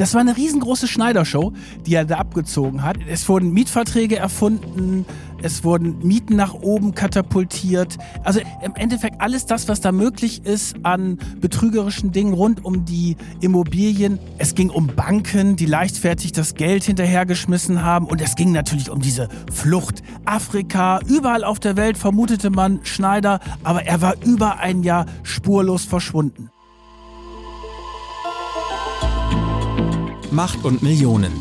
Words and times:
Das 0.00 0.14
war 0.14 0.22
eine 0.22 0.34
riesengroße 0.34 0.88
Schneidershow, 0.88 1.52
die 1.84 1.92
er 1.92 2.06
da 2.06 2.16
abgezogen 2.16 2.82
hat. 2.82 2.96
Es 3.06 3.28
wurden 3.28 3.52
Mietverträge 3.52 4.16
erfunden, 4.16 5.04
es 5.42 5.62
wurden 5.62 5.98
Mieten 5.98 6.36
nach 6.36 6.54
oben 6.54 6.94
katapultiert. 6.94 7.98
Also 8.24 8.40
im 8.64 8.74
Endeffekt 8.76 9.20
alles 9.20 9.44
das, 9.44 9.68
was 9.68 9.82
da 9.82 9.92
möglich 9.92 10.46
ist 10.46 10.74
an 10.84 11.18
betrügerischen 11.42 12.12
Dingen 12.12 12.32
rund 12.32 12.64
um 12.64 12.86
die 12.86 13.18
Immobilien. 13.42 14.18
Es 14.38 14.54
ging 14.54 14.70
um 14.70 14.86
Banken, 14.86 15.56
die 15.56 15.66
leichtfertig 15.66 16.32
das 16.32 16.54
Geld 16.54 16.84
hinterhergeschmissen 16.84 17.84
haben. 17.84 18.06
Und 18.06 18.22
es 18.22 18.36
ging 18.36 18.52
natürlich 18.52 18.88
um 18.88 19.02
diese 19.02 19.28
Flucht. 19.52 20.02
Afrika, 20.24 21.00
überall 21.08 21.44
auf 21.44 21.60
der 21.60 21.76
Welt 21.76 21.98
vermutete 21.98 22.48
man 22.48 22.80
Schneider, 22.84 23.38
aber 23.64 23.84
er 23.84 24.00
war 24.00 24.14
über 24.24 24.60
ein 24.60 24.82
Jahr 24.82 25.04
spurlos 25.24 25.84
verschwunden. 25.84 26.48
Macht 30.32 30.64
und 30.64 30.80
Millionen. 30.80 31.32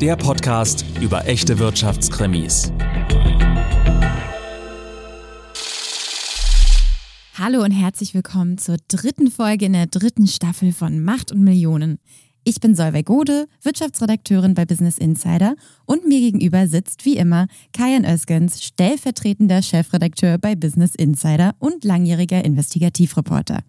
Der 0.00 0.14
Podcast 0.14 0.84
über 1.00 1.26
echte 1.26 1.58
Wirtschaftskrimis. 1.58 2.72
Hallo 7.36 7.64
und 7.64 7.72
herzlich 7.72 8.14
willkommen 8.14 8.58
zur 8.58 8.76
dritten 8.86 9.28
Folge 9.28 9.64
in 9.66 9.72
der 9.72 9.86
dritten 9.86 10.28
Staffel 10.28 10.72
von 10.72 11.02
Macht 11.02 11.32
und 11.32 11.42
Millionen. 11.42 11.98
Ich 12.44 12.60
bin 12.60 12.76
Solveig 12.76 13.06
Gode, 13.06 13.48
Wirtschaftsredakteurin 13.62 14.54
bei 14.54 14.64
Business 14.64 14.98
Insider 14.98 15.56
und 15.84 16.06
mir 16.06 16.20
gegenüber 16.20 16.68
sitzt 16.68 17.04
wie 17.04 17.16
immer 17.16 17.48
Kajan 17.72 18.04
Özgens, 18.04 18.62
stellvertretender 18.62 19.62
Chefredakteur 19.62 20.38
bei 20.38 20.54
Business 20.54 20.94
Insider 20.94 21.56
und 21.58 21.82
langjähriger 21.82 22.44
Investigativreporter. 22.44 23.64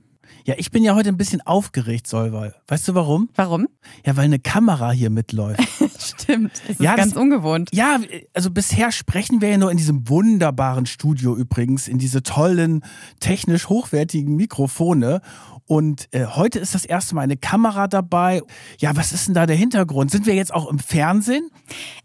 Ja, 0.45 0.55
ich 0.57 0.71
bin 0.71 0.83
ja 0.83 0.93
heute 0.93 1.09
ein 1.09 1.17
bisschen 1.17 1.39
aufgeregt, 1.41 2.05
Solveig. 2.05 2.53
Weißt 2.67 2.87
du 2.87 2.95
warum? 2.95 3.29
Warum? 3.35 3.69
Ja, 4.05 4.17
weil 4.17 4.25
eine 4.25 4.39
Kamera 4.39 4.91
hier 4.91 5.09
mitläuft. 5.09 5.61
Stimmt, 5.99 6.51
das 6.63 6.71
ist 6.71 6.79
ja, 6.81 6.95
ganz 6.95 7.13
das, 7.13 7.21
ungewohnt. 7.21 7.69
Ja, 7.71 7.99
also 8.33 8.51
bisher 8.51 8.91
sprechen 8.91 9.39
wir 9.39 9.49
ja 9.49 9.57
nur 9.57 9.71
in 9.71 9.77
diesem 9.77 10.09
wunderbaren 10.09 10.85
Studio 10.85 11.35
übrigens, 11.35 11.87
in 11.87 11.97
diese 11.97 12.23
tollen, 12.23 12.83
technisch 13.21 13.69
hochwertigen 13.69 14.35
Mikrofone. 14.35 15.21
Und 15.65 16.09
äh, 16.11 16.25
heute 16.25 16.59
ist 16.59 16.75
das 16.75 16.85
erste 16.85 17.15
Mal 17.15 17.21
eine 17.21 17.37
Kamera 17.37 17.87
dabei. 17.87 18.41
Ja, 18.79 18.95
was 18.95 19.11
ist 19.11 19.27
denn 19.27 19.33
da 19.33 19.45
der 19.45 19.55
Hintergrund? 19.55 20.11
Sind 20.11 20.25
wir 20.25 20.35
jetzt 20.35 20.53
auch 20.53 20.69
im 20.69 20.79
Fernsehen? 20.79 21.49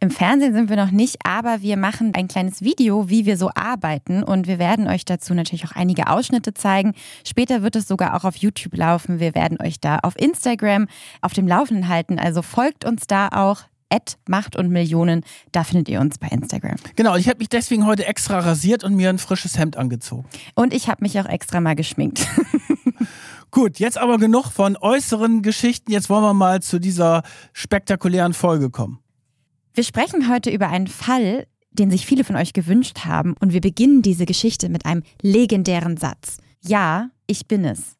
Im 0.00 0.10
Fernsehen 0.10 0.54
sind 0.54 0.68
wir 0.68 0.76
noch 0.76 0.92
nicht, 0.92 1.16
aber 1.24 1.60
wir 1.60 1.76
machen 1.76 2.12
ein 2.14 2.28
kleines 2.28 2.62
Video, 2.62 3.08
wie 3.08 3.26
wir 3.26 3.36
so 3.36 3.50
arbeiten. 3.54 4.22
Und 4.22 4.46
wir 4.46 4.58
werden 4.58 4.86
euch 4.86 5.04
dazu 5.04 5.34
natürlich 5.34 5.64
auch 5.66 5.72
einige 5.72 6.08
Ausschnitte 6.08 6.54
zeigen. 6.54 6.94
Später 7.26 7.62
wird 7.62 7.74
es 7.76 7.88
sogar 7.88 8.14
auch 8.14 8.24
auf 8.24 8.36
YouTube 8.36 8.76
laufen. 8.76 9.18
Wir 9.18 9.34
werden 9.34 9.58
euch 9.60 9.80
da 9.80 9.98
auf 9.98 10.16
Instagram 10.16 10.86
auf 11.20 11.32
dem 11.32 11.48
Laufenden 11.48 11.88
halten. 11.88 12.18
Also 12.18 12.42
folgt 12.42 12.84
uns 12.84 13.06
da 13.06 13.28
auch. 13.28 13.64
Ad 13.90 14.16
Macht 14.28 14.56
und 14.56 14.68
Millionen, 14.68 15.24
da 15.50 15.64
findet 15.64 15.88
ihr 15.88 16.00
uns 16.00 16.18
bei 16.18 16.28
Instagram. 16.28 16.76
Genau, 16.96 17.16
ich 17.16 17.26
habe 17.26 17.38
mich 17.38 17.48
deswegen 17.48 17.86
heute 17.86 18.04
extra 18.04 18.38
rasiert 18.38 18.84
und 18.84 18.94
mir 18.94 19.08
ein 19.08 19.18
frisches 19.18 19.56
Hemd 19.56 19.78
angezogen. 19.78 20.26
Und 20.54 20.74
ich 20.74 20.88
habe 20.88 20.98
mich 21.00 21.18
auch 21.18 21.24
extra 21.24 21.60
mal 21.60 21.74
geschminkt. 21.74 22.26
Gut, 23.58 23.80
jetzt 23.80 23.98
aber 23.98 24.18
genug 24.18 24.52
von 24.52 24.76
äußeren 24.76 25.42
Geschichten. 25.42 25.90
Jetzt 25.90 26.08
wollen 26.08 26.22
wir 26.22 26.32
mal 26.32 26.62
zu 26.62 26.78
dieser 26.78 27.24
spektakulären 27.52 28.32
Folge 28.32 28.70
kommen. 28.70 29.00
Wir 29.74 29.82
sprechen 29.82 30.28
heute 30.28 30.50
über 30.50 30.68
einen 30.68 30.86
Fall, 30.86 31.44
den 31.72 31.90
sich 31.90 32.06
viele 32.06 32.22
von 32.22 32.36
euch 32.36 32.52
gewünscht 32.52 33.00
haben. 33.04 33.34
Und 33.40 33.52
wir 33.52 33.60
beginnen 33.60 34.00
diese 34.00 34.26
Geschichte 34.26 34.68
mit 34.68 34.86
einem 34.86 35.02
legendären 35.22 35.96
Satz. 35.96 36.36
Ja, 36.60 37.10
ich 37.26 37.48
bin 37.48 37.64
es. 37.64 37.97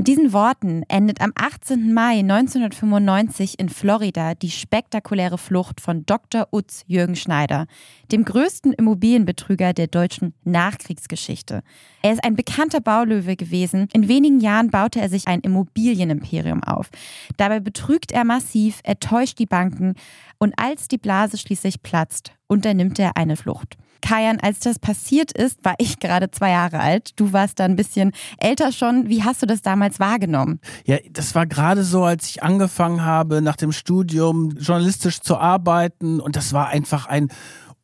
Mit 0.00 0.08
diesen 0.08 0.32
Worten 0.32 0.82
endet 0.88 1.20
am 1.20 1.30
18. 1.34 1.92
Mai 1.92 2.20
1995 2.20 3.58
in 3.58 3.68
Florida 3.68 4.34
die 4.34 4.50
spektakuläre 4.50 5.36
Flucht 5.36 5.78
von 5.78 6.06
Dr. 6.06 6.48
Utz 6.52 6.84
Jürgen 6.86 7.16
Schneider, 7.16 7.66
dem 8.10 8.24
größten 8.24 8.72
Immobilienbetrüger 8.72 9.74
der 9.74 9.88
deutschen 9.88 10.32
Nachkriegsgeschichte. 10.44 11.60
Er 12.00 12.12
ist 12.14 12.24
ein 12.24 12.34
bekannter 12.34 12.80
Baulöwe 12.80 13.36
gewesen. 13.36 13.88
In 13.92 14.08
wenigen 14.08 14.40
Jahren 14.40 14.70
baute 14.70 15.02
er 15.02 15.10
sich 15.10 15.28
ein 15.28 15.40
Immobilienimperium 15.40 16.64
auf. 16.64 16.88
Dabei 17.36 17.60
betrügt 17.60 18.10
er 18.10 18.24
massiv, 18.24 18.80
er 18.84 19.00
täuscht 19.00 19.38
die 19.38 19.44
Banken 19.44 19.96
und 20.38 20.54
als 20.56 20.88
die 20.88 20.96
Blase 20.96 21.36
schließlich 21.36 21.82
platzt, 21.82 22.32
unternimmt 22.46 22.98
er 22.98 23.18
eine 23.18 23.36
Flucht. 23.36 23.76
Kajan, 24.00 24.40
als 24.40 24.60
das 24.60 24.78
passiert 24.78 25.32
ist, 25.32 25.64
war 25.64 25.74
ich 25.78 25.98
gerade 25.98 26.30
zwei 26.30 26.50
Jahre 26.50 26.80
alt. 26.80 27.12
Du 27.16 27.32
warst 27.32 27.60
da 27.60 27.64
ein 27.64 27.76
bisschen 27.76 28.12
älter 28.38 28.72
schon. 28.72 29.08
Wie 29.08 29.22
hast 29.22 29.42
du 29.42 29.46
das 29.46 29.62
damals 29.62 30.00
wahrgenommen? 30.00 30.60
Ja, 30.84 30.98
das 31.10 31.34
war 31.34 31.46
gerade 31.46 31.84
so, 31.84 32.04
als 32.04 32.28
ich 32.28 32.42
angefangen 32.42 33.04
habe, 33.04 33.42
nach 33.42 33.56
dem 33.56 33.72
Studium 33.72 34.50
journalistisch 34.58 35.20
zu 35.20 35.38
arbeiten. 35.38 36.20
Und 36.20 36.36
das 36.36 36.52
war 36.52 36.68
einfach 36.68 37.06
ein 37.06 37.28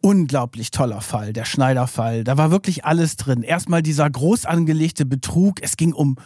unglaublich 0.00 0.70
toller 0.70 1.00
Fall, 1.00 1.32
der 1.32 1.44
Schneiderfall. 1.44 2.24
Da 2.24 2.38
war 2.38 2.50
wirklich 2.50 2.84
alles 2.84 3.16
drin. 3.16 3.42
Erstmal 3.42 3.82
dieser 3.82 4.08
groß 4.08 4.46
angelegte 4.46 5.04
Betrug. 5.04 5.62
Es 5.62 5.76
ging 5.76 5.92
um 5.92 6.16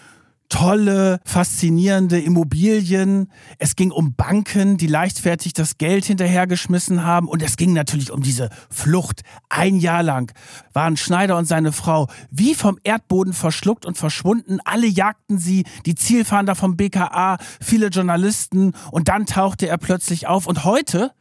tolle, 0.51 1.21
faszinierende 1.25 2.21
Immobilien. 2.21 3.31
Es 3.59 3.77
ging 3.77 3.91
um 3.91 4.15
Banken, 4.15 4.77
die 4.77 4.87
leichtfertig 4.87 5.55
das 5.55 5.79
Geld 5.79 6.05
hinterhergeschmissen 6.05 7.05
haben. 7.05 7.29
Und 7.29 7.43
es 7.43 7.57
ging 7.57 7.73
natürlich 7.73 8.11
um 8.11 8.23
diese 8.23 8.51
Flucht. 8.69 9.23
Ein 9.49 9.77
Jahr 9.77 10.03
lang 10.03 10.33
waren 10.75 10.99
Schneider 10.99 11.39
und 11.39 11.47
seine 11.47 11.73
Frau 11.73 12.09
wie 12.31 12.55
vom 12.55 12.79
Erdboden 12.85 13.33
verschluckt 13.33 13.87
und 13.87 13.97
verschwunden. 13.97 14.59
Alle 14.65 14.87
jagten 14.87 15.39
sie, 15.39 15.65
die 15.87 15.95
Zielfahnder 15.95 16.55
vom 16.55 16.77
BKA, 16.77 17.39
viele 17.61 17.87
Journalisten. 17.87 18.75
Und 18.91 19.09
dann 19.09 19.25
tauchte 19.25 19.69
er 19.69 19.79
plötzlich 19.79 20.27
auf. 20.27 20.47
Und 20.47 20.65
heute 20.65 21.13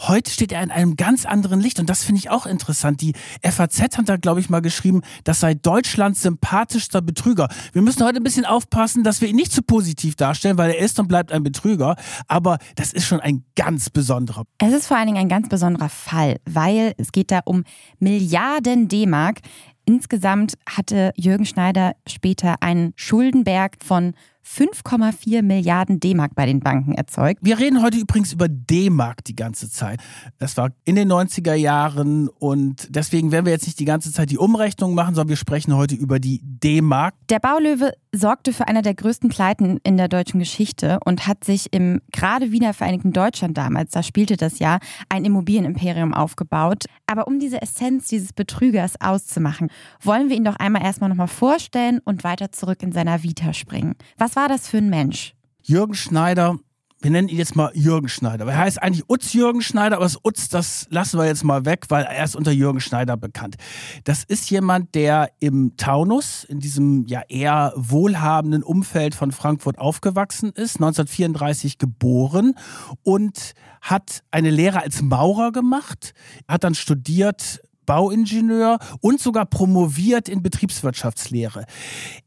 Heute 0.00 0.30
steht 0.30 0.52
er 0.52 0.62
in 0.62 0.70
einem 0.70 0.96
ganz 0.96 1.26
anderen 1.26 1.60
Licht 1.60 1.78
und 1.80 1.88
das 1.90 2.04
finde 2.04 2.20
ich 2.20 2.30
auch 2.30 2.46
interessant. 2.46 3.00
Die 3.00 3.14
FAZ 3.42 3.80
hat 3.80 4.08
da, 4.08 4.16
glaube 4.16 4.40
ich, 4.40 4.50
mal 4.50 4.60
geschrieben, 4.60 5.02
das 5.24 5.40
sei 5.40 5.54
Deutschlands 5.54 6.22
sympathischster 6.22 7.02
Betrüger. 7.02 7.48
Wir 7.72 7.82
müssen 7.82 8.04
heute 8.04 8.18
ein 8.18 8.24
bisschen 8.24 8.44
aufpassen, 8.44 9.04
dass 9.04 9.20
wir 9.20 9.28
ihn 9.28 9.36
nicht 9.36 9.52
zu 9.52 9.62
positiv 9.62 10.16
darstellen, 10.16 10.58
weil 10.58 10.70
er 10.70 10.78
ist 10.78 10.98
und 10.98 11.08
bleibt 11.08 11.32
ein 11.32 11.42
Betrüger. 11.42 11.96
Aber 12.28 12.58
das 12.74 12.92
ist 12.92 13.06
schon 13.06 13.20
ein 13.20 13.44
ganz 13.54 13.90
besonderer. 13.90 14.44
Es 14.58 14.72
ist 14.72 14.86
vor 14.86 14.96
allen 14.96 15.06
Dingen 15.06 15.18
ein 15.18 15.28
ganz 15.28 15.48
besonderer 15.48 15.88
Fall, 15.88 16.36
weil 16.44 16.94
es 16.98 17.12
geht 17.12 17.30
da 17.30 17.40
um 17.44 17.64
Milliarden 17.98 18.88
D-Mark. 18.88 19.40
Insgesamt 19.84 20.54
hatte 20.68 21.12
Jürgen 21.16 21.46
Schneider 21.46 21.94
später 22.08 22.56
einen 22.60 22.92
Schuldenberg 22.96 23.76
von 23.84 24.14
5,4 24.46 25.42
Milliarden 25.42 25.98
D-Mark 25.98 26.34
bei 26.34 26.46
den 26.46 26.60
Banken 26.60 26.94
erzeugt. 26.94 27.40
Wir 27.42 27.58
reden 27.58 27.82
heute 27.82 27.98
übrigens 27.98 28.32
über 28.32 28.48
D-Mark 28.48 29.24
die 29.24 29.34
ganze 29.34 29.68
Zeit. 29.70 30.00
Das 30.38 30.56
war 30.56 30.70
in 30.84 30.94
den 30.94 31.10
90er 31.10 31.54
Jahren 31.54 32.28
und 32.28 32.86
deswegen 32.90 33.32
werden 33.32 33.44
wir 33.44 33.52
jetzt 33.52 33.66
nicht 33.66 33.80
die 33.80 33.84
ganze 33.84 34.12
Zeit 34.12 34.30
die 34.30 34.38
Umrechnung 34.38 34.94
machen, 34.94 35.14
sondern 35.14 35.30
wir 35.30 35.36
sprechen 35.36 35.74
heute 35.74 35.96
über 35.96 36.20
die 36.20 36.40
D-Mark. 36.42 37.14
Der 37.28 37.40
Baulöwe 37.40 37.92
sorgte 38.14 38.52
für 38.52 38.68
einer 38.68 38.82
der 38.82 38.94
größten 38.94 39.28
Pleiten 39.28 39.78
in 39.82 39.96
der 39.96 40.08
deutschen 40.08 40.38
Geschichte 40.38 41.00
und 41.04 41.26
hat 41.26 41.44
sich 41.44 41.72
im 41.72 42.00
gerade 42.12 42.52
wiedervereinigten 42.52 43.12
Deutschland 43.12 43.58
damals, 43.58 43.90
da 43.90 44.02
spielte 44.02 44.36
das 44.36 44.58
Jahr, 44.58 44.78
ein 45.08 45.24
Immobilienimperium 45.24 46.14
aufgebaut. 46.14 46.84
Aber 47.06 47.26
um 47.26 47.38
diese 47.38 47.60
Essenz 47.60 48.08
dieses 48.08 48.32
Betrügers 48.32 48.94
auszumachen, 49.00 49.70
wollen 50.00 50.28
wir 50.28 50.36
ihn 50.36 50.44
doch 50.44 50.56
einmal 50.56 50.82
erstmal 50.82 51.10
nochmal 51.10 51.28
vorstellen 51.28 52.00
und 52.04 52.24
weiter 52.24 52.52
zurück 52.52 52.82
in 52.82 52.92
seiner 52.92 53.22
Vita 53.22 53.52
springen. 53.52 53.96
Was 54.16 54.35
war 54.36 54.48
das 54.48 54.68
für 54.68 54.78
ein 54.78 54.90
Mensch? 54.90 55.34
Jürgen 55.62 55.94
Schneider 55.94 56.58
wir 57.00 57.10
nennen 57.10 57.28
ihn 57.28 57.36
jetzt 57.36 57.54
mal 57.54 57.70
Jürgen 57.74 58.08
Schneider. 58.08 58.46
Er 58.46 58.56
heißt 58.56 58.82
eigentlich 58.82 59.04
Utz 59.08 59.32
Jürgen 59.32 59.60
Schneider, 59.60 59.96
aber 59.96 60.06
das 60.06 60.18
Utz, 60.24 60.48
das 60.48 60.86
lassen 60.90 61.18
wir 61.18 61.26
jetzt 61.26 61.44
mal 61.44 61.64
weg, 61.64 61.86
weil 61.88 62.04
er 62.04 62.24
ist 62.24 62.34
unter 62.34 62.50
Jürgen 62.50 62.80
Schneider 62.80 63.16
bekannt. 63.16 63.56
Das 64.04 64.24
ist 64.24 64.50
jemand, 64.50 64.94
der 64.94 65.30
im 65.38 65.76
Taunus, 65.76 66.44
in 66.44 66.58
diesem 66.58 67.06
ja 67.06 67.22
eher 67.28 67.72
wohlhabenden 67.76 68.62
Umfeld 68.62 69.14
von 69.14 69.30
Frankfurt 69.30 69.78
aufgewachsen 69.78 70.50
ist, 70.50 70.76
1934 70.76 71.78
geboren 71.78 72.54
und 73.02 73.52
hat 73.82 74.22
eine 74.30 74.50
Lehre 74.50 74.82
als 74.82 75.02
Maurer 75.02 75.52
gemacht, 75.52 76.14
hat 76.48 76.64
dann 76.64 76.74
studiert 76.74 77.60
Bauingenieur 77.86 78.78
und 79.00 79.20
sogar 79.20 79.46
promoviert 79.46 80.28
in 80.28 80.42
Betriebswirtschaftslehre. 80.42 81.64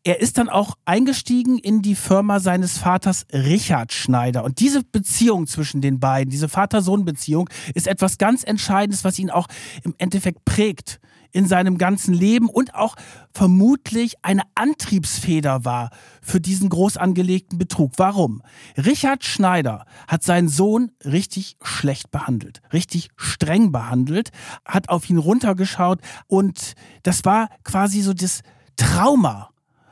Er 0.03 0.19
ist 0.19 0.37
dann 0.37 0.49
auch 0.49 0.75
eingestiegen 0.85 1.57
in 1.57 1.81
die 1.81 1.95
Firma 1.95 2.39
seines 2.39 2.77
Vaters 2.77 3.25
Richard 3.31 3.93
Schneider. 3.93 4.43
Und 4.43 4.59
diese 4.59 4.83
Beziehung 4.83 5.47
zwischen 5.47 5.81
den 5.81 5.99
beiden, 5.99 6.31
diese 6.31 6.49
Vater-Sohn-Beziehung, 6.49 7.49
ist 7.75 7.87
etwas 7.87 8.17
ganz 8.17 8.43
Entscheidendes, 8.43 9.03
was 9.03 9.19
ihn 9.19 9.29
auch 9.29 9.47
im 9.83 9.93
Endeffekt 9.97 10.45
prägt 10.45 10.99
in 11.31 11.47
seinem 11.47 11.77
ganzen 11.77 12.13
Leben 12.13 12.49
und 12.49 12.75
auch 12.75 12.95
vermutlich 13.31 14.15
eine 14.21 14.43
Antriebsfeder 14.55 15.65
war 15.65 15.89
für 16.21 16.39
diesen 16.39 16.69
groß 16.69 16.97
angelegten 16.97 17.57
Betrug. 17.57 17.93
Warum? 17.97 18.41
Richard 18.77 19.23
Schneider 19.23 19.85
hat 20.07 20.23
seinen 20.23 20.49
Sohn 20.49 20.91
richtig 21.05 21.57
schlecht 21.61 22.11
behandelt, 22.11 22.61
richtig 22.73 23.09
streng 23.15 23.71
behandelt, 23.71 24.31
hat 24.65 24.89
auf 24.89 25.09
ihn 25.09 25.17
runtergeschaut 25.17 25.99
und 26.27 26.73
das 27.03 27.25
war 27.25 27.49
quasi 27.63 28.01
so 28.01 28.13
das 28.13 28.41
Trauma 28.75 29.49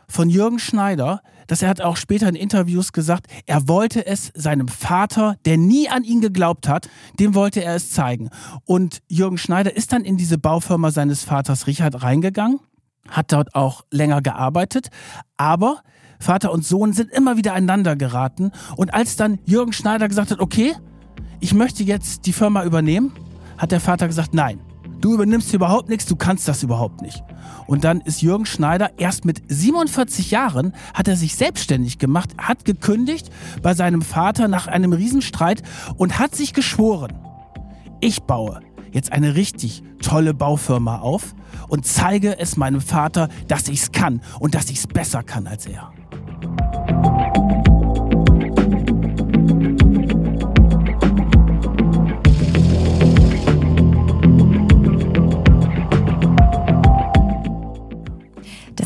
von 0.09 0.29
Jürgen 0.29 0.59
Schneider, 0.59 1.21
dass 1.47 1.61
er 1.61 1.69
hat 1.69 1.81
auch 1.81 1.97
später 1.97 2.27
in 2.27 2.35
Interviews 2.35 2.91
gesagt, 2.93 3.27
er 3.45 3.67
wollte 3.67 4.05
es 4.05 4.31
seinem 4.35 4.67
Vater, 4.67 5.35
der 5.45 5.57
nie 5.57 5.89
an 5.89 6.03
ihn 6.03 6.21
geglaubt 6.21 6.67
hat, 6.67 6.89
dem 7.19 7.35
wollte 7.35 7.63
er 7.63 7.75
es 7.75 7.91
zeigen. 7.91 8.29
Und 8.65 8.99
Jürgen 9.07 9.37
Schneider 9.37 9.75
ist 9.75 9.93
dann 9.93 10.03
in 10.03 10.17
diese 10.17 10.37
Baufirma 10.37 10.91
seines 10.91 11.23
Vaters 11.23 11.67
Richard 11.67 12.03
reingegangen, 12.03 12.59
hat 13.09 13.31
dort 13.31 13.55
auch 13.55 13.85
länger 13.91 14.21
gearbeitet, 14.21 14.89
aber 15.37 15.81
Vater 16.19 16.51
und 16.51 16.65
Sohn 16.65 16.93
sind 16.93 17.11
immer 17.11 17.37
wieder 17.37 17.53
einander 17.53 17.95
geraten. 17.95 18.51
Und 18.75 18.93
als 18.93 19.17
dann 19.17 19.39
Jürgen 19.45 19.73
Schneider 19.73 20.07
gesagt 20.07 20.31
hat, 20.31 20.39
okay, 20.39 20.73
ich 21.39 21.53
möchte 21.53 21.83
jetzt 21.83 22.25
die 22.25 22.33
Firma 22.33 22.63
übernehmen, 22.63 23.13
hat 23.57 23.71
der 23.71 23.79
Vater 23.79 24.07
gesagt, 24.07 24.33
nein, 24.33 24.59
du 25.01 25.13
übernimmst 25.13 25.53
überhaupt 25.53 25.89
nichts, 25.89 26.05
du 26.05 26.15
kannst 26.15 26.47
das 26.47 26.63
überhaupt 26.63 27.01
nicht. 27.01 27.23
Und 27.65 27.83
dann 27.83 28.01
ist 28.01 28.21
Jürgen 28.21 28.45
Schneider 28.45 28.91
erst 28.97 29.25
mit 29.25 29.41
47 29.47 30.31
Jahren, 30.31 30.73
hat 30.93 31.07
er 31.07 31.15
sich 31.15 31.35
selbstständig 31.35 31.99
gemacht, 31.99 32.29
hat 32.37 32.65
gekündigt 32.65 33.29
bei 33.61 33.73
seinem 33.73 34.01
Vater 34.01 34.47
nach 34.47 34.67
einem 34.67 34.93
Riesenstreit 34.93 35.63
und 35.97 36.19
hat 36.19 36.35
sich 36.35 36.53
geschworen, 36.53 37.13
ich 37.99 38.23
baue 38.23 38.61
jetzt 38.91 39.11
eine 39.11 39.35
richtig 39.35 39.83
tolle 40.01 40.33
Baufirma 40.33 40.99
auf 40.99 41.35
und 41.67 41.85
zeige 41.85 42.39
es 42.39 42.57
meinem 42.57 42.81
Vater, 42.81 43.29
dass 43.47 43.67
ich 43.67 43.81
es 43.81 43.91
kann 43.91 44.21
und 44.39 44.55
dass 44.55 44.69
ich 44.69 44.77
es 44.77 44.87
besser 44.87 45.23
kann 45.23 45.47
als 45.47 45.65
er. 45.65 45.91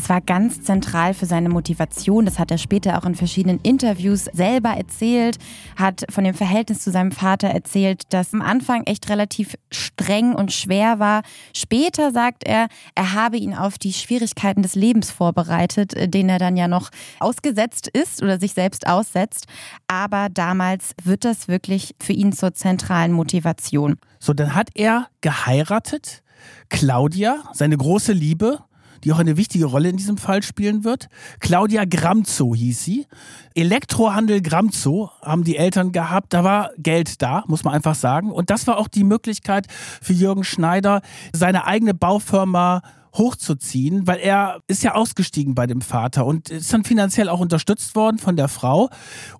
Das 0.02 0.08
war 0.08 0.20
ganz 0.20 0.60
zentral 0.62 1.14
für 1.14 1.26
seine 1.26 1.48
Motivation. 1.48 2.24
Das 2.24 2.40
hat 2.40 2.50
er 2.50 2.58
später 2.58 2.98
auch 2.98 3.04
in 3.04 3.14
verschiedenen 3.14 3.60
Interviews 3.62 4.24
selber 4.24 4.70
erzählt, 4.70 5.38
hat 5.76 6.02
von 6.10 6.24
dem 6.24 6.34
Verhältnis 6.34 6.80
zu 6.80 6.90
seinem 6.90 7.12
Vater 7.12 7.46
erzählt, 7.46 8.02
das 8.08 8.34
am 8.34 8.42
Anfang 8.42 8.82
echt 8.86 9.08
relativ 9.08 9.54
streng 9.70 10.34
und 10.34 10.52
schwer 10.52 10.98
war. 10.98 11.22
Später 11.54 12.10
sagt 12.10 12.42
er, 12.44 12.66
er 12.96 13.12
habe 13.12 13.36
ihn 13.36 13.54
auf 13.54 13.78
die 13.78 13.92
Schwierigkeiten 13.92 14.62
des 14.62 14.74
Lebens 14.74 15.12
vorbereitet, 15.12 15.94
denen 16.12 16.30
er 16.30 16.40
dann 16.40 16.56
ja 16.56 16.66
noch 16.66 16.90
ausgesetzt 17.20 17.86
ist 17.86 18.24
oder 18.24 18.40
sich 18.40 18.54
selbst 18.54 18.88
aussetzt. 18.88 19.46
Aber 19.86 20.30
damals 20.30 20.96
wird 21.04 21.24
das 21.24 21.46
wirklich 21.46 21.94
für 22.02 22.12
ihn 22.12 22.32
zur 22.32 22.54
zentralen 22.54 23.12
Motivation. 23.12 23.98
So, 24.18 24.32
dann 24.32 24.56
hat 24.56 24.70
er 24.74 25.06
geheiratet. 25.20 26.24
Claudia, 26.70 27.44
seine 27.52 27.76
große 27.76 28.12
Liebe, 28.12 28.64
die 29.04 29.12
auch 29.12 29.18
eine 29.18 29.36
wichtige 29.36 29.66
Rolle 29.66 29.88
in 29.88 29.96
diesem 29.96 30.16
Fall 30.16 30.42
spielen 30.42 30.84
wird. 30.84 31.08
Claudia 31.40 31.84
Gramzo 31.84 32.54
hieß 32.54 32.84
sie. 32.84 33.06
Elektrohandel 33.54 34.42
Gramzo 34.42 35.10
haben 35.20 35.44
die 35.44 35.56
Eltern 35.56 35.92
gehabt. 35.92 36.32
Da 36.32 36.44
war 36.44 36.70
Geld 36.78 37.22
da, 37.22 37.44
muss 37.46 37.64
man 37.64 37.74
einfach 37.74 37.94
sagen. 37.94 38.30
Und 38.30 38.50
das 38.50 38.66
war 38.66 38.78
auch 38.78 38.88
die 38.88 39.04
Möglichkeit 39.04 39.66
für 39.70 40.12
Jürgen 40.12 40.44
Schneider, 40.44 41.02
seine 41.32 41.66
eigene 41.66 41.94
Baufirma 41.94 42.82
hochzuziehen, 43.14 44.06
weil 44.06 44.18
er 44.20 44.60
ist 44.68 44.82
ja 44.82 44.94
ausgestiegen 44.94 45.54
bei 45.54 45.66
dem 45.66 45.82
Vater 45.82 46.24
und 46.24 46.48
ist 46.48 46.72
dann 46.72 46.84
finanziell 46.84 47.28
auch 47.28 47.40
unterstützt 47.40 47.94
worden 47.94 48.18
von 48.18 48.36
der 48.36 48.48
Frau. 48.48 48.88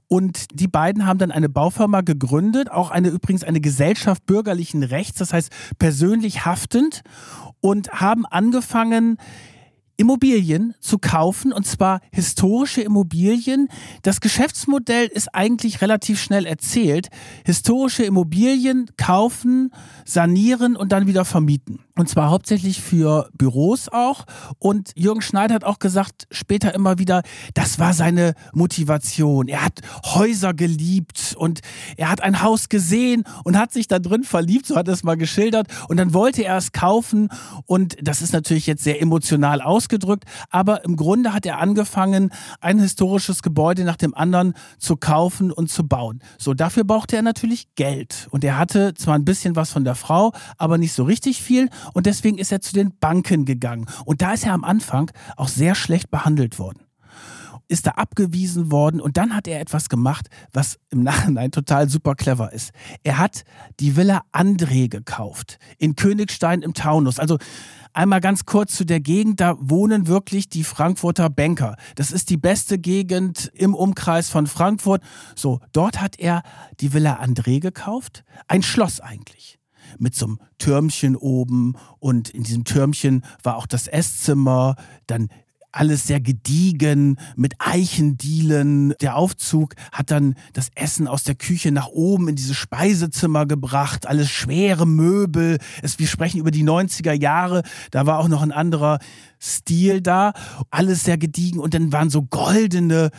Und 0.08 0.46
die 0.52 0.68
beiden 0.68 1.06
haben 1.06 1.18
dann 1.18 1.30
eine 1.30 1.48
Baufirma 1.48 2.02
gegründet, 2.02 2.70
auch 2.70 2.90
eine 2.90 3.08
übrigens 3.08 3.44
eine 3.44 3.60
Gesellschaft 3.60 4.26
bürgerlichen 4.26 4.82
Rechts, 4.82 5.18
das 5.18 5.32
heißt 5.32 5.50
persönlich 5.78 6.44
haftend 6.44 7.02
und 7.60 7.92
haben 7.92 8.26
angefangen, 8.26 9.16
Immobilien 9.96 10.74
zu 10.80 10.98
kaufen 10.98 11.52
und 11.52 11.66
zwar 11.66 12.00
historische 12.10 12.82
Immobilien. 12.82 13.68
Das 14.02 14.20
Geschäftsmodell 14.20 15.06
ist 15.06 15.34
eigentlich 15.34 15.80
relativ 15.82 16.20
schnell 16.20 16.46
erzählt. 16.46 17.08
Historische 17.44 18.04
Immobilien 18.04 18.90
kaufen, 18.96 19.70
sanieren 20.04 20.76
und 20.76 20.92
dann 20.92 21.06
wieder 21.06 21.24
vermieten. 21.24 21.80
Und 21.94 22.08
zwar 22.08 22.30
hauptsächlich 22.30 22.80
für 22.80 23.28
Büros 23.36 23.88
auch. 23.90 24.24
Und 24.58 24.92
Jürgen 24.96 25.20
Schneider 25.20 25.54
hat 25.54 25.64
auch 25.64 25.78
gesagt, 25.78 26.26
später 26.30 26.74
immer 26.74 26.98
wieder, 26.98 27.22
das 27.52 27.78
war 27.78 27.92
seine 27.92 28.34
Motivation. 28.54 29.48
Er 29.48 29.64
hat 29.64 29.80
Häuser 30.06 30.54
geliebt 30.54 31.34
und 31.38 31.60
er 31.98 32.10
hat 32.10 32.22
ein 32.22 32.40
Haus 32.42 32.70
gesehen 32.70 33.24
und 33.44 33.58
hat 33.58 33.72
sich 33.72 33.88
da 33.88 33.98
drin 33.98 34.24
verliebt, 34.24 34.66
so 34.66 34.76
hat 34.76 34.88
er 34.88 34.94
es 34.94 35.04
mal 35.04 35.18
geschildert. 35.18 35.66
Und 35.88 35.98
dann 35.98 36.14
wollte 36.14 36.44
er 36.44 36.56
es 36.56 36.72
kaufen. 36.72 37.28
Und 37.66 37.96
das 38.00 38.22
ist 38.22 38.32
natürlich 38.32 38.66
jetzt 38.66 38.84
sehr 38.84 39.02
emotional 39.02 39.60
ausgedrückt. 39.60 40.24
Aber 40.48 40.84
im 40.84 40.96
Grunde 40.96 41.34
hat 41.34 41.44
er 41.44 41.58
angefangen, 41.58 42.30
ein 42.60 42.78
historisches 42.78 43.42
Gebäude 43.42 43.84
nach 43.84 43.96
dem 43.96 44.14
anderen 44.14 44.54
zu 44.78 44.96
kaufen 44.96 45.52
und 45.52 45.70
zu 45.70 45.86
bauen. 45.86 46.20
So, 46.38 46.54
dafür 46.54 46.84
brauchte 46.84 47.16
er 47.16 47.22
natürlich 47.22 47.74
Geld. 47.74 48.28
Und 48.30 48.44
er 48.44 48.56
hatte 48.56 48.94
zwar 48.94 49.14
ein 49.14 49.26
bisschen 49.26 49.56
was 49.56 49.70
von 49.70 49.84
der 49.84 49.94
Frau, 49.94 50.32
aber 50.56 50.78
nicht 50.78 50.94
so 50.94 51.04
richtig 51.04 51.42
viel. 51.42 51.68
Und 51.92 52.06
deswegen 52.06 52.38
ist 52.38 52.52
er 52.52 52.60
zu 52.60 52.72
den 52.72 52.98
Banken 52.98 53.44
gegangen. 53.44 53.86
Und 54.04 54.22
da 54.22 54.32
ist 54.32 54.44
er 54.44 54.52
am 54.52 54.64
Anfang 54.64 55.10
auch 55.36 55.48
sehr 55.48 55.74
schlecht 55.74 56.10
behandelt 56.10 56.58
worden 56.58 56.86
ist 57.72 57.86
da 57.86 57.92
abgewiesen 57.92 58.70
worden 58.70 59.00
und 59.00 59.16
dann 59.16 59.34
hat 59.34 59.48
er 59.48 59.60
etwas 59.60 59.88
gemacht, 59.88 60.28
was 60.52 60.78
im 60.90 61.02
Nachhinein 61.02 61.50
total 61.50 61.88
super 61.88 62.14
clever 62.14 62.52
ist. 62.52 62.70
Er 63.02 63.16
hat 63.18 63.44
die 63.80 63.96
Villa 63.96 64.22
André 64.30 64.88
gekauft 64.88 65.58
in 65.78 65.96
Königstein 65.96 66.60
im 66.60 66.74
Taunus. 66.74 67.18
Also 67.18 67.38
einmal 67.94 68.20
ganz 68.20 68.44
kurz 68.44 68.74
zu 68.76 68.84
der 68.84 69.00
Gegend, 69.00 69.40
da 69.40 69.56
wohnen 69.58 70.06
wirklich 70.06 70.50
die 70.50 70.64
Frankfurter 70.64 71.30
Banker. 71.30 71.76
Das 71.94 72.12
ist 72.12 72.28
die 72.28 72.36
beste 72.36 72.78
Gegend 72.78 73.50
im 73.54 73.74
Umkreis 73.74 74.28
von 74.28 74.46
Frankfurt. 74.46 75.02
So, 75.34 75.60
dort 75.72 76.00
hat 76.00 76.18
er 76.18 76.42
die 76.80 76.92
Villa 76.92 77.22
André 77.22 77.60
gekauft, 77.60 78.22
ein 78.48 78.62
Schloss 78.62 79.00
eigentlich 79.00 79.61
mit 79.98 80.14
so 80.14 80.26
einem 80.26 80.38
Türmchen 80.58 81.16
oben 81.16 81.74
und 81.98 82.30
in 82.30 82.42
diesem 82.42 82.64
Türmchen 82.64 83.24
war 83.42 83.56
auch 83.56 83.66
das 83.66 83.88
Esszimmer, 83.88 84.76
dann 85.06 85.28
alles 85.72 86.06
sehr 86.06 86.20
gediegen 86.20 87.18
mit 87.34 87.54
Eichendielen. 87.58 88.94
Der 89.00 89.16
Aufzug 89.16 89.74
hat 89.90 90.10
dann 90.10 90.34
das 90.52 90.68
Essen 90.74 91.08
aus 91.08 91.24
der 91.24 91.34
Küche 91.34 91.72
nach 91.72 91.88
oben 91.88 92.28
in 92.28 92.36
dieses 92.36 92.56
Speisezimmer 92.56 93.46
gebracht, 93.46 94.06
alles 94.06 94.30
schwere 94.30 94.86
Möbel. 94.86 95.58
Es, 95.82 95.98
wir 95.98 96.06
sprechen 96.06 96.38
über 96.38 96.50
die 96.50 96.64
90er 96.64 97.12
Jahre, 97.12 97.62
da 97.90 98.06
war 98.06 98.18
auch 98.18 98.28
noch 98.28 98.42
ein 98.42 98.52
anderer 98.52 98.98
Stil 99.40 100.02
da, 100.02 100.34
alles 100.70 101.04
sehr 101.04 101.18
gediegen 101.18 101.58
und 101.58 101.74
dann 101.74 101.90
waren 101.90 102.10
so 102.10 102.22
goldene 102.22 103.10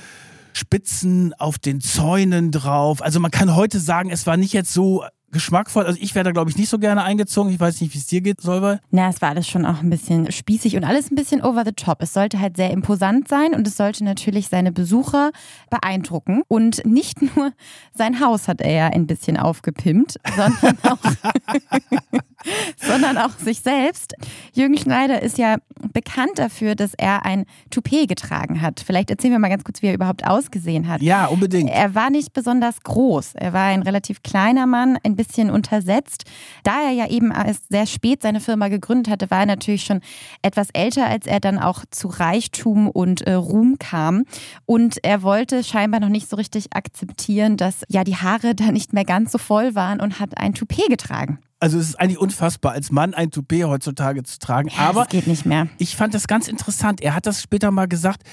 Spitzen 0.53 1.34
auf 1.34 1.58
den 1.58 1.82
Zäunen 1.82 2.51
drauf. 2.51 3.01
Also 3.01 3.20
man 3.20 3.32
kann 3.32 3.56
heute 3.56 3.80
sagen, 3.80 4.12
es 4.12 4.27
war 4.27 4.38
nicht 4.38 4.53
jetzt 4.53 4.72
so 4.72 5.03
geschmackvoll. 5.34 5.86
Also 5.86 6.00
ich 6.02 6.16
wäre 6.16 6.24
da, 6.24 6.32
glaube 6.32 6.50
ich, 6.50 6.58
nicht 6.58 6.70
so 6.70 6.80
gerne 6.80 7.04
eingezogen. 7.04 7.52
Ich 7.52 7.60
weiß 7.60 7.82
nicht, 7.82 7.94
wie 7.94 7.98
es 7.98 8.06
dir 8.06 8.22
geht, 8.22 8.40
Solveig. 8.40 8.80
Na, 8.92 9.10
es 9.10 9.22
war 9.22 9.30
alles 9.30 9.48
schon 9.48 9.66
auch 9.66 9.82
ein 9.82 9.90
bisschen 9.90 10.32
spießig 10.32 10.78
und 10.78 10.86
alles 10.86 11.12
ein 11.12 11.16
bisschen 11.16 11.42
over 11.42 11.63
the 11.66 11.74
top. 11.74 12.02
Es 12.02 12.13
sollte 12.13 12.40
halt 12.40 12.56
sehr 12.56 12.72
imposant 12.72 13.28
sein 13.28 13.54
und 13.54 13.68
es 13.68 13.75
sollte 13.75 14.06
natürlich 14.06 14.48
seine 14.48 14.72
Besucher 14.72 15.32
beeindrucken. 15.70 16.44
Und 16.48 16.86
nicht 16.86 17.22
nur 17.36 17.52
sein 17.94 18.20
Haus 18.22 18.48
hat 18.48 18.62
er 18.62 18.72
ja 18.72 18.88
ein 18.88 19.08
bisschen 19.08 19.36
aufgepimpt, 19.36 20.18
sondern 20.36 20.78
auch, 20.84 20.98
sondern 22.78 23.18
auch 23.18 23.38
sich 23.38 23.60
selbst. 23.60 24.13
Jürgen 24.54 24.78
Schneider 24.78 25.22
ist 25.22 25.38
ja 25.38 25.58
bekannt 25.94 26.38
dafür, 26.38 26.76
dass 26.76 26.94
er 26.96 27.26
ein 27.26 27.46
Toupet 27.70 28.08
getragen 28.08 28.62
hat. 28.62 28.82
Vielleicht 28.86 29.10
erzählen 29.10 29.34
wir 29.34 29.40
mal 29.40 29.50
ganz 29.50 29.64
kurz, 29.64 29.82
wie 29.82 29.88
er 29.88 29.94
überhaupt 29.94 30.26
ausgesehen 30.26 30.88
hat. 30.88 31.02
Ja, 31.02 31.28
unbedingt. 31.28 31.70
Er 31.70 31.96
war 31.96 32.10
nicht 32.10 32.34
besonders 32.34 32.82
groß. 32.84 33.36
Er 33.36 33.54
war 33.54 33.66
ein 33.66 33.84
relativ 33.84 34.24
kleiner 34.24 34.66
Mann, 34.66 34.98
ein 35.04 35.16
bisschen 35.16 35.50
untersetzt. 35.50 36.26
Da 36.64 36.82
er 36.84 36.92
ja 36.92 37.10
eben 37.10 37.32
erst 37.32 37.70
sehr 37.70 37.86
spät 37.86 38.22
seine 38.22 38.40
Firma 38.40 38.68
gegründet 38.68 39.10
hatte, 39.10 39.30
war 39.32 39.42
er 39.42 39.46
natürlich 39.46 39.84
schon 39.84 40.02
etwas 40.42 40.70
älter, 40.74 41.08
als 41.08 41.28
er 41.28 41.40
dann 41.40 41.60
auch 41.60 41.86
zu 41.90 42.08
Reichtum 42.08 42.90
und 42.90 43.22
äh, 43.22 43.34
Ruhm 43.34 43.78
kam. 43.80 44.24
Und 44.66 45.04
er 45.04 45.22
wollte 45.24 45.64
scheinbar 45.64 46.00
noch 46.00 46.10
nicht 46.10 46.30
so 46.30 46.36
richtig 46.36 46.74
akzeptieren, 46.76 47.58
dass 47.58 47.84
ja 47.88 48.04
die 48.04 48.18
Haare 48.18 48.56
da 48.56 48.72
nicht 48.72 48.94
mehr 48.94 49.06
ganz 49.06 49.32
so 49.32 49.38
voll 49.38 49.76
waren 49.76 50.00
und 50.00 50.20
hat 50.20 50.38
ein 50.38 50.54
Toupet 50.54 50.90
getragen. 50.90 51.40
Also 51.63 51.77
es 51.79 51.88
ist 51.88 51.96
eigentlich 51.96 52.17
unfassbar, 52.17 52.74
als 52.74 52.91
Mann 52.91 53.13
ein 53.13 53.32
Toupet 53.32 53.63
heutzutage 53.63 54.22
zu 54.24 54.38
tragen. 54.38 54.67
Ja, 54.67 54.79
Aber 54.89 55.03
das 55.03 55.12
geht 55.12 55.27
nicht 55.27 55.46
mehr. 55.46 55.70
ich 55.77 55.96
fand 55.96 56.13
das 56.13 56.27
ganz 56.27 56.50
interessant. 56.50 57.00
Er 57.00 57.15
hat 57.15 57.25
das 57.25 57.41
später 57.41 57.72
mal 57.72 57.88
gesagt. 57.88 58.24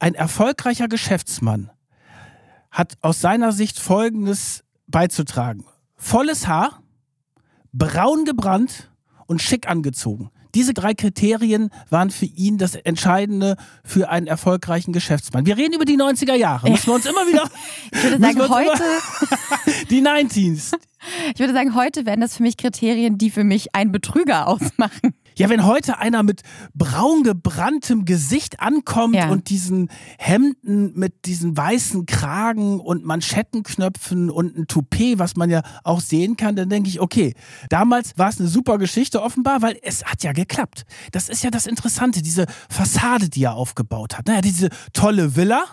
Ein 0.00 0.16
erfolgreicher 0.16 0.88
Geschäftsmann 0.88 1.70
hat 2.72 2.94
aus 3.00 3.20
seiner 3.20 3.52
Sicht 3.52 3.78
Folgendes 3.78 4.64
beizutragen. 4.88 5.64
Volles 5.94 6.48
Haar, 6.48 6.82
braun 7.72 8.24
gebrannt 8.24 8.90
und 9.28 9.40
schick 9.40 9.68
angezogen. 9.68 10.32
Diese 10.54 10.74
drei 10.74 10.94
Kriterien 10.94 11.70
waren 11.88 12.10
für 12.10 12.26
ihn 12.26 12.58
das 12.58 12.74
Entscheidende 12.74 13.56
für 13.84 14.08
einen 14.10 14.26
erfolgreichen 14.26 14.92
Geschäftsmann. 14.92 15.46
Wir 15.46 15.56
reden 15.56 15.74
über 15.74 15.84
die 15.84 15.96
90er 15.96 16.34
Jahre. 16.34 16.70
Müssen 16.70 16.86
wir 16.86 16.94
uns 16.94 17.06
immer 17.06 17.26
wieder. 17.26 17.48
Ich 17.92 18.02
würde 18.02 18.20
sagen, 18.20 18.48
heute, 18.48 18.82
Die 19.90 20.02
19s. 20.02 20.74
ich 21.34 21.40
würde 21.40 21.52
sagen, 21.52 21.74
heute 21.74 22.06
wären 22.06 22.20
das 22.20 22.36
für 22.36 22.42
mich 22.42 22.56
Kriterien, 22.56 23.18
die 23.18 23.30
für 23.30 23.44
mich 23.44 23.74
einen 23.74 23.92
Betrüger 23.92 24.48
ausmachen. 24.48 25.14
Ja, 25.40 25.48
wenn 25.48 25.64
heute 25.64 25.98
einer 25.98 26.22
mit 26.22 26.42
braun 26.74 27.22
gebranntem 27.22 28.04
Gesicht 28.04 28.60
ankommt 28.60 29.14
Ja. 29.14 29.30
und 29.30 29.48
diesen 29.48 29.88
Hemden 30.18 30.92
mit 30.98 31.24
diesen 31.24 31.56
weißen 31.56 32.04
Kragen 32.04 32.78
und 32.78 33.04
Manschettenknöpfen 33.04 34.30
und 34.30 34.56
ein 34.56 34.66
Toupet, 34.66 35.18
was 35.18 35.36
man 35.36 35.48
ja 35.50 35.62
auch 35.82 36.00
sehen 36.00 36.36
kann, 36.36 36.56
dann 36.56 36.68
denke 36.68 36.88
ich, 36.88 37.00
okay, 37.00 37.34
damals 37.68 38.16
war 38.18 38.28
es 38.28 38.38
eine 38.38 38.48
super 38.48 38.78
Geschichte 38.78 39.22
offenbar, 39.22 39.62
weil 39.62 39.78
es 39.82 40.04
hat 40.04 40.22
ja 40.22 40.32
geklappt. 40.32 40.84
Das 41.12 41.28
ist 41.28 41.42
ja 41.42 41.50
das 41.50 41.66
Interessante, 41.66 42.22
diese 42.22 42.44
Fassade, 42.68 43.28
die 43.28 43.44
er 43.44 43.54
aufgebaut 43.54 44.18
hat. 44.18 44.26
Naja, 44.26 44.42
diese 44.42 44.68
tolle 44.92 45.36
Villa, 45.36 45.64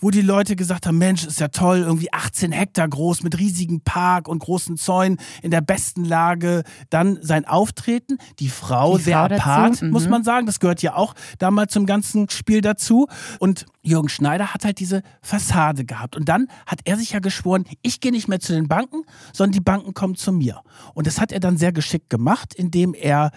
wo 0.00 0.10
die 0.10 0.22
Leute 0.22 0.56
gesagt 0.56 0.86
haben, 0.86 0.98
Mensch, 0.98 1.24
ist 1.24 1.40
ja 1.40 1.48
toll, 1.48 1.78
irgendwie 1.78 2.12
18 2.12 2.52
Hektar 2.52 2.88
groß 2.88 3.22
mit 3.22 3.38
riesigem 3.38 3.80
Park 3.82 4.28
und 4.28 4.40
großen 4.40 4.76
Zäunen 4.76 5.18
in 5.42 5.50
der 5.50 5.60
besten 5.60 6.04
Lage. 6.04 6.64
Dann 6.88 7.18
sein 7.22 7.44
Auftreten, 7.44 8.18
die 8.38 8.48
Frau 8.48 8.96
Die 8.96 9.04
sehr 9.04 9.26
Frau 9.26 9.34
apart, 9.34 9.82
mhm. 9.82 9.90
muss 9.90 10.08
man 10.08 10.24
sagen. 10.24 10.46
Das 10.46 10.60
gehört 10.60 10.82
ja 10.82 10.94
auch 10.94 11.14
damals 11.38 11.72
zum 11.72 11.86
ganzen 11.86 12.28
Spiel 12.30 12.60
dazu. 12.60 13.06
Und 13.38 13.66
Jürgen 13.82 14.08
Schneider 14.08 14.52
hat 14.52 14.64
halt 14.64 14.78
diese 14.78 15.02
Fassade 15.22 15.84
gehabt. 15.84 16.16
Und 16.16 16.28
dann 16.28 16.48
hat 16.66 16.80
er 16.84 16.96
sich 16.96 17.12
ja 17.12 17.20
geschworen, 17.20 17.64
ich 17.82 18.00
gehe 18.00 18.12
nicht 18.12 18.28
mehr 18.28 18.40
zu 18.40 18.52
den 18.52 18.68
Banken, 18.68 19.02
sondern 19.32 19.52
die 19.52 19.60
Banken 19.60 19.94
kommen 19.94 20.16
zu 20.16 20.32
mir. 20.32 20.60
Und 20.94 21.06
das 21.06 21.20
hat 21.20 21.32
er 21.32 21.40
dann 21.40 21.56
sehr 21.56 21.72
geschickt 21.72 22.10
gemacht, 22.10 22.54
indem 22.54 22.94
er 22.94 23.30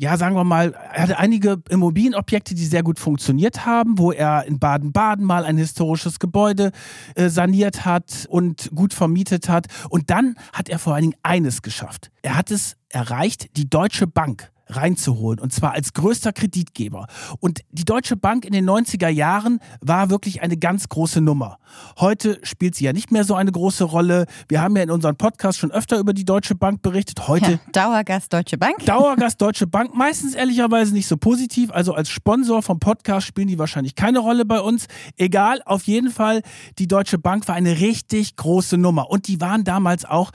ja, 0.00 0.16
sagen 0.16 0.36
wir 0.36 0.44
mal, 0.44 0.74
er 0.92 1.02
hatte 1.02 1.18
einige 1.18 1.60
Immobilienobjekte, 1.68 2.54
die 2.54 2.64
sehr 2.64 2.84
gut 2.84 3.00
funktioniert 3.00 3.66
haben, 3.66 3.98
wo 3.98 4.12
er 4.12 4.44
in 4.44 4.60
Baden-Baden 4.60 5.24
mal 5.24 5.44
ein 5.44 5.58
historisches 5.58 6.20
Gebäude 6.20 6.70
äh, 7.16 7.28
saniert 7.28 7.84
hat 7.84 8.26
und 8.30 8.70
gut 8.72 8.94
vermietet 8.94 9.48
hat. 9.48 9.66
Und 9.90 10.08
dann 10.10 10.36
hat 10.52 10.68
er 10.68 10.78
vor 10.78 10.94
allen 10.94 11.10
Dingen 11.10 11.20
eines 11.24 11.62
geschafft. 11.62 12.12
Er 12.22 12.36
hat 12.36 12.52
es 12.52 12.76
erreicht, 12.90 13.56
die 13.56 13.68
Deutsche 13.68 14.06
Bank 14.06 14.52
reinzuholen 14.68 15.40
und 15.40 15.52
zwar 15.52 15.72
als 15.72 15.92
größter 15.92 16.32
Kreditgeber. 16.32 17.06
Und 17.40 17.60
die 17.70 17.84
Deutsche 17.84 18.16
Bank 18.16 18.44
in 18.44 18.52
den 18.52 18.68
90er 18.68 19.08
Jahren 19.08 19.60
war 19.80 20.10
wirklich 20.10 20.42
eine 20.42 20.56
ganz 20.56 20.88
große 20.88 21.20
Nummer. 21.20 21.58
Heute 21.98 22.38
spielt 22.42 22.74
sie 22.74 22.84
ja 22.84 22.92
nicht 22.92 23.10
mehr 23.10 23.24
so 23.24 23.34
eine 23.34 23.52
große 23.52 23.84
Rolle. 23.84 24.26
Wir 24.48 24.60
haben 24.60 24.76
ja 24.76 24.82
in 24.82 24.90
unserem 24.90 25.16
Podcast 25.16 25.58
schon 25.58 25.70
öfter 25.70 25.98
über 25.98 26.12
die 26.12 26.24
Deutsche 26.24 26.54
Bank 26.54 26.82
berichtet. 26.82 27.28
Heute 27.28 27.52
Ja, 27.52 27.58
Dauergast 27.72 28.32
Deutsche 28.32 28.58
Bank. 28.58 28.84
Dauergast 28.84 29.40
Deutsche 29.40 29.66
Bank, 29.66 29.94
meistens 29.94 30.34
ehrlicherweise 30.34 30.92
nicht 30.92 31.06
so 31.06 31.16
positiv. 31.16 31.70
Also 31.70 31.94
als 31.94 32.08
Sponsor 32.08 32.62
vom 32.62 32.78
Podcast 32.78 33.26
spielen 33.26 33.48
die 33.48 33.58
wahrscheinlich 33.58 33.94
keine 33.94 34.18
Rolle 34.18 34.44
bei 34.44 34.60
uns. 34.60 34.86
Egal, 35.16 35.60
auf 35.64 35.84
jeden 35.84 36.10
Fall, 36.10 36.42
die 36.78 36.88
Deutsche 36.88 37.18
Bank 37.18 37.48
war 37.48 37.54
eine 37.54 37.80
richtig 37.80 38.36
große 38.36 38.78
Nummer. 38.78 39.10
Und 39.10 39.28
die 39.28 39.40
waren 39.40 39.64
damals 39.64 40.04
auch 40.04 40.30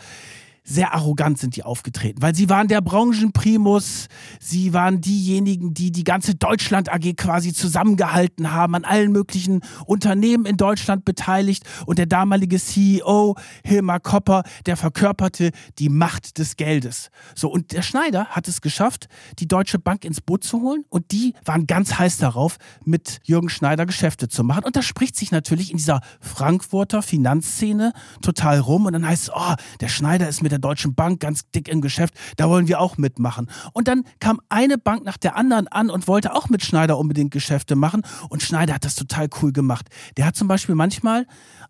sehr 0.63 0.93
arrogant 0.93 1.38
sind 1.38 1.55
die 1.55 1.63
aufgetreten, 1.63 2.22
weil 2.22 2.34
sie 2.34 2.50
waren 2.50 2.67
der 2.67 2.82
Branchenprimus, 2.82 4.08
sie 4.39 4.74
waren 4.74 5.01
diejenigen, 5.01 5.74
die 5.74 5.91
die 5.91 6.05
ganze 6.05 6.36
Deutschland 6.36 6.91
AG 6.91 7.15
quasi 7.17 7.53
zusammengehalten 7.53 8.53
haben, 8.53 8.75
an 8.75 8.86
allen 8.86 9.12
möglichen 9.12 9.62
Unternehmen 9.86 10.46
in 10.46 10.55
Deutschland 10.58 11.03
beteiligt. 11.03 11.63
Und 11.86 12.00
der 12.00 12.05
damalige 12.05 12.60
CEO 12.60 13.36
Hilmar 13.65 14.00
Kopper, 14.00 14.43
der 14.65 14.77
verkörperte 14.77 15.51
die 15.79 15.89
Macht 15.89 16.38
des 16.38 16.55
Geldes. 16.55 17.10
So 17.36 17.50
und 17.50 17.74
der 17.74 17.82
Schneider 17.82 18.27
hat 18.27 18.48
es 18.48 18.62
geschafft, 18.62 19.08
die 19.39 19.48
Deutsche 19.48 19.79
Bank 19.79 20.05
ins 20.05 20.22
Boot 20.22 20.43
zu 20.43 20.62
holen. 20.62 20.86
Und 20.89 21.12
die 21.12 21.34
waren 21.43 21.67
ganz 21.67 22.00
heiß 22.00 22.17
darauf, 22.17 22.58
mit 22.86 23.20
Jürgen 23.24 23.50
Schneider 23.50 23.86
Geschäfte 23.86 24.29
zu 24.29 24.43
machen. 24.43 24.63
Und 24.63 24.75
das 24.75 24.86
spricht 24.86 25.17
sich 25.17 25.32
natürlich 25.32 25.72
in 25.72 25.77
dieser 25.77 26.00
Frankfurter 26.22 27.01
Finanzszene 27.01 27.91
total 28.22 28.60
rum. 28.60 28.86
Und 28.86 28.93
dann 28.93 29.05
heißt 29.05 29.24
es, 29.24 29.32
oh, 29.34 29.55
der 29.82 29.89
Schneider 29.89 30.29
ist 30.29 30.41
mit 30.41 30.53
der 30.54 30.60
Deutschen 30.60 30.96
Bank 30.96 31.20
ganz 31.20 31.50
dick 31.52 31.68
im 31.68 31.82
Geschäft, 31.82 32.14
da 32.38 32.50
wollen 32.50 32.68
wir 32.68 32.80
auch 32.80 32.98
mitmachen. 32.98 33.50
Und 33.74 33.88
dann 33.88 34.04
kam 34.20 34.40
eine 34.50 34.78
Bank 34.78 35.04
nach 35.04 35.18
der 35.18 35.36
anderen 35.36 35.68
an 35.68 35.90
und 35.90 36.08
wollte 36.08 36.34
auch 36.34 36.50
mit 36.50 36.64
Schneider 36.64 36.98
unbedingt 36.98 37.32
Geschäfte 37.32 37.76
machen. 37.76 38.04
Und 38.30 38.42
Schneider 38.42 38.76
hat 38.76 38.86
das 38.86 38.96
total 38.96 39.28
cool 39.42 39.52
gemacht. 39.52 39.90
Der 40.18 40.26
hat 40.26 40.36
zum 40.36 40.48
Beispiel 40.48 40.76
manchmal 40.76 41.28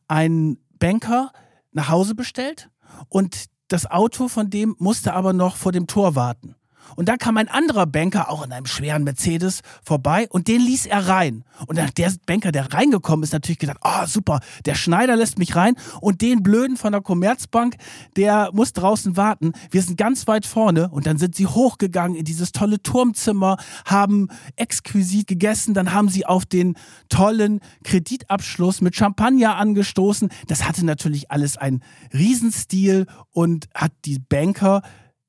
einen 0.07 0.57
Banker 0.79 1.31
nach 1.71 1.89
Hause 1.89 2.13
bestellt 2.13 2.69
und 3.09 3.45
das 3.67 3.89
Auto 3.89 4.27
von 4.27 4.49
dem 4.49 4.75
musste 4.77 5.13
aber 5.13 5.33
noch 5.33 5.55
vor 5.55 5.71
dem 5.71 5.87
Tor 5.87 6.15
warten. 6.15 6.55
Und 6.95 7.09
dann 7.09 7.17
kam 7.17 7.37
ein 7.37 7.47
anderer 7.47 7.85
Banker, 7.85 8.29
auch 8.29 8.45
in 8.45 8.51
einem 8.51 8.65
schweren 8.65 9.03
Mercedes, 9.03 9.61
vorbei 9.83 10.27
und 10.29 10.47
den 10.47 10.61
ließ 10.61 10.85
er 10.85 11.07
rein. 11.07 11.43
Und 11.67 11.77
dann 11.77 11.87
hat 11.87 11.97
der 11.97 12.11
Banker, 12.25 12.51
der 12.51 12.73
reingekommen 12.73 13.23
ist, 13.23 13.33
natürlich 13.33 13.59
gedacht, 13.59 13.77
ah 13.81 14.07
super, 14.07 14.39
der 14.65 14.75
Schneider 14.75 15.15
lässt 15.15 15.37
mich 15.37 15.55
rein 15.55 15.75
und 16.01 16.21
den 16.21 16.43
Blöden 16.43 16.77
von 16.77 16.91
der 16.91 17.01
Commerzbank, 17.01 17.75
der 18.15 18.49
muss 18.53 18.73
draußen 18.73 19.17
warten. 19.17 19.53
Wir 19.71 19.81
sind 19.81 19.97
ganz 19.97 20.27
weit 20.27 20.45
vorne 20.45 20.89
und 20.89 21.05
dann 21.05 21.17
sind 21.17 21.35
sie 21.35 21.47
hochgegangen 21.47 22.17
in 22.17 22.25
dieses 22.25 22.51
tolle 22.51 22.81
Turmzimmer, 22.81 23.57
haben 23.85 24.29
exquisit 24.55 25.27
gegessen, 25.27 25.73
dann 25.73 25.93
haben 25.93 26.09
sie 26.09 26.25
auf 26.25 26.45
den 26.45 26.75
tollen 27.09 27.59
Kreditabschluss 27.83 28.81
mit 28.81 28.95
Champagner 28.95 29.55
angestoßen. 29.57 30.29
Das 30.47 30.67
hatte 30.67 30.85
natürlich 30.85 31.31
alles 31.31 31.57
einen 31.57 31.83
Riesenstil 32.13 33.07
und 33.31 33.67
hat 33.73 33.91
die 34.05 34.19
Banker 34.19 34.81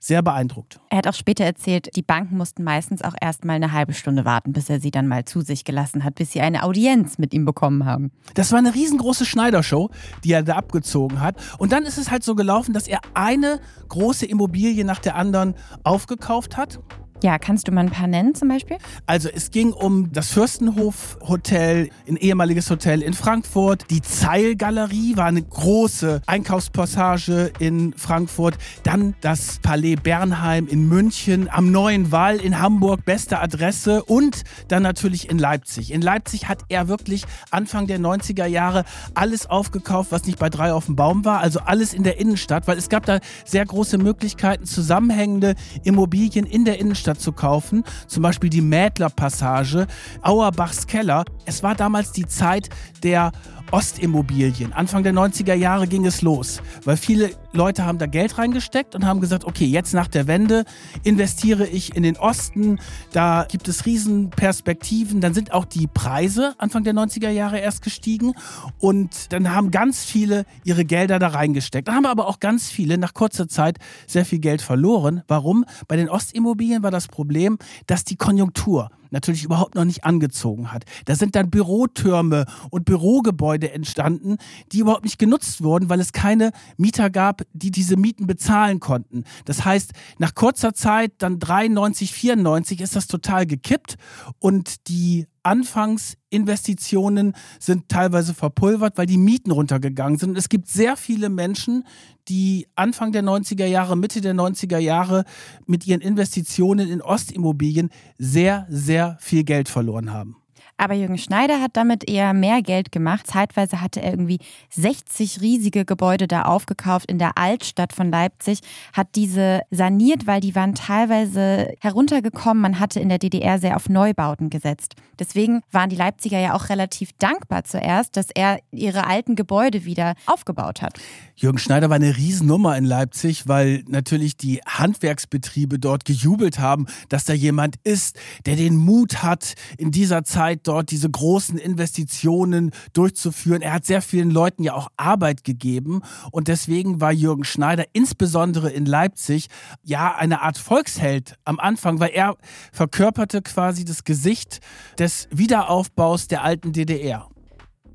sehr 0.04 0.20
beeindruckt. 0.22 0.80
Er 0.90 0.98
hat 0.98 1.08
auch 1.08 1.14
später 1.14 1.44
erzählt, 1.44 1.96
die 1.96 2.02
Banken 2.02 2.36
mussten 2.36 2.62
meistens 2.62 3.00
auch 3.00 3.14
erst 3.18 3.46
mal 3.46 3.54
eine 3.54 3.72
halbe 3.72 3.94
Stunde 3.94 4.26
warten, 4.26 4.52
bis 4.52 4.68
er 4.68 4.78
sie 4.78 4.90
dann 4.90 5.08
mal 5.08 5.24
zu 5.24 5.40
sich 5.40 5.64
gelassen 5.64 6.04
hat, 6.04 6.16
bis 6.16 6.32
sie 6.32 6.42
eine 6.42 6.62
Audienz 6.62 7.16
mit 7.16 7.32
ihm 7.32 7.46
bekommen 7.46 7.86
haben. 7.86 8.10
Das 8.34 8.52
war 8.52 8.58
eine 8.58 8.74
riesengroße 8.74 9.24
Schneidershow, 9.24 9.88
die 10.22 10.32
er 10.32 10.42
da 10.42 10.56
abgezogen 10.56 11.20
hat. 11.20 11.36
Und 11.56 11.72
dann 11.72 11.84
ist 11.84 11.96
es 11.96 12.10
halt 12.10 12.22
so 12.22 12.34
gelaufen, 12.34 12.74
dass 12.74 12.86
er 12.86 13.00
eine 13.14 13.60
große 13.88 14.26
Immobilie 14.26 14.84
nach 14.84 14.98
der 14.98 15.16
anderen 15.16 15.54
aufgekauft 15.84 16.58
hat. 16.58 16.80
Ja, 17.22 17.38
kannst 17.38 17.68
du 17.68 17.72
mal 17.72 17.82
ein 17.82 17.90
paar 17.90 18.06
nennen 18.06 18.34
zum 18.34 18.48
Beispiel? 18.48 18.76
Also 19.06 19.30
es 19.32 19.50
ging 19.50 19.72
um 19.72 20.12
das 20.12 20.30
Fürstenhof 20.32 21.16
Hotel, 21.26 21.88
ein 22.06 22.16
ehemaliges 22.16 22.68
Hotel 22.68 23.00
in 23.02 23.14
Frankfurt. 23.14 23.84
Die 23.90 24.02
Zeilgalerie 24.02 25.16
war 25.16 25.26
eine 25.26 25.42
große 25.42 26.20
Einkaufspassage 26.26 27.52
in 27.58 27.94
Frankfurt. 27.96 28.58
Dann 28.82 29.14
das 29.22 29.58
Palais 29.62 29.96
Bernheim 29.96 30.66
in 30.66 30.86
München, 30.88 31.48
am 31.50 31.70
Neuen 31.70 32.12
Wall 32.12 32.36
in 32.36 32.60
Hamburg, 32.60 33.04
beste 33.06 33.40
Adresse. 33.40 34.04
Und 34.04 34.42
dann 34.68 34.82
natürlich 34.82 35.30
in 35.30 35.38
Leipzig. 35.38 35.92
In 35.92 36.02
Leipzig 36.02 36.48
hat 36.48 36.58
er 36.68 36.88
wirklich 36.88 37.24
Anfang 37.50 37.86
der 37.86 38.00
90er 38.00 38.46
Jahre 38.46 38.84
alles 39.14 39.46
aufgekauft, 39.46 40.12
was 40.12 40.26
nicht 40.26 40.38
bei 40.38 40.50
drei 40.50 40.74
auf 40.74 40.86
dem 40.86 40.96
Baum 40.96 41.24
war. 41.24 41.40
Also 41.40 41.60
alles 41.60 41.94
in 41.94 42.02
der 42.02 42.18
Innenstadt, 42.18 42.66
weil 42.66 42.76
es 42.76 42.90
gab 42.90 43.06
da 43.06 43.20
sehr 43.46 43.64
große 43.64 43.96
Möglichkeiten, 43.96 44.66
zusammenhängende 44.66 45.54
Immobilien 45.84 46.44
in 46.44 46.66
der 46.66 46.78
Innenstadt 46.78 47.03
zu 47.12 47.32
kaufen. 47.32 47.84
Zum 48.06 48.22
Beispiel 48.22 48.48
die 48.48 48.62
Mädler-Passage, 48.62 49.86
Auerbachs 50.22 50.86
Keller. 50.86 51.26
Es 51.44 51.62
war 51.62 51.74
damals 51.74 52.12
die 52.12 52.26
Zeit 52.26 52.70
der 53.02 53.32
Ostimmobilien. 53.70 54.72
Anfang 54.72 55.02
der 55.02 55.12
90er 55.12 55.54
Jahre 55.54 55.86
ging 55.86 56.06
es 56.06 56.22
los, 56.22 56.62
weil 56.84 56.96
viele 56.96 57.30
Leute 57.52 57.84
haben 57.84 57.98
da 57.98 58.06
Geld 58.06 58.38
reingesteckt 58.38 58.94
und 58.94 59.04
haben 59.04 59.20
gesagt, 59.20 59.44
okay, 59.44 59.64
jetzt 59.64 59.94
nach 59.94 60.08
der 60.08 60.26
Wende 60.26 60.64
investiere 61.02 61.66
ich 61.66 61.96
in 61.96 62.02
den 62.02 62.16
Osten, 62.16 62.78
da 63.12 63.46
gibt 63.48 63.68
es 63.68 63.86
Riesenperspektiven, 63.86 65.20
dann 65.20 65.34
sind 65.34 65.52
auch 65.52 65.64
die 65.64 65.86
Preise 65.86 66.54
Anfang 66.58 66.84
der 66.84 66.94
90er 66.94 67.30
Jahre 67.30 67.58
erst 67.58 67.82
gestiegen 67.82 68.34
und 68.78 69.32
dann 69.32 69.54
haben 69.54 69.70
ganz 69.70 70.04
viele 70.04 70.44
ihre 70.64 70.84
Gelder 70.84 71.18
da 71.18 71.28
reingesteckt. 71.28 71.88
Dann 71.88 71.96
haben 71.96 72.06
aber 72.06 72.26
auch 72.28 72.40
ganz 72.40 72.70
viele 72.70 72.98
nach 72.98 73.14
kurzer 73.14 73.48
Zeit 73.48 73.78
sehr 74.06 74.24
viel 74.24 74.38
Geld 74.38 74.62
verloren. 74.62 75.22
Warum? 75.28 75.64
Bei 75.88 75.96
den 75.96 76.08
Ostimmobilien 76.08 76.82
war 76.82 76.90
das 76.90 77.08
Problem, 77.08 77.58
dass 77.86 78.04
die 78.04 78.16
Konjunktur 78.16 78.90
natürlich 79.14 79.44
überhaupt 79.44 79.74
noch 79.74 79.86
nicht 79.86 80.04
angezogen 80.04 80.72
hat. 80.72 80.84
Da 81.06 81.14
sind 81.14 81.34
dann 81.36 81.48
Bürotürme 81.48 82.44
und 82.70 82.84
Bürogebäude 82.84 83.72
entstanden, 83.72 84.36
die 84.72 84.80
überhaupt 84.80 85.04
nicht 85.04 85.18
genutzt 85.18 85.62
wurden, 85.62 85.88
weil 85.88 86.00
es 86.00 86.12
keine 86.12 86.50
Mieter 86.76 87.08
gab, 87.08 87.42
die 87.54 87.70
diese 87.70 87.96
Mieten 87.96 88.26
bezahlen 88.26 88.80
konnten. 88.80 89.24
Das 89.46 89.64
heißt, 89.64 89.92
nach 90.18 90.34
kurzer 90.34 90.74
Zeit, 90.74 91.12
dann 91.18 91.38
93, 91.38 92.12
94, 92.12 92.82
ist 92.82 92.96
das 92.96 93.06
total 93.06 93.46
gekippt 93.46 93.96
und 94.38 94.88
die 94.88 95.26
Anfangsinvestitionen 95.44 97.34
sind 97.60 97.88
teilweise 97.88 98.34
verpulvert, 98.34 98.98
weil 98.98 99.06
die 99.06 99.18
Mieten 99.18 99.50
runtergegangen 99.50 100.18
sind. 100.18 100.36
Es 100.36 100.48
gibt 100.48 100.68
sehr 100.68 100.96
viele 100.96 101.28
Menschen, 101.28 101.84
die 102.28 102.66
Anfang 102.74 103.12
der 103.12 103.22
90er 103.22 103.66
Jahre, 103.66 103.96
Mitte 103.96 104.20
der 104.20 104.34
90er 104.34 104.78
Jahre 104.78 105.24
mit 105.66 105.86
ihren 105.86 106.00
Investitionen 106.00 106.88
in 106.88 107.02
Ostimmobilien 107.02 107.90
sehr, 108.18 108.66
sehr 108.68 109.16
viel 109.20 109.44
Geld 109.44 109.68
verloren 109.68 110.12
haben. 110.12 110.36
Aber 110.76 110.94
Jürgen 110.94 111.18
Schneider 111.18 111.60
hat 111.60 111.76
damit 111.76 112.08
eher 112.10 112.34
mehr 112.34 112.60
Geld 112.60 112.90
gemacht. 112.90 113.28
Zeitweise 113.28 113.80
hatte 113.80 114.02
er 114.02 114.10
irgendwie 114.10 114.40
60 114.70 115.40
riesige 115.40 115.84
Gebäude 115.84 116.26
da 116.26 116.42
aufgekauft 116.42 117.10
in 117.10 117.18
der 117.18 117.38
Altstadt 117.38 117.92
von 117.92 118.10
Leipzig, 118.10 118.60
hat 118.92 119.08
diese 119.14 119.60
saniert, 119.70 120.26
weil 120.26 120.40
die 120.40 120.54
waren 120.54 120.74
teilweise 120.74 121.72
heruntergekommen. 121.80 122.60
Man 122.60 122.80
hatte 122.80 122.98
in 122.98 123.08
der 123.08 123.18
DDR 123.18 123.60
sehr 123.60 123.76
auf 123.76 123.88
Neubauten 123.88 124.50
gesetzt. 124.50 124.94
Deswegen 125.18 125.62
waren 125.70 125.90
die 125.90 125.96
Leipziger 125.96 126.40
ja 126.40 126.54
auch 126.54 126.68
relativ 126.68 127.10
dankbar 127.18 127.62
zuerst, 127.62 128.16
dass 128.16 128.26
er 128.34 128.58
ihre 128.72 129.06
alten 129.06 129.36
Gebäude 129.36 129.84
wieder 129.84 130.14
aufgebaut 130.26 130.82
hat. 130.82 130.98
Jürgen 131.36 131.58
Schneider 131.58 131.88
war 131.88 131.96
eine 131.96 132.16
Riesennummer 132.16 132.76
in 132.76 132.84
Leipzig, 132.84 133.46
weil 133.46 133.84
natürlich 133.88 134.36
die 134.36 134.60
Handwerksbetriebe 134.66 135.78
dort 135.78 136.04
gejubelt 136.04 136.58
haben, 136.58 136.86
dass 137.08 137.24
da 137.24 137.32
jemand 137.32 137.76
ist, 137.84 138.18
der 138.46 138.56
den 138.56 138.76
Mut 138.76 139.22
hat, 139.22 139.54
in 139.78 139.92
dieser 139.92 140.24
Zeit 140.24 140.63
dort 140.64 140.90
diese 140.90 141.10
großen 141.10 141.58
Investitionen 141.58 142.72
durchzuführen. 142.92 143.62
Er 143.62 143.74
hat 143.74 143.86
sehr 143.86 144.02
vielen 144.02 144.30
Leuten 144.30 144.62
ja 144.62 144.74
auch 144.74 144.88
Arbeit 144.96 145.44
gegeben 145.44 146.02
und 146.30 146.48
deswegen 146.48 147.00
war 147.00 147.12
Jürgen 147.12 147.44
Schneider 147.44 147.84
insbesondere 147.92 148.70
in 148.70 148.86
Leipzig 148.86 149.48
ja 149.82 150.14
eine 150.14 150.42
Art 150.42 150.58
Volksheld 150.58 151.36
am 151.44 151.60
Anfang, 151.60 152.00
weil 152.00 152.10
er 152.10 152.36
verkörperte 152.72 153.42
quasi 153.42 153.84
das 153.84 154.04
Gesicht 154.04 154.60
des 154.98 155.28
Wiederaufbaus 155.30 156.28
der 156.28 156.42
alten 156.42 156.72
DDR. 156.72 157.28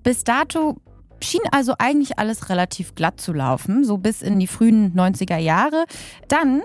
Bis 0.03 0.23
dato 0.23 0.77
schien 1.21 1.41
also 1.51 1.75
eigentlich 1.77 2.17
alles 2.19 2.49
relativ 2.49 2.95
glatt 2.95 3.19
zu 3.19 3.33
laufen, 3.33 3.83
so 3.83 3.97
bis 3.97 4.21
in 4.21 4.39
die 4.39 4.47
frühen 4.47 4.93
90er 4.93 5.38
Jahre. 5.38 5.85
Dann, 6.27 6.61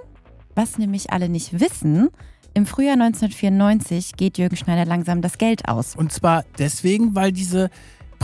was 0.54 0.78
nämlich 0.78 1.12
alle 1.12 1.28
nicht 1.28 1.60
wissen, 1.60 2.10
im 2.54 2.66
Frühjahr 2.66 2.94
1994 2.94 4.12
geht 4.16 4.38
Jürgen 4.38 4.56
Schneider 4.56 4.86
langsam 4.86 5.20
das 5.22 5.38
Geld 5.38 5.68
aus. 5.68 5.96
Und 5.96 6.12
zwar 6.12 6.44
deswegen, 6.58 7.14
weil 7.14 7.32
diese 7.32 7.68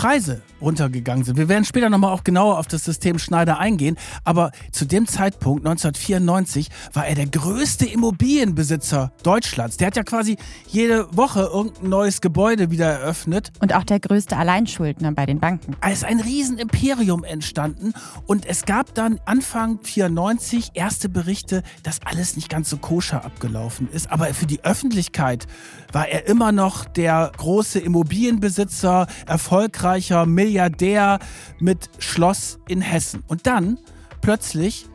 Preise 0.01 0.41
runtergegangen 0.63 1.25
sind. 1.25 1.37
Wir 1.37 1.51
werden 1.51 1.67
später 1.67 1.91
nochmal 1.91 2.15
auch 2.15 2.25
genauer 2.25 2.59
auf 2.59 2.67
das 2.67 2.87
System 2.87 3.19
Schneider 3.19 3.59
eingehen, 3.59 3.99
aber 4.25 4.51
zu 4.73 4.87
dem 4.87 5.07
Zeitpunkt, 5.07 5.67
1994, 5.67 6.71
war 6.95 7.07
er 7.07 7.15
der 7.15 7.27
größte 7.27 7.85
Immobilienbesitzer 7.85 9.13
Deutschlands. 9.23 9.77
Der 9.77 9.89
hat 9.89 9.97
ja 9.97 10.03
quasi 10.03 10.39
jede 10.69 11.15
Woche 11.15 11.51
irgendein 11.53 11.91
neues 11.91 12.23
Gebäude 12.23 12.71
wieder 12.71 12.87
eröffnet. 12.87 13.53
Und 13.61 13.75
auch 13.75 13.85
der 13.85 14.01
größte 14.01 14.39
Alleinschuldner 14.39 15.13
bei 15.13 15.27
den 15.27 15.39
Banken. 15.39 15.77
Es 15.83 15.99
ist 15.99 16.05
ein 16.05 16.21
Riesenimperium 16.21 17.23
entstanden 17.23 17.93
und 18.27 18.47
es 18.47 18.65
gab 18.65 18.95
dann 18.95 19.21
Anfang 19.27 19.81
94 19.83 20.71
erste 20.73 21.11
Berichte, 21.11 21.63
dass 21.83 22.01
alles 22.07 22.37
nicht 22.37 22.49
ganz 22.49 22.71
so 22.71 22.79
koscher 22.79 23.23
abgelaufen 23.23 23.87
ist. 23.93 24.11
Aber 24.11 24.33
für 24.33 24.47
die 24.47 24.65
Öffentlichkeit 24.65 25.47
war 25.93 26.09
er 26.09 26.27
immer 26.27 26.53
noch 26.53 26.85
der 26.85 27.33
große 27.37 27.79
Immobilienbesitzer, 27.81 29.07
erfolgreicher 29.27 30.27
Milliardär 30.27 31.19
mit 31.59 31.91
Schloss 31.99 32.59
in 32.69 32.81
Hessen. 32.81 33.25
Und 33.27 33.47
dann 33.47 33.79
plötzlich 34.21 34.87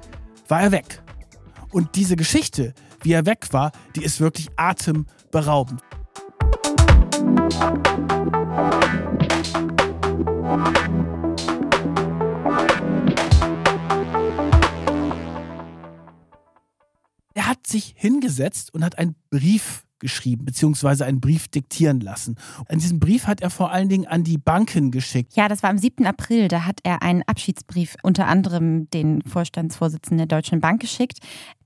war 0.47 0.61
er 0.61 0.71
weg. 0.71 1.01
Und 1.71 1.95
diese 1.95 2.15
Geschichte, 2.15 2.73
wie 3.01 3.13
er 3.13 3.25
weg 3.25 3.47
war, 3.51 3.71
die 3.95 4.03
ist 4.03 4.19
wirklich 4.19 4.47
atemberaubend. 4.55 5.81
Er 17.33 17.47
hat 17.47 17.67
sich 17.67 17.93
hingesetzt 17.97 18.73
und 18.73 18.83
hat 18.83 18.97
einen 18.97 19.15
Brief 19.29 19.84
geschrieben, 19.99 20.45
beziehungsweise 20.45 21.05
einen 21.05 21.21
Brief 21.21 21.47
diktieren 21.47 21.99
lassen. 21.99 22.35
An 22.67 22.79
diesem 22.79 22.99
Brief 22.99 23.27
hat 23.27 23.41
er 23.41 23.49
vor 23.49 23.71
allen 23.71 23.89
Dingen 23.89 24.05
an 24.07 24.23
die 24.23 24.37
Banken 24.37 24.91
geschickt. 24.91 25.35
Ja, 25.35 25.47
das 25.47 25.63
war 25.63 25.69
am 25.69 25.77
7. 25.77 26.05
April. 26.05 26.47
Da 26.47 26.65
hat 26.65 26.79
er 26.83 27.01
einen 27.01 27.23
Abschiedsbrief 27.23 27.95
unter 28.03 28.27
anderem 28.27 28.89
den 28.89 29.21
Vorstandsvorsitzenden 29.23 30.27
der 30.27 30.37
Deutschen 30.37 30.59
Bank 30.59 30.81
geschickt. 30.81 31.19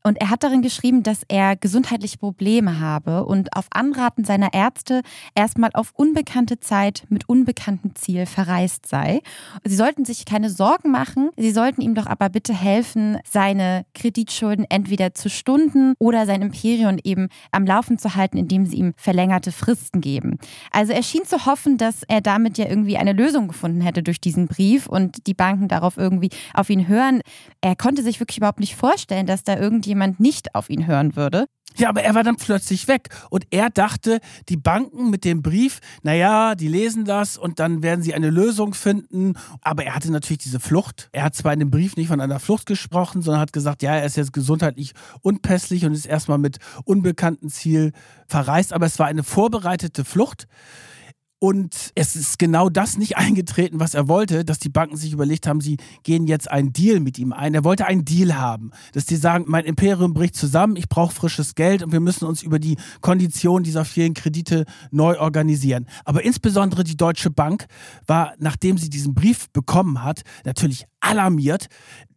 Und 0.04 0.20
er 0.22 0.30
hat 0.30 0.44
darin 0.44 0.62
geschrieben, 0.62 1.04
dass 1.04 1.24
er 1.28 1.56
gesundheitliche 1.56 2.18
Probleme 2.18 2.80
habe 2.80 3.26
und 3.26 3.56
auf 3.56 3.68
Anraten 3.72 4.24
seiner 4.24 4.54
Ärzte 4.54 5.02
erstmal 5.36 5.72
auf 5.74 5.92
unbekannte 5.94 6.60
Zeit 6.60 7.06
mit 7.10 7.28
unbekanntem 7.28 7.96
Ziel 7.96 8.26
verreist 8.26 8.88
sei. 8.88 9.22
Sie 9.66 9.76
sollten 9.76 10.06
sich 10.06 10.26
keine 10.26 10.50
Sorgen 10.50 10.92
machen, 10.92 11.32
sie 11.36 11.52
sollten 11.52 11.82
ihm 11.82 11.96
doch 11.96 12.08
aber 12.08 12.30
bitte 12.30 12.54
helfen, 12.54 13.18
seine 13.30 13.86
Kreditschulden 13.94 14.66
entweder 14.70 15.14
zu 15.14 15.30
stunden 15.30 15.94
oder 16.00 16.26
sein 16.26 16.42
Imperium 16.42 16.98
eben 17.04 17.28
am 17.52 17.66
Laufen 17.66 17.98
zu 17.98 18.16
halten, 18.16 18.19
indem 18.36 18.66
sie 18.66 18.78
ihm 18.78 18.94
verlängerte 18.98 19.52
Fristen 19.52 20.02
geben. 20.02 20.38
Also 20.72 20.94
er 20.94 21.04
schien 21.04 21.26
zu 21.26 21.46
hoffen, 21.46 21.78
dass 21.78 22.04
er 22.08 22.22
damit 22.22 22.58
ja 22.58 22.68
irgendwie 22.68 22.98
eine 22.98 23.14
Lösung 23.14 23.48
gefunden 23.48 23.82
hätte 23.82 24.04
durch 24.04 24.22
diesen 24.22 24.48
Brief 24.48 24.88
und 24.88 25.28
die 25.28 25.34
Banken 25.34 25.68
darauf 25.68 25.98
irgendwie 25.98 26.30
auf 26.54 26.70
ihn 26.70 26.88
hören. 26.88 27.22
Er 27.62 27.76
konnte 27.76 28.04
sich 28.04 28.20
wirklich 28.20 28.38
überhaupt 28.38 28.60
nicht 28.60 28.76
vorstellen, 28.76 29.26
dass 29.26 29.44
da 29.44 29.58
irgendwie 29.58 29.90
jemand 29.90 30.20
nicht 30.20 30.56
auf 30.56 30.70
ihn 30.70 30.88
hören 30.88 31.16
würde. 31.16 31.46
Ja, 31.78 31.90
aber 31.90 32.02
er 32.04 32.16
war 32.16 32.24
dann 32.24 32.36
plötzlich 32.36 32.88
weg 32.88 33.10
und 33.30 33.46
er 33.52 33.70
dachte, 33.70 34.20
die 34.50 34.58
Banken 34.58 35.10
mit 35.10 35.24
dem 35.24 35.42
Brief, 35.42 35.80
naja, 36.02 36.56
die 36.56 36.68
lesen 36.68 37.06
das 37.06 37.38
und 37.38 37.60
dann 37.60 37.84
werden 37.84 38.02
sie 38.02 38.14
eine 38.14 38.32
Lösung 38.32 38.74
finden. 38.74 39.36
Aber 39.62 39.86
er 39.86 39.96
hatte 39.96 40.12
natürlich 40.12 40.40
diese 40.40 40.60
Flucht. 40.60 41.10
Er 41.14 41.24
hat 41.24 41.36
zwar 41.36 41.54
in 41.54 41.60
dem 41.60 41.72
Brief 41.72 41.96
nicht 41.96 42.08
von 42.08 42.20
einer 42.20 42.40
Flucht 42.40 42.66
gesprochen, 42.66 43.22
sondern 43.22 43.40
hat 43.40 43.54
gesagt, 43.54 43.82
ja, 43.82 43.96
er 43.96 44.06
ist 44.06 44.18
jetzt 44.18 44.34
gesundheitlich 44.34 44.94
unpässlich 45.22 45.86
und 45.86 45.94
ist 45.94 46.06
erstmal 46.06 46.38
mit 46.38 46.58
unbekanntem 46.84 47.50
Ziel 47.50 47.94
verreist, 48.28 48.74
aber 48.74 48.86
es 48.86 49.00
war 49.00 49.08
eine 49.08 49.24
vorbereitete 49.24 50.06
Flucht. 50.06 50.48
Und 51.42 51.92
es 51.96 52.18
ist 52.18 52.38
genau 52.38 52.70
das 52.70 52.98
nicht 52.98 53.18
eingetreten, 53.18 53.80
was 53.80 53.94
er 53.94 54.10
wollte, 54.10 54.44
dass 54.44 54.60
die 54.60 54.70
Banken 54.70 54.98
sich 54.98 55.14
überlegt 55.14 55.48
haben, 55.48 55.62
sie 55.62 55.78
gehen 56.04 56.28
jetzt 56.28 56.52
einen 56.52 56.74
Deal 56.74 57.00
mit 57.00 57.18
ihm 57.18 57.32
ein. 57.32 57.54
Er 57.54 57.64
wollte 57.64 57.86
einen 57.86 58.04
Deal 58.04 58.38
haben, 58.38 58.72
dass 58.92 59.06
die 59.06 59.16
sagen, 59.16 59.46
mein 59.48 59.64
Imperium 59.64 60.14
bricht 60.14 60.36
zusammen, 60.36 60.76
ich 60.76 60.90
brauche 60.90 61.16
frisches 61.16 61.56
Geld 61.56 61.82
und 61.82 61.94
wir 61.94 62.02
müssen 62.02 62.26
uns 62.26 62.44
über 62.44 62.60
die 62.60 62.78
Konditionen 63.00 63.64
dieser 63.64 63.86
vielen 63.86 64.14
Kredite 64.14 64.66
neu 64.92 65.18
organisieren. 65.18 65.88
Aber 66.04 66.24
insbesondere 66.24 66.84
die 66.84 66.98
Deutsche 66.98 67.32
Bank 67.32 67.68
war, 68.06 68.34
nachdem 68.38 68.78
sie 68.78 68.90
diesen 68.90 69.14
Brief 69.14 69.50
bekommen 69.52 70.04
hat, 70.04 70.24
natürlich 70.44 70.86
alarmiert 71.00 71.68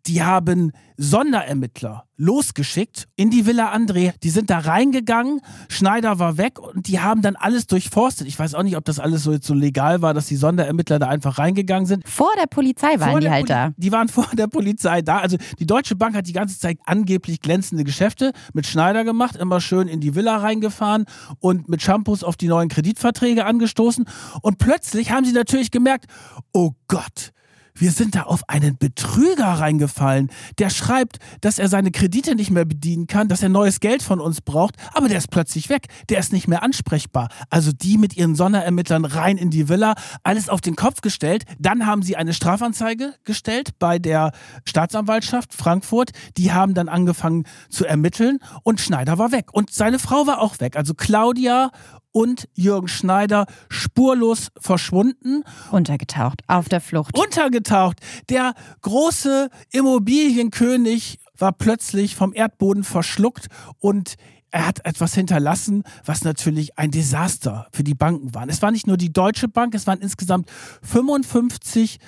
die 0.06 0.22
haben 0.22 0.72
Sonderermittler 0.96 2.04
losgeschickt 2.16 3.08
in 3.16 3.30
die 3.30 3.46
Villa 3.46 3.74
André. 3.74 4.12
Die 4.22 4.30
sind 4.30 4.50
da 4.50 4.58
reingegangen, 4.58 5.40
Schneider 5.68 6.18
war 6.18 6.38
weg 6.38 6.58
und 6.58 6.86
die 6.88 7.00
haben 7.00 7.22
dann 7.22 7.36
alles 7.36 7.66
durchforstet. 7.66 8.26
Ich 8.26 8.38
weiß 8.38 8.54
auch 8.54 8.62
nicht, 8.62 8.76
ob 8.76 8.84
das 8.84 8.98
alles 8.98 9.22
so, 9.22 9.32
jetzt 9.32 9.46
so 9.46 9.54
legal 9.54 10.02
war, 10.02 10.14
dass 10.14 10.26
die 10.26 10.36
Sonderermittler 10.36 10.98
da 10.98 11.08
einfach 11.08 11.38
reingegangen 11.38 11.86
sind. 11.86 12.08
Vor 12.08 12.30
der 12.40 12.46
Polizei 12.46 12.98
waren 13.00 13.12
vor 13.12 13.20
die 13.20 13.30
halt 13.30 13.46
Poli 13.46 13.48
da. 13.48 13.72
Die 13.76 13.92
waren 13.92 14.08
vor 14.08 14.28
der 14.32 14.46
Polizei 14.46 15.02
da. 15.02 15.18
Also 15.18 15.36
die 15.58 15.66
Deutsche 15.66 15.96
Bank 15.96 16.14
hat 16.14 16.26
die 16.26 16.32
ganze 16.32 16.58
Zeit 16.58 16.78
angeblich 16.84 17.40
glänzende 17.40 17.84
Geschäfte 17.84 18.32
mit 18.52 18.66
Schneider 18.66 19.04
gemacht, 19.04 19.36
immer 19.36 19.60
schön 19.60 19.88
in 19.88 20.00
die 20.00 20.14
Villa 20.14 20.36
reingefahren 20.36 21.06
und 21.38 21.68
mit 21.68 21.82
Shampoos 21.82 22.24
auf 22.24 22.36
die 22.36 22.48
neuen 22.48 22.68
Kreditverträge 22.68 23.44
angestoßen. 23.44 24.04
Und 24.42 24.58
plötzlich 24.58 25.10
haben 25.10 25.24
sie 25.24 25.32
natürlich 25.32 25.70
gemerkt, 25.70 26.06
oh 26.52 26.72
Gott, 26.88 27.32
wir 27.74 27.90
sind 27.90 28.14
da 28.14 28.22
auf 28.22 28.48
einen 28.48 28.76
Betrüger 28.76 29.46
reingefallen. 29.46 30.30
Der 30.58 30.70
schreibt, 30.70 31.18
dass 31.40 31.58
er 31.58 31.68
seine 31.68 31.90
Kredite 31.90 32.34
nicht 32.34 32.50
mehr 32.50 32.64
bedienen 32.64 33.06
kann, 33.06 33.28
dass 33.28 33.42
er 33.42 33.48
neues 33.48 33.80
Geld 33.80 34.02
von 34.02 34.20
uns 34.20 34.40
braucht, 34.40 34.76
aber 34.92 35.08
der 35.08 35.18
ist 35.18 35.30
plötzlich 35.30 35.68
weg. 35.68 35.86
Der 36.08 36.18
ist 36.18 36.32
nicht 36.32 36.48
mehr 36.48 36.62
ansprechbar. 36.62 37.28
Also 37.50 37.72
die 37.72 37.98
mit 37.98 38.16
ihren 38.16 38.34
Sonderermittlern 38.34 39.04
rein 39.04 39.36
in 39.36 39.50
die 39.50 39.68
Villa, 39.68 39.94
alles 40.22 40.48
auf 40.48 40.60
den 40.60 40.76
Kopf 40.76 41.00
gestellt. 41.00 41.44
Dann 41.58 41.86
haben 41.86 42.02
sie 42.02 42.16
eine 42.16 42.34
Strafanzeige 42.34 43.14
gestellt 43.24 43.70
bei 43.78 43.98
der 43.98 44.32
Staatsanwaltschaft 44.64 45.54
Frankfurt. 45.54 46.10
Die 46.36 46.52
haben 46.52 46.74
dann 46.74 46.88
angefangen 46.88 47.44
zu 47.70 47.84
ermitteln 47.84 48.38
und 48.62 48.80
Schneider 48.80 49.18
war 49.18 49.32
weg. 49.32 49.52
Und 49.52 49.72
seine 49.72 49.98
Frau 49.98 50.26
war 50.26 50.40
auch 50.40 50.60
weg. 50.60 50.76
Also 50.76 50.94
Claudia 50.94 51.70
und 52.12 52.48
Jürgen 52.54 52.88
Schneider 52.88 53.46
spurlos 53.68 54.48
verschwunden. 54.58 55.44
Untergetaucht, 55.70 56.42
auf 56.46 56.68
der 56.68 56.80
Flucht. 56.80 57.18
Untergetaucht. 57.18 57.98
Der 58.28 58.54
große 58.82 59.48
Immobilienkönig 59.70 61.18
war 61.36 61.52
plötzlich 61.52 62.14
vom 62.14 62.32
Erdboden 62.34 62.84
verschluckt 62.84 63.48
und 63.78 64.16
er 64.52 64.66
hat 64.66 64.84
etwas 64.84 65.14
hinterlassen, 65.14 65.82
was 66.04 66.24
natürlich 66.24 66.78
ein 66.78 66.90
Desaster 66.90 67.66
für 67.72 67.82
die 67.82 67.94
Banken 67.94 68.34
war. 68.34 68.46
Es 68.48 68.60
war 68.60 68.70
nicht 68.70 68.86
nur 68.86 68.98
die 68.98 69.12
Deutsche 69.12 69.48
Bank, 69.48 69.74
es 69.74 69.86
waren 69.86 70.00
insgesamt 70.00 70.50
55 70.82 71.98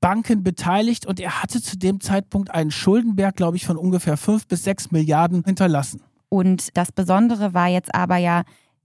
Banken 0.00 0.42
beteiligt 0.42 1.06
und 1.06 1.18
er 1.18 1.42
hatte 1.42 1.62
zu 1.62 1.78
dem 1.78 2.02
Zeitpunkt 2.02 2.50
einen 2.50 2.70
Schuldenberg, 2.70 3.36
glaube 3.36 3.56
ich, 3.56 3.64
von 3.64 3.78
ungefähr 3.78 4.18
5 4.18 4.46
bis 4.46 4.64
6 4.64 4.90
Milliarden 4.90 5.44
hinterlassen. 5.44 6.02
Und 6.28 6.76
das 6.76 6.92
Besondere 6.92 7.54
war 7.54 7.68
jetzt 7.68 7.94
aber 7.94 8.18
ja, 8.18 8.42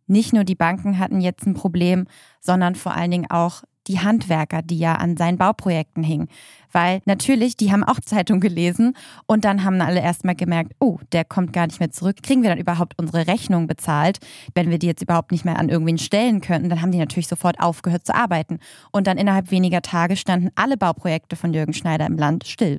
nicht 0.09 0.33
nur 0.33 0.43
die 0.43 0.55
Banken 0.55 0.99
hatten 0.99 1.21
jetzt 1.21 1.45
ein 1.45 1.53
Problem, 1.53 2.05
sondern 2.39 2.75
vor 2.75 2.93
allen 2.93 3.11
Dingen 3.11 3.29
auch 3.29 3.63
die 3.87 3.99
Handwerker, 3.99 4.61
die 4.61 4.77
ja 4.77 4.95
an 4.95 5.17
seinen 5.17 5.37
Bauprojekten 5.37 6.03
hingen. 6.03 6.27
Weil 6.71 7.01
natürlich, 7.05 7.57
die 7.57 7.71
haben 7.71 7.83
auch 7.83 7.99
Zeitung 7.99 8.39
gelesen 8.39 8.95
und 9.25 9.45
dann 9.45 9.63
haben 9.63 9.81
alle 9.81 9.99
erstmal 9.99 10.35
gemerkt, 10.35 10.73
oh, 10.79 10.99
der 11.11 11.25
kommt 11.25 11.53
gar 11.53 11.65
nicht 11.65 11.79
mehr 11.79 11.89
zurück. 11.89 12.17
Kriegen 12.21 12.43
wir 12.43 12.49
dann 12.49 12.59
überhaupt 12.59 12.93
unsere 12.99 13.25
Rechnung 13.25 13.65
bezahlt? 13.65 14.19
Wenn 14.53 14.69
wir 14.69 14.77
die 14.77 14.87
jetzt 14.87 15.01
überhaupt 15.01 15.31
nicht 15.31 15.43
mehr 15.43 15.57
an 15.57 15.69
irgendwen 15.69 15.97
stellen 15.97 16.39
könnten, 16.39 16.69
dann 16.69 16.81
haben 16.81 16.91
die 16.91 16.99
natürlich 16.99 17.27
sofort 17.27 17.59
aufgehört 17.59 18.05
zu 18.05 18.13
arbeiten. 18.13 18.59
Und 18.91 19.07
dann 19.07 19.17
innerhalb 19.17 19.49
weniger 19.49 19.81
Tage 19.81 20.15
standen 20.15 20.51
alle 20.55 20.77
Bauprojekte 20.77 21.35
von 21.35 21.53
Jürgen 21.53 21.73
Schneider 21.73 22.05
im 22.05 22.17
Land 22.17 22.45
still 22.45 22.77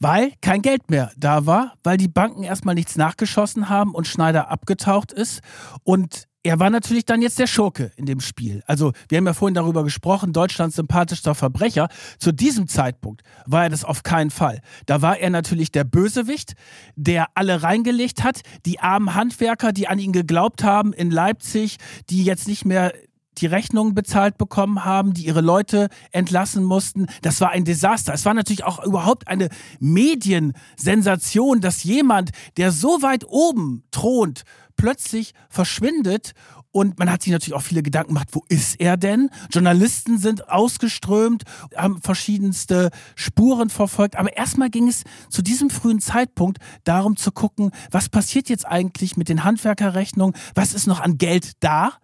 weil 0.00 0.32
kein 0.40 0.62
Geld 0.62 0.90
mehr 0.90 1.12
da 1.16 1.46
war, 1.46 1.74
weil 1.84 1.98
die 1.98 2.08
Banken 2.08 2.42
erstmal 2.42 2.74
nichts 2.74 2.96
nachgeschossen 2.96 3.68
haben 3.68 3.94
und 3.94 4.08
Schneider 4.08 4.50
abgetaucht 4.50 5.12
ist. 5.12 5.40
Und 5.84 6.26
er 6.42 6.58
war 6.58 6.70
natürlich 6.70 7.04
dann 7.04 7.20
jetzt 7.20 7.38
der 7.38 7.46
Schurke 7.46 7.92
in 7.96 8.06
dem 8.06 8.20
Spiel. 8.20 8.62
Also, 8.66 8.92
wir 9.10 9.18
haben 9.18 9.26
ja 9.26 9.34
vorhin 9.34 9.54
darüber 9.54 9.84
gesprochen, 9.84 10.32
Deutschlands 10.32 10.76
sympathischster 10.76 11.34
Verbrecher. 11.34 11.88
Zu 12.18 12.32
diesem 12.32 12.66
Zeitpunkt 12.66 13.22
war 13.44 13.64
er 13.64 13.68
das 13.68 13.84
auf 13.84 14.02
keinen 14.02 14.30
Fall. 14.30 14.62
Da 14.86 15.02
war 15.02 15.18
er 15.18 15.28
natürlich 15.28 15.70
der 15.70 15.84
Bösewicht, 15.84 16.54
der 16.96 17.26
alle 17.34 17.62
reingelegt 17.62 18.24
hat, 18.24 18.40
die 18.64 18.80
armen 18.80 19.14
Handwerker, 19.14 19.72
die 19.72 19.86
an 19.86 19.98
ihn 19.98 20.12
geglaubt 20.12 20.64
haben 20.64 20.94
in 20.94 21.10
Leipzig, 21.10 21.76
die 22.08 22.24
jetzt 22.24 22.48
nicht 22.48 22.64
mehr 22.64 22.94
die 23.40 23.46
Rechnungen 23.46 23.94
bezahlt 23.94 24.38
bekommen 24.38 24.84
haben, 24.84 25.14
die 25.14 25.26
ihre 25.26 25.40
Leute 25.40 25.88
entlassen 26.12 26.64
mussten. 26.64 27.06
Das 27.22 27.40
war 27.40 27.50
ein 27.50 27.64
Desaster. 27.64 28.12
Es 28.12 28.24
war 28.24 28.34
natürlich 28.34 28.64
auch 28.64 28.84
überhaupt 28.84 29.28
eine 29.28 29.48
Mediensensation, 29.78 31.60
dass 31.60 31.84
jemand, 31.84 32.30
der 32.56 32.72
so 32.72 33.02
weit 33.02 33.24
oben 33.26 33.84
thront, 33.90 34.44
plötzlich 34.76 35.34
verschwindet 35.48 36.32
und 36.72 36.98
man 36.98 37.10
hat 37.10 37.22
sich 37.22 37.32
natürlich 37.32 37.54
auch 37.54 37.62
viele 37.62 37.82
Gedanken 37.82 38.14
gemacht, 38.14 38.28
wo 38.32 38.44
ist 38.48 38.80
er 38.80 38.96
denn? 38.96 39.28
Journalisten 39.50 40.18
sind 40.18 40.48
ausgeströmt, 40.48 41.42
haben 41.76 42.00
verschiedenste 42.00 42.90
Spuren 43.16 43.70
verfolgt. 43.70 44.16
Aber 44.16 44.36
erstmal 44.36 44.70
ging 44.70 44.86
es 44.86 45.02
zu 45.28 45.42
diesem 45.42 45.70
frühen 45.70 46.00
Zeitpunkt 46.00 46.58
darum 46.84 47.16
zu 47.16 47.32
gucken, 47.32 47.72
was 47.90 48.08
passiert 48.08 48.48
jetzt 48.48 48.66
eigentlich 48.66 49.16
mit 49.16 49.28
den 49.28 49.42
Handwerkerrechnungen? 49.42 50.36
Was 50.54 50.72
ist 50.72 50.86
noch 50.86 51.00
an 51.00 51.18
Geld 51.18 51.52
da? 51.60 51.94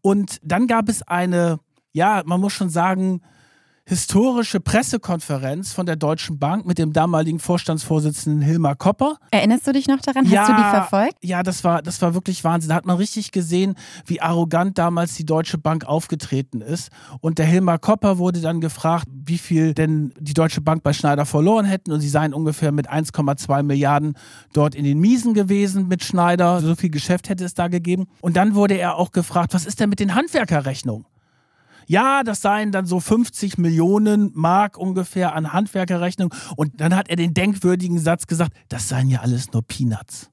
Und 0.00 0.38
dann 0.42 0.66
gab 0.66 0.88
es 0.88 1.02
eine, 1.02 1.60
ja, 1.92 2.22
man 2.24 2.40
muss 2.40 2.52
schon 2.52 2.70
sagen, 2.70 3.22
historische 3.90 4.60
Pressekonferenz 4.60 5.72
von 5.72 5.84
der 5.84 5.96
Deutschen 5.96 6.38
Bank 6.38 6.64
mit 6.64 6.78
dem 6.78 6.92
damaligen 6.92 7.40
Vorstandsvorsitzenden 7.40 8.40
Hilmar 8.40 8.76
Kopper. 8.76 9.16
Erinnerst 9.32 9.66
du 9.66 9.72
dich 9.72 9.88
noch 9.88 9.98
daran? 9.98 10.26
Hast 10.26 10.32
ja, 10.32 10.46
du 10.46 10.52
die 10.52 10.62
verfolgt? 10.62 11.16
Ja, 11.22 11.42
das 11.42 11.64
war, 11.64 11.82
das 11.82 12.00
war 12.00 12.14
wirklich 12.14 12.44
Wahnsinn. 12.44 12.68
Da 12.68 12.76
hat 12.76 12.86
man 12.86 12.98
richtig 12.98 13.32
gesehen, 13.32 13.74
wie 14.06 14.20
arrogant 14.20 14.78
damals 14.78 15.14
die 15.14 15.26
Deutsche 15.26 15.58
Bank 15.58 15.86
aufgetreten 15.86 16.60
ist. 16.60 16.92
Und 17.20 17.40
der 17.40 17.46
Hilmar 17.46 17.80
Kopper 17.80 18.18
wurde 18.18 18.40
dann 18.40 18.60
gefragt, 18.60 19.08
wie 19.10 19.38
viel 19.38 19.74
denn 19.74 20.14
die 20.20 20.34
Deutsche 20.34 20.60
Bank 20.60 20.84
bei 20.84 20.92
Schneider 20.92 21.26
verloren 21.26 21.64
hätten. 21.64 21.90
Und 21.90 22.00
sie 22.00 22.08
seien 22.08 22.32
ungefähr 22.32 22.70
mit 22.70 22.88
1,2 22.88 23.64
Milliarden 23.64 24.14
dort 24.52 24.76
in 24.76 24.84
den 24.84 25.00
Miesen 25.00 25.34
gewesen 25.34 25.88
mit 25.88 26.04
Schneider. 26.04 26.60
So 26.60 26.76
viel 26.76 26.90
Geschäft 26.90 27.28
hätte 27.28 27.44
es 27.44 27.54
da 27.54 27.66
gegeben. 27.66 28.06
Und 28.20 28.36
dann 28.36 28.54
wurde 28.54 28.74
er 28.74 28.94
auch 28.94 29.10
gefragt, 29.10 29.52
was 29.52 29.66
ist 29.66 29.80
denn 29.80 29.90
mit 29.90 29.98
den 29.98 30.14
Handwerkerrechnungen? 30.14 31.06
Ja, 31.90 32.22
das 32.22 32.40
seien 32.40 32.70
dann 32.70 32.86
so 32.86 33.00
50 33.00 33.58
Millionen 33.58 34.30
Mark 34.32 34.78
ungefähr 34.78 35.34
an 35.34 35.52
Handwerkerrechnung. 35.52 36.32
Und 36.54 36.80
dann 36.80 36.94
hat 36.94 37.08
er 37.08 37.16
den 37.16 37.34
denkwürdigen 37.34 37.98
Satz 37.98 38.28
gesagt, 38.28 38.52
das 38.68 38.88
seien 38.88 39.08
ja 39.08 39.22
alles 39.22 39.52
nur 39.52 39.62
Peanuts. 39.62 40.30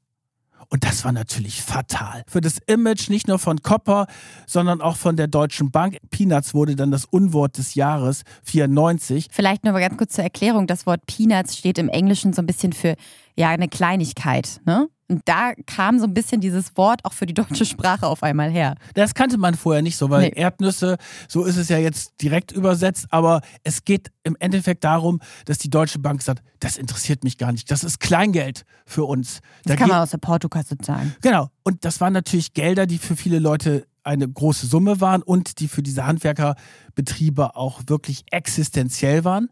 Und 0.70 0.84
das 0.84 1.04
war 1.04 1.12
natürlich 1.12 1.64
fatal. 1.64 2.22
Für 2.28 2.42
das 2.42 2.60
Image 2.68 3.10
nicht 3.10 3.28
nur 3.28 3.40
von 3.40 3.64
Copper, 3.64 4.06
sondern 4.46 4.82
auch 4.82 4.98
von 4.98 5.16
der 5.18 5.28
Deutschen 5.28 5.72
Bank. 5.72 5.98
Peanuts 6.12 6.54
wurde 6.54 6.76
dann 6.76 6.92
das 6.92 7.06
Unwort 7.06 7.58
des 7.58 7.74
Jahres 7.74 8.22
94. 8.44 9.30
Vielleicht 9.32 9.64
nur 9.64 9.74
mal 9.74 9.80
ganz 9.80 9.98
kurz 9.98 10.14
zur 10.14 10.26
Erklärung. 10.26 10.68
Das 10.68 10.86
Wort 10.86 11.08
Peanuts 11.08 11.58
steht 11.58 11.80
im 11.80 11.90
Englischen 11.90 12.34
so 12.34 12.44
ein 12.44 12.46
bisschen 12.46 12.74
für 12.74 12.96
ja 13.38 13.50
eine 13.50 13.68
Kleinigkeit. 13.68 14.62
Ne? 14.66 14.90
Und 15.10 15.22
da 15.26 15.54
kam 15.66 16.00
so 16.00 16.06
ein 16.06 16.14
bisschen 16.14 16.42
dieses 16.42 16.76
Wort 16.76 17.06
auch 17.06 17.14
für 17.14 17.26
die 17.26 17.34
deutsche 17.34 17.66
Sprache 17.66 18.08
auf 18.08 18.24
einmal 18.24 18.50
her. 18.50 18.76
Das 18.94 19.14
kannte 19.14 19.38
man 19.38 19.56
vorher 19.56 19.82
nicht 19.82 19.96
so, 19.96 20.10
weil 20.10 20.24
nee. 20.24 20.34
Erdnüsse, 20.36 20.98
so 21.30 21.46
ist 21.46 21.56
es 21.56 21.70
ja 21.70 21.78
jetzt 21.78 22.22
direkt 22.22 22.52
übersetzt, 22.52 23.08
aber 23.10 23.42
es 23.64 23.86
geht 23.86 24.12
im 24.24 24.36
Endeffekt 24.40 24.84
darum, 24.84 25.22
dass 25.46 25.60
die 25.60 25.70
Deutsche 25.70 26.00
Bank 26.00 26.22
sagt, 26.22 26.44
das 26.60 26.76
interessiert 26.76 27.24
mich 27.24 27.38
gar 27.38 27.54
nicht, 27.54 27.72
das 27.72 27.86
ist 27.86 28.00
Kleingeld 28.00 28.66
für 28.86 29.06
uns. 29.06 29.40
Das 29.64 29.74
da 29.74 29.76
kann 29.78 29.90
man 29.90 30.02
aus 30.02 30.12
der 30.12 30.18
Portokasse 30.18 30.78
zahlen. 30.78 31.16
Genau, 31.22 31.50
und 31.64 31.86
das 31.86 32.02
waren 32.02 32.14
natürlich 32.14 32.54
Gelder, 32.54 32.86
die 32.86 32.98
für 32.98 33.16
viele 33.16 33.40
Leute 33.40 33.88
eine 34.04 34.28
große 34.28 34.68
Summe 34.68 35.00
waren 35.00 35.22
und 35.22 35.60
die 35.60 35.68
für 35.68 35.84
diese 35.84 36.06
Handwerkerbetriebe 36.06 37.56
auch 37.56 37.82
wirklich 37.88 38.24
existenziell 38.32 39.24
waren. 39.24 39.50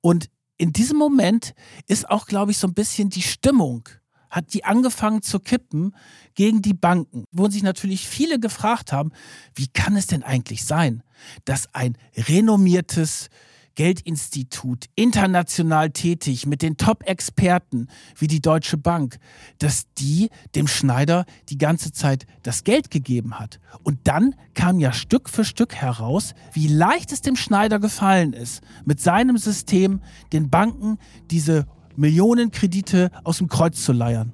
Und 0.00 0.30
in 0.60 0.74
diesem 0.74 0.98
Moment 0.98 1.54
ist 1.86 2.10
auch, 2.10 2.26
glaube 2.26 2.50
ich, 2.50 2.58
so 2.58 2.66
ein 2.66 2.74
bisschen 2.74 3.08
die 3.08 3.22
Stimmung 3.22 3.88
hat 4.28 4.52
die 4.52 4.62
angefangen 4.62 5.22
zu 5.22 5.40
kippen 5.40 5.96
gegen 6.34 6.60
die 6.60 6.74
Banken, 6.74 7.24
wo 7.32 7.48
sich 7.48 7.62
natürlich 7.62 8.06
viele 8.06 8.38
gefragt 8.38 8.92
haben, 8.92 9.10
wie 9.54 9.68
kann 9.68 9.96
es 9.96 10.06
denn 10.06 10.22
eigentlich 10.22 10.64
sein, 10.64 11.02
dass 11.46 11.74
ein 11.74 11.96
renommiertes 12.14 13.30
Geldinstitut, 13.74 14.86
international 14.94 15.90
tätig 15.90 16.46
mit 16.46 16.62
den 16.62 16.76
Top-Experten 16.76 17.88
wie 18.16 18.26
die 18.26 18.40
Deutsche 18.40 18.76
Bank, 18.76 19.18
dass 19.58 19.92
die 19.94 20.30
dem 20.54 20.66
Schneider 20.66 21.24
die 21.48 21.58
ganze 21.58 21.92
Zeit 21.92 22.26
das 22.42 22.64
Geld 22.64 22.90
gegeben 22.90 23.38
hat. 23.38 23.60
Und 23.82 24.00
dann 24.04 24.34
kam 24.54 24.78
ja 24.78 24.92
Stück 24.92 25.28
für 25.28 25.44
Stück 25.44 25.74
heraus, 25.74 26.34
wie 26.52 26.68
leicht 26.68 27.12
es 27.12 27.22
dem 27.22 27.36
Schneider 27.36 27.78
gefallen 27.78 28.32
ist, 28.32 28.62
mit 28.84 29.00
seinem 29.00 29.38
System 29.38 30.02
den 30.32 30.50
Banken 30.50 30.98
diese 31.30 31.66
Millionen 31.96 32.50
Kredite 32.50 33.10
aus 33.24 33.38
dem 33.38 33.48
Kreuz 33.48 33.82
zu 33.82 33.92
leiern. 33.92 34.32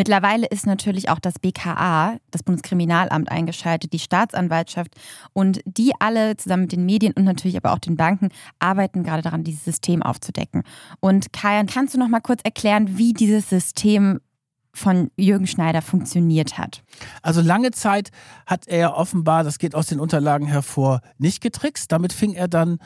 Mittlerweile 0.00 0.46
ist 0.46 0.64
natürlich 0.64 1.10
auch 1.10 1.18
das 1.18 1.38
BKA, 1.38 2.16
das 2.30 2.42
Bundeskriminalamt, 2.42 3.30
eingeschaltet, 3.30 3.92
die 3.92 3.98
Staatsanwaltschaft 3.98 4.94
und 5.34 5.60
die 5.66 5.92
alle 5.98 6.38
zusammen 6.38 6.62
mit 6.62 6.72
den 6.72 6.86
Medien 6.86 7.12
und 7.12 7.24
natürlich 7.24 7.58
aber 7.58 7.74
auch 7.74 7.78
den 7.78 7.98
Banken 7.98 8.30
arbeiten 8.60 9.02
gerade 9.02 9.20
daran, 9.20 9.44
dieses 9.44 9.62
System 9.62 10.02
aufzudecken. 10.02 10.62
Und 11.00 11.34
Kajan, 11.34 11.66
kannst 11.66 11.92
du 11.92 11.98
noch 11.98 12.08
mal 12.08 12.20
kurz 12.20 12.40
erklären, 12.44 12.96
wie 12.96 13.12
dieses 13.12 13.50
System 13.50 14.22
von 14.72 15.10
Jürgen 15.18 15.46
Schneider 15.46 15.82
funktioniert 15.82 16.56
hat. 16.56 16.82
Also 17.20 17.42
lange 17.42 17.70
Zeit 17.70 18.10
hat 18.46 18.68
er 18.68 18.96
offenbar, 18.96 19.44
das 19.44 19.58
geht 19.58 19.74
aus 19.74 19.88
den 19.88 20.00
Unterlagen 20.00 20.46
hervor, 20.46 21.02
nicht 21.18 21.42
getrickst. 21.42 21.92
Damit 21.92 22.14
fing 22.14 22.32
er 22.32 22.48
dann 22.48 22.78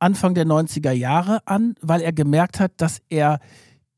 Anfang 0.00 0.34
der 0.34 0.46
90er 0.46 0.90
Jahre 0.90 1.38
an, 1.46 1.76
weil 1.82 2.00
er 2.00 2.12
gemerkt 2.12 2.58
hat, 2.58 2.72
dass 2.78 3.00
er 3.10 3.38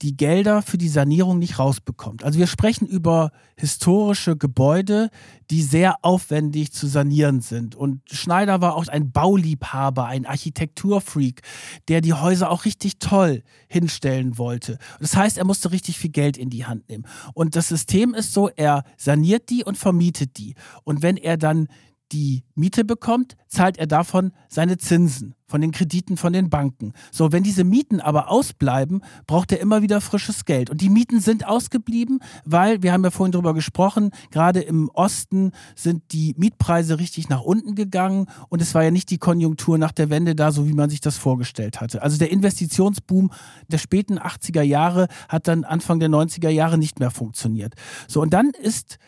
die 0.03 0.17
Gelder 0.17 0.61
für 0.63 0.77
die 0.77 0.89
Sanierung 0.89 1.39
nicht 1.39 1.59
rausbekommt. 1.59 2.25
Also 2.25 2.39
wir 2.39 2.47
sprechen 2.47 2.87
über 2.87 3.31
historische 3.57 4.37
Gebäude, 4.37 5.09
die 5.51 5.63
sehr 5.63 5.97
aufwendig 6.03 6.73
zu 6.73 6.87
sanieren 6.87 7.41
sind. 7.41 7.75
Und 7.75 8.01
Schneider 8.11 8.61
war 8.61 8.75
auch 8.75 8.89
ein 8.89 9.13
Bauliebhaber, 9.13 10.07
ein 10.07 10.27
Architekturfreak, 10.27 11.43
der 11.89 12.01
die 12.01 12.13
Häuser 12.13 12.51
auch 12.51 12.65
richtig 12.65 12.99
toll 12.99 13.43
hinstellen 13.69 14.37
wollte. 14.37 14.79
Das 15.01 15.17
heißt, 15.17 15.39
er 15.39 15.45
musste 15.45 15.71
richtig 15.71 15.99
viel 15.99 16.11
Geld 16.11 16.37
in 16.37 16.51
die 16.51 16.67
Hand 16.67 16.89
nehmen. 16.89 17.07
Und 17.33 17.57
das 17.57 17.69
System 17.69 18.15
ist 18.15 18.33
so, 18.33 18.49
er 18.49 18.85
saniert 18.97 19.49
die 19.49 19.65
und 19.65 19.79
vermietet 19.79 20.37
die. 20.39 20.55
Und 20.83 21.03
wenn 21.03 21.17
er 21.17 21.37
dann 21.37 21.69
die 22.15 22.45
Miete 22.55 22.85
bekommt, 22.85 23.37
zahlt 23.49 23.77
er 23.77 23.89
davon 23.89 24.31
seine 24.49 24.79
Zinsen 24.79 25.35
von 25.47 25.61
den 25.61 25.73
Krediten 25.73 26.17
von 26.17 26.33
den 26.33 26.49
Banken. 26.49 26.93
So, 27.11 27.33
wenn 27.33 27.43
diese 27.43 27.65
Mieten 27.65 28.01
aber 28.01 28.31
ausbleiben, 28.31 29.03
braucht 29.27 29.53
er 29.53 29.61
immer 29.61 29.83
wieder 29.83 30.01
frisches 30.01 30.45
Geld. 30.45 30.71
Und 30.71 30.81
die 30.81 30.89
Mieten 30.89 31.21
sind 31.21 31.47
ausgeblieben, 31.47 32.21
weil, 32.45 32.83
wir 32.83 32.93
haben 32.93 33.05
ja 33.05 33.11
vorhin 33.11 33.33
darüber 33.33 33.53
gesprochen, 33.53 34.11
gerade 34.31 34.61
im 34.61 34.89
Osten 34.91 35.53
sind 35.75 36.13
die 36.13 36.35
Mietpreise 36.39 36.99
richtig 36.99 37.29
nach 37.29 37.43
unten 37.43 37.75
gegangen 37.75 38.27
und 38.49 38.63
es 38.63 38.75
war 38.75 38.85
ja 38.85 38.91
nicht 38.91 39.11
die 39.11 39.19
Konjunktur 39.19 39.77
nach 39.77 39.93
der 39.93 40.09
Wende 40.09 40.35
da, 40.35 40.51
so 40.51 40.67
wie 40.69 40.73
man 40.73 40.89
sich 40.89 41.01
das 41.01 41.19
vorgestellt 41.19 41.81
hatte. 41.81 42.03
Also 42.03 42.17
der 42.17 42.31
Investitionsboom 42.31 43.31
der 43.69 43.79
späten 43.79 44.19
80er 44.19 44.63
Jahre 44.63 45.09
hat 45.29 45.49
dann 45.49 45.65
Anfang 45.65 46.01
der 46.01 46.09
90er 46.09 46.49
Jahre 46.49 46.79
nicht 46.79 47.01
mehr 47.01 47.11
funktioniert. 47.11 47.75
So, 48.09 48.23
und 48.23 48.33
dann 48.33 48.51
ist 48.51 48.99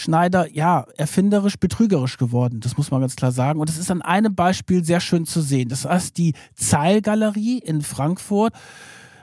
Schneider, 0.00 0.48
ja, 0.52 0.86
erfinderisch, 0.96 1.56
betrügerisch 1.58 2.18
geworden. 2.18 2.60
Das 2.60 2.76
muss 2.76 2.92
man 2.92 3.00
ganz 3.00 3.16
klar 3.16 3.32
sagen. 3.32 3.58
Und 3.58 3.68
das 3.68 3.78
ist 3.78 3.90
an 3.90 4.00
einem 4.00 4.32
Beispiel 4.32 4.84
sehr 4.84 5.00
schön 5.00 5.26
zu 5.26 5.40
sehen. 5.40 5.68
Das 5.68 5.86
heißt 5.86 6.16
die 6.18 6.34
Zeilgalerie 6.54 7.58
in 7.58 7.82
Frankfurt 7.82 8.52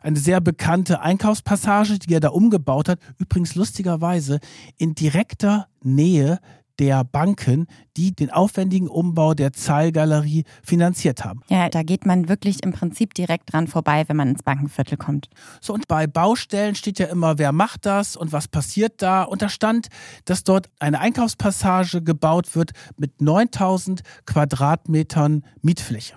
eine 0.02 0.20
sehr 0.20 0.42
bekannte 0.42 1.00
Einkaufspassage, 1.00 1.98
die 2.00 2.14
er 2.14 2.20
da 2.20 2.28
umgebaut 2.28 2.90
hat. 2.90 3.00
Übrigens 3.18 3.56
lustigerweise 3.56 4.42
in 4.78 4.96
direkter 4.96 5.70
Nähe 5.82 6.40
der 6.80 7.04
Banken, 7.04 7.68
die 7.98 8.14
den 8.14 8.30
aufwendigen 8.30 8.88
Umbau 8.88 9.34
der 9.34 9.54
Zahlgalerie 9.54 10.44
finanziert 10.64 11.24
haben. 11.24 11.42
Ja, 11.48 11.70
da 11.70 11.84
geht 11.84 12.06
man 12.06 12.28
wirklich 12.30 12.64
im 12.64 12.74
Prinzip 12.74 13.14
direkt 13.14 13.54
dran 13.54 13.68
vorbei, 13.68 14.04
wenn 14.08 14.18
man 14.18 14.30
ins 14.30 14.44
Bankenviertel 14.44 14.98
kommt. 14.98 15.30
So, 15.62 15.74
und 15.74 15.88
bei 15.88 16.08
Baustellen 16.08 16.76
steht 16.76 17.00
ja 17.00 17.08
immer, 17.08 17.38
wer 17.38 17.52
macht 17.52 17.86
das 17.86 18.16
und 18.16 18.32
was 18.32 18.48
passiert 18.48 19.02
da. 19.02 19.24
Und 19.24 19.42
da 19.42 19.50
stand, 19.50 19.88
dass 20.26 20.44
dort 20.44 20.70
eine 20.80 21.00
Einkaufspassage 21.00 22.02
gebaut 22.02 22.56
wird 22.56 22.72
mit 22.98 23.22
9000 23.22 24.02
Quadratmetern 24.26 25.44
Mietfläche. 25.62 26.16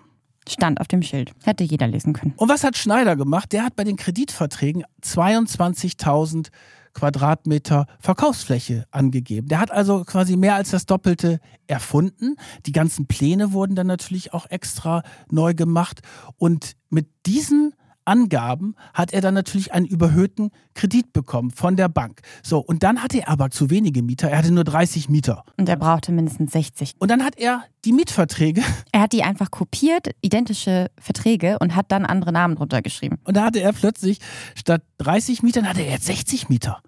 Stand 0.48 0.80
auf 0.80 0.88
dem 0.88 1.02
Schild. 1.02 1.32
Hätte 1.44 1.64
jeder 1.64 1.86
lesen 1.86 2.14
können. 2.14 2.32
Und 2.36 2.48
was 2.48 2.64
hat 2.64 2.76
Schneider 2.76 3.16
gemacht? 3.16 3.52
Der 3.52 3.64
hat 3.64 3.76
bei 3.76 3.84
den 3.84 3.96
Kreditverträgen 3.96 4.84
22.000 5.02 6.48
Quadratmeter 6.94 7.86
Verkaufsfläche 8.00 8.86
angegeben. 8.90 9.48
Der 9.48 9.60
hat 9.60 9.70
also 9.70 10.04
quasi 10.04 10.36
mehr 10.36 10.54
als 10.54 10.70
das 10.70 10.86
Doppelte 10.86 11.40
erfunden. 11.66 12.36
Die 12.66 12.72
ganzen 12.72 13.06
Pläne 13.06 13.52
wurden 13.52 13.74
dann 13.74 13.86
natürlich 13.86 14.32
auch 14.32 14.46
extra 14.50 15.02
neu 15.30 15.54
gemacht. 15.54 16.00
Und 16.36 16.76
mit 16.90 17.08
diesen 17.26 17.74
Angaben 18.08 18.74
hat 18.94 19.12
er 19.12 19.20
dann 19.20 19.34
natürlich 19.34 19.72
einen 19.72 19.86
überhöhten 19.86 20.50
Kredit 20.74 21.12
bekommen 21.12 21.50
von 21.50 21.76
der 21.76 21.88
Bank. 21.88 22.22
So, 22.42 22.58
und 22.58 22.82
dann 22.82 23.02
hatte 23.02 23.20
er 23.20 23.28
aber 23.28 23.50
zu 23.50 23.70
wenige 23.70 24.02
Mieter. 24.02 24.30
Er 24.30 24.38
hatte 24.38 24.50
nur 24.50 24.64
30 24.64 25.08
Mieter. 25.08 25.44
Und 25.58 25.68
er 25.68 25.76
brauchte 25.76 26.10
mindestens 26.10 26.52
60. 26.52 26.94
Und 26.98 27.10
dann 27.10 27.22
hat 27.22 27.38
er 27.38 27.64
die 27.84 27.92
Mietverträge. 27.92 28.62
Er 28.90 29.02
hat 29.02 29.12
die 29.12 29.22
einfach 29.22 29.50
kopiert, 29.50 30.08
identische 30.22 30.90
Verträge 30.98 31.58
und 31.60 31.76
hat 31.76 31.92
dann 31.92 32.06
andere 32.06 32.32
Namen 32.32 32.56
drunter 32.56 32.80
geschrieben. 32.80 33.18
Und 33.24 33.36
da 33.36 33.44
hatte 33.44 33.60
er 33.60 33.72
plötzlich 33.72 34.18
statt 34.54 34.82
30 34.98 35.42
Mietern 35.42 35.68
hatte 35.68 35.82
er 35.82 35.92
jetzt 35.92 36.06
60 36.06 36.48
Mieter. 36.48 36.80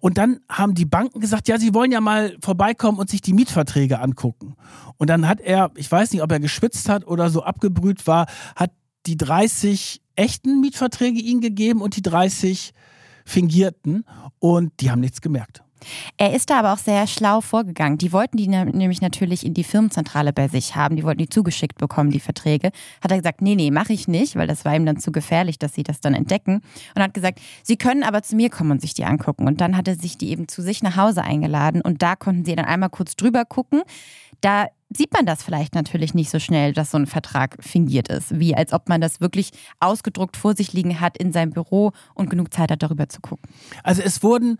Und 0.00 0.18
dann 0.18 0.40
haben 0.48 0.74
die 0.74 0.84
Banken 0.84 1.20
gesagt, 1.20 1.48
ja, 1.48 1.58
sie 1.58 1.72
wollen 1.72 1.92
ja 1.92 2.00
mal 2.00 2.36
vorbeikommen 2.42 2.98
und 2.98 3.08
sich 3.08 3.20
die 3.20 3.32
Mietverträge 3.32 4.00
angucken. 4.00 4.56
Und 4.96 5.08
dann 5.08 5.28
hat 5.28 5.40
er, 5.40 5.70
ich 5.76 5.90
weiß 5.90 6.12
nicht, 6.12 6.22
ob 6.22 6.32
er 6.32 6.40
geschwitzt 6.40 6.88
hat 6.88 7.06
oder 7.06 7.30
so 7.30 7.42
abgebrüht 7.42 8.06
war, 8.06 8.26
hat 8.56 8.72
die 9.06 9.16
30 9.16 10.00
echten 10.16 10.60
Mietverträge 10.60 11.20
ihnen 11.20 11.40
gegeben 11.40 11.80
und 11.80 11.96
die 11.96 12.02
30 12.02 12.72
fingierten 13.24 14.04
und 14.38 14.72
die 14.80 14.90
haben 14.90 15.00
nichts 15.00 15.20
gemerkt. 15.20 15.62
Er 16.16 16.34
ist 16.34 16.50
da 16.50 16.58
aber 16.60 16.72
auch 16.72 16.78
sehr 16.78 17.06
schlau 17.06 17.40
vorgegangen. 17.40 17.98
Die 17.98 18.12
wollten 18.12 18.36
die 18.36 18.48
nämlich 18.48 19.00
natürlich 19.00 19.44
in 19.44 19.54
die 19.54 19.64
Firmenzentrale 19.64 20.32
bei 20.32 20.48
sich 20.48 20.74
haben. 20.74 20.96
Die 20.96 21.04
wollten 21.04 21.18
die 21.18 21.28
zugeschickt 21.28 21.78
bekommen, 21.78 22.10
die 22.10 22.20
Verträge. 22.20 22.70
Hat 23.00 23.10
er 23.10 23.18
gesagt, 23.18 23.42
nee, 23.42 23.54
nee, 23.54 23.70
mache 23.70 23.92
ich 23.92 24.08
nicht, 24.08 24.36
weil 24.36 24.46
das 24.46 24.64
war 24.64 24.74
ihm 24.74 24.86
dann 24.86 24.98
zu 24.98 25.12
gefährlich, 25.12 25.58
dass 25.58 25.74
sie 25.74 25.82
das 25.82 26.00
dann 26.00 26.14
entdecken. 26.14 26.62
Und 26.94 27.02
hat 27.02 27.14
gesagt, 27.14 27.40
sie 27.62 27.76
können 27.76 28.02
aber 28.02 28.22
zu 28.22 28.36
mir 28.36 28.50
kommen 28.50 28.72
und 28.72 28.80
sich 28.80 28.94
die 28.94 29.04
angucken. 29.04 29.46
Und 29.46 29.60
dann 29.60 29.76
hat 29.76 29.88
er 29.88 29.96
sich 29.96 30.18
die 30.18 30.30
eben 30.30 30.48
zu 30.48 30.62
sich 30.62 30.82
nach 30.82 30.96
Hause 30.96 31.22
eingeladen. 31.22 31.82
Und 31.82 32.02
da 32.02 32.16
konnten 32.16 32.44
sie 32.44 32.56
dann 32.56 32.64
einmal 32.64 32.90
kurz 32.90 33.16
drüber 33.16 33.44
gucken. 33.44 33.82
Da 34.40 34.66
sieht 34.90 35.12
man 35.12 35.26
das 35.26 35.42
vielleicht 35.42 35.74
natürlich 35.74 36.14
nicht 36.14 36.30
so 36.30 36.38
schnell, 36.38 36.72
dass 36.72 36.90
so 36.90 36.98
ein 36.98 37.06
Vertrag 37.06 37.56
fingiert 37.60 38.08
ist, 38.08 38.38
wie 38.38 38.54
als 38.54 38.72
ob 38.72 38.88
man 38.88 39.00
das 39.00 39.20
wirklich 39.20 39.50
ausgedruckt 39.80 40.36
vor 40.36 40.54
sich 40.54 40.72
liegen 40.72 41.00
hat 41.00 41.16
in 41.18 41.32
seinem 41.32 41.50
Büro 41.50 41.92
und 42.14 42.30
genug 42.30 42.52
Zeit 42.54 42.70
hat, 42.70 42.82
darüber 42.82 43.08
zu 43.08 43.20
gucken. 43.20 43.48
Also 43.82 44.02
es 44.02 44.22
wurden 44.22 44.58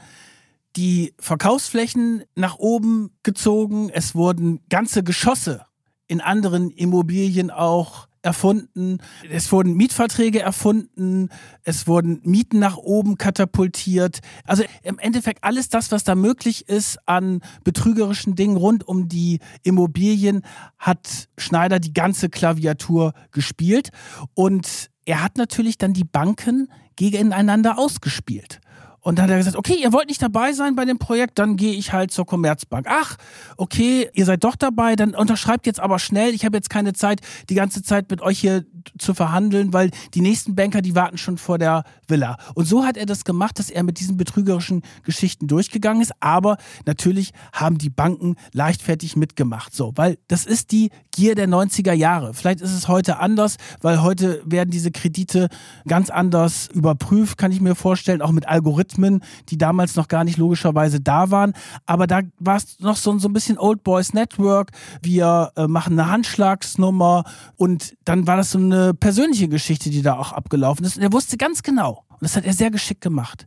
die 0.76 1.14
Verkaufsflächen 1.18 2.24
nach 2.34 2.58
oben 2.58 3.10
gezogen. 3.22 3.88
Es 3.88 4.14
wurden 4.14 4.60
ganze 4.68 5.02
Geschosse 5.02 5.64
in 6.06 6.20
anderen 6.20 6.70
Immobilien 6.70 7.50
auch 7.50 8.05
erfunden. 8.26 8.98
Es 9.30 9.50
wurden 9.52 9.74
Mietverträge 9.74 10.42
erfunden. 10.42 11.30
Es 11.62 11.86
wurden 11.86 12.20
Mieten 12.24 12.58
nach 12.58 12.76
oben 12.76 13.16
katapultiert. 13.16 14.18
Also 14.44 14.64
im 14.82 14.98
Endeffekt 14.98 15.44
alles 15.44 15.68
das, 15.68 15.92
was 15.92 16.04
da 16.04 16.14
möglich 16.14 16.68
ist 16.68 16.98
an 17.06 17.40
betrügerischen 17.64 18.34
Dingen 18.34 18.56
rund 18.56 18.86
um 18.86 19.08
die 19.08 19.38
Immobilien, 19.62 20.42
hat 20.76 21.28
Schneider 21.38 21.78
die 21.78 21.94
ganze 21.94 22.28
Klaviatur 22.28 23.14
gespielt. 23.30 23.90
Und 24.34 24.90
er 25.06 25.22
hat 25.22 25.38
natürlich 25.38 25.78
dann 25.78 25.94
die 25.94 26.04
Banken 26.04 26.68
gegeneinander 26.96 27.78
ausgespielt. 27.78 28.60
Und 29.06 29.20
dann 29.20 29.26
hat 29.26 29.30
er 29.30 29.36
gesagt, 29.36 29.56
okay, 29.56 29.76
ihr 29.80 29.92
wollt 29.92 30.08
nicht 30.08 30.20
dabei 30.20 30.52
sein 30.52 30.74
bei 30.74 30.84
dem 30.84 30.98
Projekt, 30.98 31.38
dann 31.38 31.56
gehe 31.56 31.74
ich 31.74 31.92
halt 31.92 32.10
zur 32.10 32.26
Commerzbank. 32.26 32.86
Ach, 32.90 33.16
okay, 33.56 34.10
ihr 34.14 34.24
seid 34.24 34.42
doch 34.42 34.56
dabei, 34.56 34.96
dann 34.96 35.14
unterschreibt 35.14 35.64
jetzt 35.66 35.78
aber 35.78 36.00
schnell. 36.00 36.34
Ich 36.34 36.44
habe 36.44 36.56
jetzt 36.56 36.70
keine 36.70 36.92
Zeit, 36.92 37.20
die 37.48 37.54
ganze 37.54 37.84
Zeit 37.84 38.10
mit 38.10 38.20
euch 38.20 38.40
hier 38.40 38.64
zu 38.98 39.14
verhandeln, 39.14 39.72
weil 39.72 39.90
die 40.14 40.20
nächsten 40.20 40.54
Banker, 40.54 40.82
die 40.82 40.94
warten 40.94 41.18
schon 41.18 41.38
vor 41.38 41.58
der 41.58 41.84
Villa. 42.08 42.36
Und 42.54 42.66
so 42.66 42.84
hat 42.84 42.96
er 42.96 43.06
das 43.06 43.24
gemacht, 43.24 43.58
dass 43.58 43.70
er 43.70 43.82
mit 43.82 44.00
diesen 44.00 44.16
betrügerischen 44.16 44.82
Geschichten 45.04 45.46
durchgegangen 45.46 46.02
ist. 46.02 46.12
Aber 46.20 46.56
natürlich 46.84 47.32
haben 47.52 47.78
die 47.78 47.90
Banken 47.90 48.36
leichtfertig 48.52 49.16
mitgemacht. 49.16 49.74
So, 49.74 49.92
weil 49.96 50.18
das 50.28 50.46
ist 50.46 50.72
die 50.72 50.90
Gier 51.10 51.34
der 51.34 51.48
90er 51.48 51.92
Jahre. 51.92 52.34
Vielleicht 52.34 52.60
ist 52.60 52.72
es 52.72 52.88
heute 52.88 53.18
anders, 53.18 53.56
weil 53.80 54.02
heute 54.02 54.42
werden 54.44 54.70
diese 54.70 54.90
Kredite 54.90 55.48
ganz 55.86 56.10
anders 56.10 56.68
überprüft, 56.68 57.38
kann 57.38 57.52
ich 57.52 57.60
mir 57.60 57.74
vorstellen, 57.74 58.20
auch 58.22 58.32
mit 58.32 58.48
Algorithmen 58.48 59.22
die 59.48 59.58
damals 59.58 59.96
noch 59.96 60.08
gar 60.08 60.24
nicht 60.24 60.38
logischerweise 60.38 61.00
da 61.00 61.30
waren. 61.30 61.52
Aber 61.86 62.06
da 62.06 62.20
war 62.38 62.56
es 62.56 62.80
noch 62.80 62.96
so, 62.96 63.18
so 63.18 63.28
ein 63.28 63.32
bisschen 63.32 63.58
Old 63.58 63.84
Boys 63.84 64.12
Network. 64.12 64.70
Wir 65.02 65.52
äh, 65.56 65.66
machen 65.66 65.98
eine 65.98 66.10
Handschlagsnummer 66.10 67.24
und 67.56 67.96
dann 68.04 68.26
war 68.26 68.36
das 68.36 68.50
so 68.50 68.58
eine 68.76 68.94
persönliche 68.94 69.48
Geschichte, 69.48 69.90
die 69.90 70.02
da 70.02 70.18
auch 70.18 70.32
abgelaufen 70.32 70.84
ist. 70.84 70.96
Und 70.96 71.02
er 71.02 71.12
wusste 71.12 71.36
ganz 71.36 71.62
genau, 71.62 72.04
und 72.08 72.22
das 72.22 72.36
hat 72.36 72.44
er 72.44 72.52
sehr 72.52 72.70
geschickt 72.70 73.00
gemacht, 73.00 73.46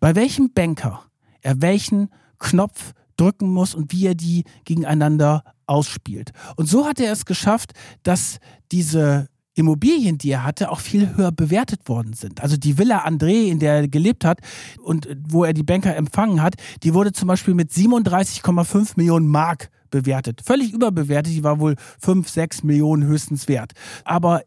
bei 0.00 0.14
welchem 0.14 0.52
Banker 0.52 1.02
er 1.40 1.60
welchen 1.62 2.10
Knopf 2.38 2.92
drücken 3.16 3.48
muss 3.48 3.74
und 3.74 3.92
wie 3.92 4.06
er 4.06 4.14
die 4.14 4.44
gegeneinander 4.64 5.44
ausspielt. 5.66 6.30
Und 6.56 6.66
so 6.66 6.86
hat 6.86 7.00
er 7.00 7.12
es 7.12 7.24
geschafft, 7.24 7.72
dass 8.02 8.38
diese 8.70 9.28
Immobilien, 9.54 10.18
die 10.18 10.30
er 10.30 10.44
hatte, 10.44 10.70
auch 10.70 10.80
viel 10.80 11.16
höher 11.16 11.32
bewertet 11.32 11.88
worden 11.88 12.12
sind. 12.12 12.40
Also 12.40 12.56
die 12.56 12.78
Villa 12.78 13.04
André, 13.04 13.48
in 13.48 13.58
der 13.58 13.74
er 13.74 13.88
gelebt 13.88 14.24
hat 14.24 14.40
und 14.82 15.08
wo 15.28 15.44
er 15.44 15.52
die 15.52 15.64
Banker 15.64 15.96
empfangen 15.96 16.40
hat, 16.40 16.54
die 16.84 16.94
wurde 16.94 17.12
zum 17.12 17.26
Beispiel 17.26 17.54
mit 17.54 17.72
37,5 17.72 18.92
Millionen 18.96 19.26
Mark 19.26 19.70
bewertet. 19.90 20.42
Völlig 20.44 20.72
überbewertet, 20.72 21.32
die 21.32 21.42
war 21.42 21.58
wohl 21.58 21.74
5, 22.00 22.28
6 22.28 22.62
Millionen 22.62 23.04
höchstens 23.04 23.48
wert. 23.48 23.72
Aber 24.04 24.42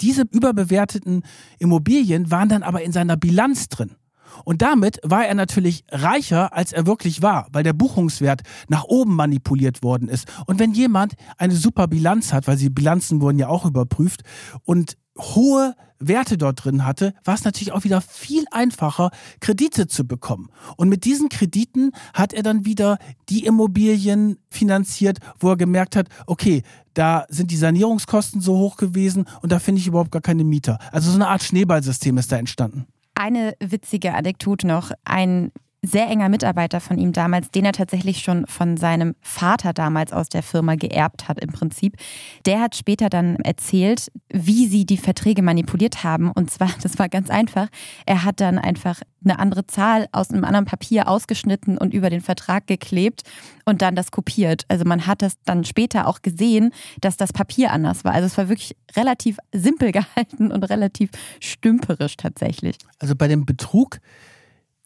diese 0.00 0.22
überbewerteten 0.30 1.22
Immobilien 1.58 2.30
waren 2.30 2.48
dann 2.48 2.62
aber 2.62 2.82
in 2.82 2.92
seiner 2.92 3.16
Bilanz 3.16 3.68
drin. 3.68 3.96
Und 4.44 4.62
damit 4.62 5.00
war 5.02 5.26
er 5.26 5.34
natürlich 5.34 5.84
reicher, 5.90 6.52
als 6.52 6.72
er 6.72 6.86
wirklich 6.86 7.22
war, 7.22 7.46
weil 7.52 7.62
der 7.62 7.72
Buchungswert 7.72 8.42
nach 8.68 8.84
oben 8.84 9.14
manipuliert 9.16 9.82
worden 9.82 10.08
ist. 10.08 10.30
Und 10.46 10.58
wenn 10.58 10.72
jemand 10.72 11.14
eine 11.38 11.54
super 11.54 11.86
Bilanz 11.86 12.32
hat, 12.32 12.46
weil 12.46 12.56
die 12.56 12.70
Bilanzen 12.70 13.20
wurden 13.20 13.38
ja 13.38 13.48
auch 13.48 13.64
überprüft 13.64 14.22
und 14.64 14.96
hohe 15.18 15.74
Werte 15.98 16.38
dort 16.38 16.64
drin 16.64 16.84
hatte, 16.84 17.14
war 17.24 17.34
es 17.34 17.44
natürlich 17.44 17.72
auch 17.72 17.84
wieder 17.84 18.00
viel 18.00 18.44
einfacher, 18.50 19.10
Kredite 19.40 19.86
zu 19.86 20.06
bekommen. 20.06 20.50
Und 20.76 20.88
mit 20.88 21.04
diesen 21.04 21.28
Krediten 21.28 21.92
hat 22.14 22.32
er 22.32 22.42
dann 22.42 22.64
wieder 22.64 22.98
die 23.28 23.44
Immobilien 23.46 24.38
finanziert, 24.50 25.18
wo 25.38 25.50
er 25.50 25.56
gemerkt 25.56 25.96
hat, 25.96 26.08
okay, 26.26 26.62
da 26.94 27.26
sind 27.28 27.50
die 27.50 27.56
Sanierungskosten 27.56 28.40
so 28.40 28.56
hoch 28.58 28.76
gewesen 28.76 29.26
und 29.42 29.52
da 29.52 29.58
finde 29.58 29.80
ich 29.80 29.86
überhaupt 29.86 30.10
gar 30.10 30.22
keine 30.22 30.44
Mieter. 30.44 30.78
Also 30.92 31.10
so 31.10 31.16
eine 31.16 31.28
Art 31.28 31.42
Schneeballsystem 31.42 32.16
ist 32.18 32.32
da 32.32 32.36
entstanden. 32.36 32.86
Eine 33.14 33.54
witzige 33.60 34.14
Anekdote 34.14 34.66
noch. 34.66 34.92
Ein 35.04 35.52
sehr 35.86 36.08
enger 36.08 36.28
Mitarbeiter 36.28 36.80
von 36.80 36.98
ihm 36.98 37.12
damals, 37.12 37.50
den 37.50 37.64
er 37.64 37.72
tatsächlich 37.72 38.18
schon 38.18 38.46
von 38.46 38.76
seinem 38.76 39.14
Vater 39.20 39.72
damals 39.72 40.12
aus 40.12 40.28
der 40.28 40.42
Firma 40.42 40.74
geerbt 40.74 41.28
hat 41.28 41.40
im 41.40 41.50
Prinzip. 41.50 41.96
Der 42.44 42.60
hat 42.60 42.76
später 42.76 43.08
dann 43.08 43.36
erzählt, 43.36 44.10
wie 44.28 44.66
sie 44.66 44.84
die 44.84 44.96
Verträge 44.96 45.42
manipuliert 45.42 46.04
haben. 46.04 46.30
Und 46.30 46.50
zwar, 46.50 46.70
das 46.82 46.98
war 46.98 47.08
ganz 47.08 47.30
einfach. 47.30 47.68
Er 48.04 48.24
hat 48.24 48.40
dann 48.40 48.58
einfach 48.58 49.00
eine 49.24 49.38
andere 49.38 49.66
Zahl 49.66 50.06
aus 50.12 50.30
einem 50.30 50.44
anderen 50.44 50.66
Papier 50.66 51.08
ausgeschnitten 51.08 51.78
und 51.78 51.92
über 51.92 52.10
den 52.10 52.20
Vertrag 52.20 52.66
geklebt 52.66 53.22
und 53.64 53.82
dann 53.82 53.96
das 53.96 54.10
kopiert. 54.10 54.64
Also 54.68 54.84
man 54.84 55.06
hat 55.06 55.22
das 55.22 55.34
dann 55.44 55.64
später 55.64 56.06
auch 56.06 56.22
gesehen, 56.22 56.72
dass 57.00 57.16
das 57.16 57.32
Papier 57.32 57.72
anders 57.72 58.04
war. 58.04 58.12
Also 58.12 58.26
es 58.26 58.38
war 58.38 58.48
wirklich 58.48 58.76
relativ 58.96 59.38
simpel 59.52 59.92
gehalten 59.96 60.52
und 60.52 60.62
relativ 60.64 61.10
stümperisch 61.40 62.16
tatsächlich. 62.16 62.76
Also 62.98 63.14
bei 63.16 63.28
dem 63.28 63.44
Betrug 63.44 63.98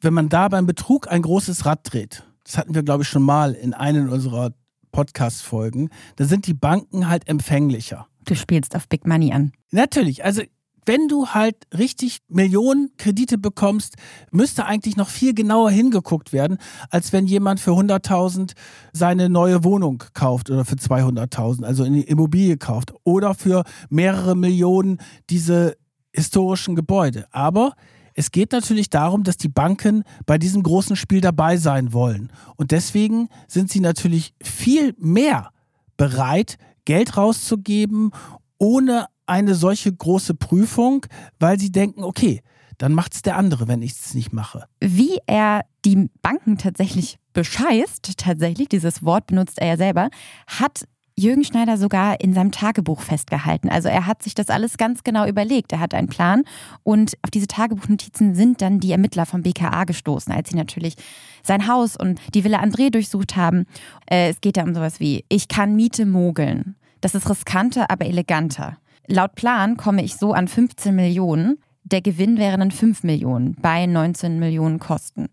wenn 0.01 0.15
man 0.15 0.29
da 0.29 0.49
beim 0.49 0.67
Betrug 0.67 1.11
ein 1.11 1.23
großes 1.23 1.67
Rad 1.67 1.81
dreht, 1.85 2.25
das 2.45 2.59
hatten 2.59 2.75
wir, 2.75 2.83
glaube 2.83 3.03
ich, 3.03 3.09
schon 3.09 3.23
mal 3.23 3.53
in 3.53 3.75
einer 3.75 4.11
unserer 4.11 4.53
Podcast-Folgen, 4.93 5.91
da 6.17 6.25
sind 6.25 6.47
die 6.47 6.55
Banken 6.55 7.09
halt 7.09 7.29
empfänglicher. 7.29 8.07
Du 8.25 8.35
spielst 8.35 8.75
auf 8.77 8.89
Big 8.89 9.07
Money 9.07 9.33
an. 9.33 9.53
Natürlich. 9.71 10.25
Also 10.25 10.43
wenn 10.87 11.09
du 11.09 11.29
halt 11.29 11.57
richtig 11.77 12.21
Millionen 12.29 12.91
Kredite 12.97 13.39
bekommst, 13.39 13.95
müsste 14.31 14.65
eigentlich 14.65 14.97
noch 14.97 15.09
viel 15.09 15.35
genauer 15.35 15.71
hingeguckt 15.71 16.33
werden, 16.33 16.59
als 16.89 17.13
wenn 17.13 17.27
jemand 17.27 17.61
für 17.61 17.73
100.000 17.73 18.55
seine 18.93 19.29
neue 19.29 19.63
Wohnung 19.63 20.03
kauft 20.15 20.51
oder 20.51 20.65
für 20.65 20.77
200.000, 20.77 21.65
also 21.65 21.85
eine 21.85 22.03
Immobilie 22.03 22.57
kauft 22.57 22.93
oder 23.05 23.35
für 23.35 23.65
mehrere 23.89 24.35
Millionen 24.35 24.99
diese 25.29 25.77
historischen 26.13 26.75
Gebäude. 26.75 27.27
Aber 27.31 27.75
es 28.14 28.31
geht 28.31 28.53
natürlich 28.53 28.90
darum, 28.90 29.23
dass 29.25 29.37
die 29.37 29.49
Banken 29.49 30.05
bei 30.27 30.38
diesem 30.38 30.62
großen 30.62 30.96
Spiel 30.96 31.20
dabei 31.20 31.57
sein 31.57 31.92
wollen. 31.92 32.33
Und 32.57 32.70
deswegen 32.70 33.29
sind 33.49 33.70
sie 33.70 33.81
natürlich 33.81 34.35
viel 34.42 34.94
mehr 34.99 35.51
bereit, 35.96 36.57
Geld 36.85 37.16
rauszugeben, 37.16 38.11
ohne 38.59 39.07
eine 39.27 39.55
solche 39.55 39.92
große 39.92 40.35
Prüfung, 40.35 41.07
weil 41.38 41.59
sie 41.59 41.70
denken, 41.70 42.03
okay, 42.03 42.42
dann 42.79 42.94
macht 42.94 43.14
es 43.14 43.23
der 43.23 43.37
andere, 43.37 43.68
wenn 43.68 43.83
ich 43.83 43.92
es 43.92 44.14
nicht 44.14 44.33
mache. 44.33 44.64
Wie 44.81 45.18
er 45.27 45.62
die 45.85 46.11
Banken 46.23 46.57
tatsächlich 46.57 47.18
bescheißt, 47.33 48.16
tatsächlich, 48.16 48.68
dieses 48.68 49.03
Wort 49.03 49.27
benutzt 49.27 49.59
er 49.59 49.68
ja 49.68 49.77
selber, 49.77 50.09
hat 50.46 50.87
Jürgen 51.21 51.45
Schneider 51.45 51.77
sogar 51.77 52.21
in 52.21 52.33
seinem 52.33 52.51
Tagebuch 52.51 53.03
festgehalten. 53.03 53.69
Also 53.69 53.89
er 53.89 54.07
hat 54.07 54.23
sich 54.23 54.35
das 54.35 54.49
alles 54.49 54.79
ganz 54.79 55.05
genau 55.05 55.27
überlegt. 55.27 55.71
Er 55.73 55.81
hat 55.81 55.93
einen 55.93 56.09
Plan 56.09 56.45
und 56.83 57.15
auf 57.23 57.31
diese 57.31 57.47
Tagebuchnotizen 57.47 58.35
sind 58.35 58.63
dann 58.63 58.81
die 58.81 58.93
Ermittler 58.93 59.27
vom 59.27 59.43
BKA 59.43 59.85
gestoßen, 59.85 60.33
als 60.33 60.49
sie 60.49 60.57
natürlich 60.57 60.95
sein 61.43 61.67
Haus 61.69 61.97
und 61.97 62.21
die 62.35 62.43
Villa 62.43 62.63
André 62.63 62.91
durchsucht 62.91 63.37
haben. 63.37 63.67
Äh, 64.11 64.31
es 64.31 64.41
geht 64.41 64.57
da 64.57 64.63
um 64.63 64.75
sowas 64.75 64.99
wie, 64.99 65.25
ich 65.29 65.49
kann 65.49 65.77
Miete 65.77 66.07
mogeln. 66.07 66.77
Das 67.03 67.15
ist 67.15 67.29
riskanter, 67.29 67.91
aber 67.91 68.07
eleganter. 68.07 68.79
Laut 69.07 69.35
Plan 69.35 69.77
komme 69.77 70.03
ich 70.03 70.17
so 70.17 70.33
an 70.33 70.49
15 70.49 70.95
Millionen. 70.95 71.59
Der 71.85 72.01
Gewinn 72.01 72.39
wäre 72.39 72.57
dann 72.57 72.71
5 72.71 73.03
Millionen 73.03 73.57
bei 73.61 73.85
19 73.85 74.39
Millionen 74.39 74.79
Kosten. 74.79 75.29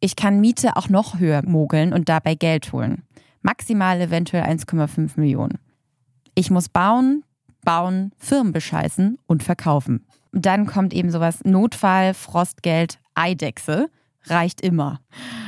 Ich 0.00 0.16
kann 0.16 0.40
Miete 0.40 0.76
auch 0.76 0.88
noch 0.88 1.20
höher 1.20 1.42
mogeln 1.46 1.92
und 1.92 2.08
dabei 2.08 2.34
Geld 2.34 2.72
holen. 2.72 3.02
Maximal 3.42 4.00
eventuell 4.00 4.44
1,5 4.44 5.12
Millionen. 5.16 5.58
Ich 6.34 6.50
muss 6.50 6.68
bauen, 6.68 7.24
bauen, 7.64 8.12
Firmen 8.18 8.52
bescheißen 8.52 9.18
und 9.26 9.42
verkaufen. 9.42 10.06
Dann 10.32 10.66
kommt 10.66 10.94
eben 10.94 11.10
sowas 11.10 11.40
Notfall, 11.44 12.14
Frostgeld, 12.14 12.98
Eidechse. 13.14 13.90
Reicht 14.24 14.60
immer. 14.60 15.00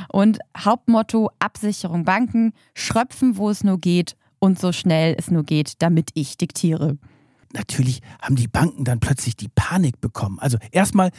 Und 0.09 0.39
Hauptmotto 0.57 1.31
Absicherung 1.39 2.05
Banken, 2.05 2.53
schröpfen, 2.75 3.37
wo 3.37 3.51
es 3.51 3.65
nur 3.65 3.79
geht 3.79 4.17
und 4.39 4.59
so 4.59 4.73
schnell 4.73 5.15
es 5.19 5.31
nur 5.31 5.45
geht, 5.45 5.83
damit 5.83 6.11
ich 6.15 6.39
diktiere 6.39 6.99
natürlich 7.53 8.01
haben 8.21 8.37
die 8.37 8.49
Banken 8.49 8.85
dann 8.85 9.01
plötzlich 9.01 9.37
die 9.37 9.49
Panik 9.49 10.01
bekommen. 10.01 10.39
Also 10.39 10.59
erstmal 10.71 11.11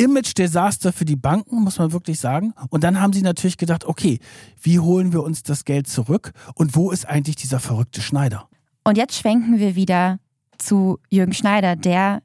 Image-Desaster 0.00 0.92
für 0.92 1.04
die 1.04 1.16
Banken, 1.16 1.62
muss 1.62 1.78
man 1.78 1.92
wirklich 1.92 2.18
sagen. 2.18 2.54
Und 2.70 2.84
dann 2.84 3.00
haben 3.00 3.12
sie 3.12 3.20
natürlich 3.20 3.58
gedacht, 3.58 3.84
okay, 3.84 4.18
wie 4.62 4.80
holen 4.80 5.12
wir 5.12 5.22
uns 5.22 5.42
das 5.42 5.66
Geld 5.66 5.88
zurück 5.88 6.32
und 6.54 6.74
wo 6.74 6.90
ist 6.90 7.06
eigentlich 7.06 7.36
dieser 7.36 7.60
verrückte 7.60 8.00
Schneider? 8.00 8.48
Und 8.82 8.96
jetzt 8.96 9.16
schwenken 9.16 9.58
wir 9.58 9.76
wieder 9.76 10.18
zu 10.56 10.98
Jürgen 11.10 11.34
Schneider, 11.34 11.76
der 11.76 12.22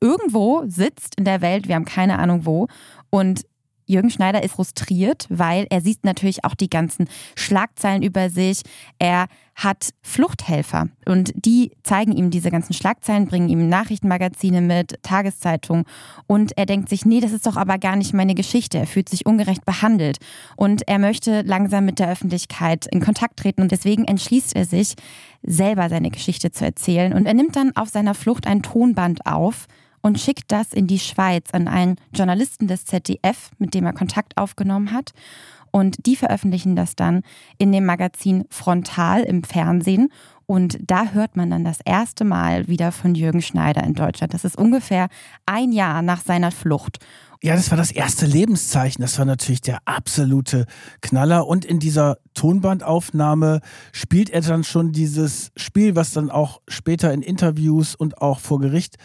irgendwo 0.00 0.62
sitzt 0.66 1.16
in 1.16 1.24
der 1.24 1.40
Welt, 1.40 1.66
wir 1.66 1.74
haben 1.74 1.84
keine 1.84 2.18
Ahnung 2.20 2.46
wo, 2.46 2.68
und 3.10 3.46
Jürgen 3.86 4.10
Schneider 4.10 4.42
ist 4.44 4.52
frustriert, 4.52 5.26
weil 5.28 5.66
er 5.70 5.80
sieht 5.80 6.04
natürlich 6.04 6.44
auch 6.44 6.54
die 6.54 6.70
ganzen 6.70 7.08
Schlagzeilen 7.34 8.02
über 8.02 8.30
sich. 8.30 8.62
Er 8.98 9.26
hat 9.54 9.90
Fluchthelfer. 10.02 10.88
Und 11.06 11.32
die 11.34 11.72
zeigen 11.82 12.12
ihm 12.12 12.30
diese 12.30 12.50
ganzen 12.50 12.72
Schlagzeilen, 12.72 13.26
bringen 13.26 13.48
ihm 13.48 13.68
Nachrichtenmagazine 13.68 14.60
mit, 14.60 15.02
Tageszeitungen. 15.02 15.84
Und 16.26 16.56
er 16.56 16.66
denkt 16.66 16.88
sich, 16.88 17.04
nee, 17.04 17.20
das 17.20 17.32
ist 17.32 17.46
doch 17.46 17.56
aber 17.56 17.78
gar 17.78 17.96
nicht 17.96 18.14
meine 18.14 18.34
Geschichte. 18.34 18.78
Er 18.78 18.86
fühlt 18.86 19.08
sich 19.08 19.26
ungerecht 19.26 19.64
behandelt. 19.64 20.18
Und 20.56 20.88
er 20.88 20.98
möchte 20.98 21.42
langsam 21.42 21.84
mit 21.84 21.98
der 21.98 22.10
Öffentlichkeit 22.10 22.86
in 22.90 23.00
Kontakt 23.00 23.38
treten. 23.38 23.62
Und 23.62 23.72
deswegen 23.72 24.04
entschließt 24.04 24.56
er 24.56 24.64
sich, 24.64 24.94
selber 25.42 25.88
seine 25.88 26.10
Geschichte 26.10 26.52
zu 26.52 26.64
erzählen. 26.64 27.12
Und 27.12 27.26
er 27.26 27.34
nimmt 27.34 27.56
dann 27.56 27.74
auf 27.76 27.88
seiner 27.88 28.14
Flucht 28.14 28.46
ein 28.46 28.62
Tonband 28.62 29.26
auf 29.26 29.66
und 30.02 30.20
schickt 30.20 30.50
das 30.52 30.72
in 30.72 30.86
die 30.86 30.98
Schweiz 30.98 31.50
an 31.52 31.68
einen 31.68 31.96
Journalisten 32.14 32.66
des 32.66 32.84
ZDF, 32.84 33.50
mit 33.58 33.74
dem 33.74 33.86
er 33.86 33.92
Kontakt 33.92 34.36
aufgenommen 34.36 34.92
hat. 34.92 35.12
Und 35.72 36.06
die 36.06 36.16
veröffentlichen 36.16 36.76
das 36.76 36.94
dann 36.94 37.22
in 37.58 37.72
dem 37.72 37.84
Magazin 37.84 38.44
Frontal 38.50 39.22
im 39.22 39.42
Fernsehen. 39.42 40.10
Und 40.46 40.78
da 40.82 41.06
hört 41.06 41.34
man 41.34 41.50
dann 41.50 41.64
das 41.64 41.78
erste 41.84 42.24
Mal 42.24 42.68
wieder 42.68 42.92
von 42.92 43.14
Jürgen 43.14 43.40
Schneider 43.42 43.82
in 43.82 43.94
Deutschland. 43.94 44.34
Das 44.34 44.44
ist 44.44 44.56
ungefähr 44.56 45.08
ein 45.46 45.72
Jahr 45.72 46.02
nach 46.02 46.22
seiner 46.22 46.50
Flucht. 46.50 46.98
Ja, 47.42 47.56
das 47.56 47.70
war 47.70 47.78
das 47.78 47.90
erste 47.90 48.26
Lebenszeichen. 48.26 49.02
Das 49.02 49.18
war 49.18 49.24
natürlich 49.24 49.62
der 49.62 49.78
absolute 49.86 50.66
Knaller. 51.00 51.46
Und 51.48 51.64
in 51.64 51.80
dieser 51.80 52.18
Tonbandaufnahme 52.34 53.62
spielt 53.92 54.30
er 54.30 54.42
dann 54.42 54.62
schon 54.62 54.92
dieses 54.92 55.50
Spiel, 55.56 55.96
was 55.96 56.12
dann 56.12 56.30
auch 56.30 56.60
später 56.68 57.12
in 57.12 57.22
Interviews 57.22 57.94
und 57.94 58.20
auch 58.20 58.38
vor 58.38 58.60
Gericht 58.60 58.96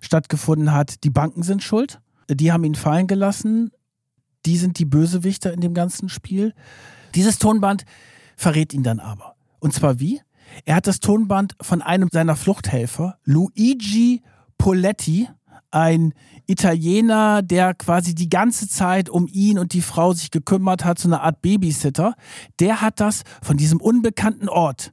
stattgefunden 0.00 0.72
hat, 0.72 1.04
die 1.04 1.10
Banken 1.10 1.42
sind 1.42 1.62
schuld. 1.62 2.00
Die 2.28 2.50
haben 2.50 2.64
ihn 2.64 2.74
fallen 2.74 3.06
gelassen. 3.06 3.70
Die 4.46 4.56
sind 4.56 4.78
die 4.78 4.84
Bösewichter 4.84 5.52
in 5.52 5.60
dem 5.60 5.74
ganzen 5.74 6.08
Spiel. 6.08 6.54
Dieses 7.14 7.38
Tonband 7.38 7.84
verrät 8.36 8.74
ihn 8.74 8.82
dann 8.82 9.00
aber. 9.00 9.36
Und 9.60 9.72
zwar 9.72 10.00
wie? 10.00 10.20
Er 10.64 10.76
hat 10.76 10.86
das 10.86 11.00
Tonband 11.00 11.56
von 11.60 11.82
einem 11.82 12.08
seiner 12.12 12.36
Fluchthelfer, 12.36 13.18
Luigi 13.24 14.22
Poletti, 14.58 15.28
ein 15.70 16.14
Italiener, 16.46 17.42
der 17.42 17.74
quasi 17.74 18.14
die 18.14 18.28
ganze 18.28 18.68
Zeit 18.68 19.08
um 19.08 19.26
ihn 19.26 19.58
und 19.58 19.72
die 19.72 19.80
Frau 19.80 20.12
sich 20.12 20.30
gekümmert 20.30 20.84
hat, 20.84 20.98
so 20.98 21.08
eine 21.08 21.22
Art 21.22 21.42
Babysitter. 21.42 22.14
Der 22.60 22.80
hat 22.80 23.00
das 23.00 23.22
von 23.42 23.56
diesem 23.56 23.80
unbekannten 23.80 24.48
Ort 24.48 24.92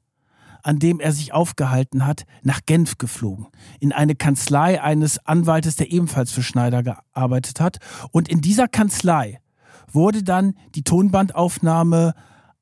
an 0.63 0.79
dem 0.79 0.99
er 0.99 1.11
sich 1.11 1.33
aufgehalten 1.33 2.05
hat, 2.05 2.25
nach 2.43 2.61
Genf 2.65 2.97
geflogen. 2.97 3.47
In 3.79 3.91
eine 3.91 4.15
Kanzlei 4.15 4.81
eines 4.81 5.25
Anwaltes, 5.25 5.75
der 5.75 5.91
ebenfalls 5.91 6.31
für 6.31 6.43
Schneider 6.43 6.83
gearbeitet 6.83 7.59
hat. 7.59 7.77
Und 8.11 8.29
in 8.29 8.41
dieser 8.41 8.67
Kanzlei 8.67 9.39
wurde 9.91 10.23
dann 10.23 10.55
die 10.75 10.83
Tonbandaufnahme 10.83 12.13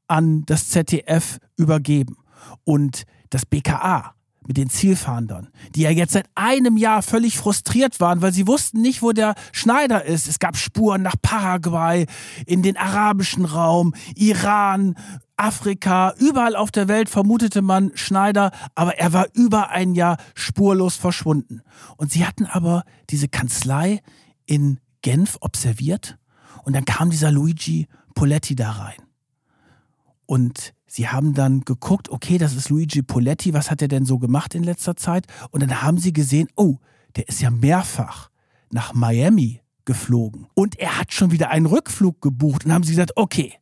an 0.07 0.43
das 0.45 0.69
ZDF 0.69 1.39
übergeben. 1.57 2.17
Und 2.63 3.03
das 3.29 3.45
BKA 3.45 4.15
mit 4.49 4.57
den 4.57 4.69
Zielfahndern, 4.69 5.49
die 5.75 5.81
ja 5.81 5.91
jetzt 5.91 6.13
seit 6.13 6.27
einem 6.33 6.75
Jahr 6.75 7.03
völlig 7.03 7.37
frustriert 7.37 7.99
waren, 7.99 8.23
weil 8.23 8.33
sie 8.33 8.47
wussten 8.47 8.81
nicht, 8.81 9.03
wo 9.03 9.11
der 9.11 9.35
Schneider 9.51 10.03
ist. 10.05 10.27
Es 10.27 10.39
gab 10.39 10.57
Spuren 10.57 11.03
nach 11.03 11.15
Paraguay, 11.21 12.07
in 12.47 12.63
den 12.63 12.75
arabischen 12.75 13.45
Raum, 13.45 13.93
Iran, 14.15 14.95
Afrika, 15.39 16.13
überall 16.17 16.55
auf 16.55 16.71
der 16.71 16.87
Welt 16.87 17.09
vermutete 17.09 17.61
man 17.61 17.91
Schneider, 17.95 18.51
aber 18.75 18.97
er 18.97 19.13
war 19.13 19.27
über 19.33 19.69
ein 19.69 19.95
Jahr 19.95 20.17
spurlos 20.35 20.95
verschwunden. 20.95 21.61
Und 21.97 22.11
sie 22.11 22.25
hatten 22.25 22.45
aber 22.45 22.83
diese 23.09 23.27
Kanzlei 23.27 24.01
in 24.45 24.79
Genf 25.01 25.37
observiert 25.41 26.17
und 26.63 26.75
dann 26.75 26.85
kam 26.85 27.09
dieser 27.09 27.31
Luigi 27.31 27.87
Poletti 28.15 28.55
da 28.55 28.71
rein. 28.71 28.97
Und 30.25 30.73
sie 30.85 31.07
haben 31.07 31.33
dann 31.33 31.61
geguckt, 31.61 32.09
okay, 32.09 32.37
das 32.37 32.53
ist 32.55 32.69
Luigi 32.69 33.01
Poletti, 33.01 33.53
was 33.53 33.71
hat 33.71 33.81
er 33.81 33.87
denn 33.87 34.05
so 34.05 34.19
gemacht 34.19 34.55
in 34.55 34.63
letzter 34.63 34.95
Zeit? 34.95 35.25
Und 35.51 35.61
dann 35.61 35.81
haben 35.81 35.97
sie 35.97 36.13
gesehen, 36.13 36.49
oh, 36.55 36.77
der 37.15 37.27
ist 37.27 37.41
ja 37.41 37.49
mehrfach 37.49 38.29
nach 38.71 38.93
Miami 38.93 39.61
geflogen 39.85 40.47
und 40.53 40.77
er 40.77 40.99
hat 40.99 41.13
schon 41.13 41.31
wieder 41.31 41.49
einen 41.49 41.65
Rückflug 41.65 42.21
gebucht 42.21 42.65
und 42.65 42.73
haben 42.73 42.83
sie 42.83 42.91
gesagt, 42.91 43.13
okay, 43.15 43.58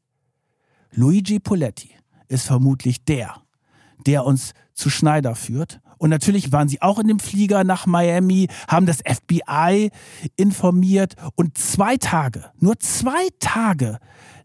Luigi 0.91 1.39
Poletti 1.39 1.91
ist 2.27 2.45
vermutlich 2.45 3.03
der, 3.03 3.35
der 4.05 4.25
uns 4.25 4.53
zu 4.73 4.89
Schneider 4.89 5.35
führt. 5.35 5.79
Und 5.97 6.09
natürlich 6.09 6.51
waren 6.51 6.69
sie 6.69 6.81
auch 6.81 6.99
in 6.99 7.07
dem 7.07 7.19
Flieger 7.19 7.63
nach 7.63 7.85
Miami, 7.85 8.47
haben 8.67 8.85
das 8.85 8.99
FBI 8.99 9.89
informiert 10.35 11.15
und 11.35 11.57
zwei 11.57 11.97
Tage, 11.97 12.51
nur 12.59 12.79
zwei 12.79 13.27
Tage 13.39 13.97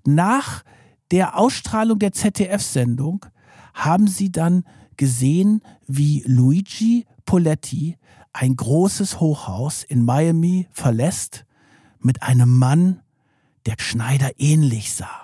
nach 0.07 0.63
der 1.11 1.39
Ausstrahlung 1.39 1.99
der 1.99 2.13
ZDF-Sendung 2.13 3.27
haben 3.75 4.07
sie 4.07 4.33
dann 4.33 4.65
gesehen, 4.97 5.63
wie 5.87 6.23
Luigi 6.27 7.07
Poletti 7.27 7.99
ein 8.33 8.57
großes 8.57 9.21
Hochhaus 9.21 9.83
in 9.85 10.05
Miami 10.05 10.69
verlässt 10.71 11.45
mit 12.01 12.23
einem 12.23 12.59
Mann, 12.59 13.01
der 13.67 13.77
Schneider 13.79 14.31
ähnlich 14.39 14.93
sah. 14.95 15.22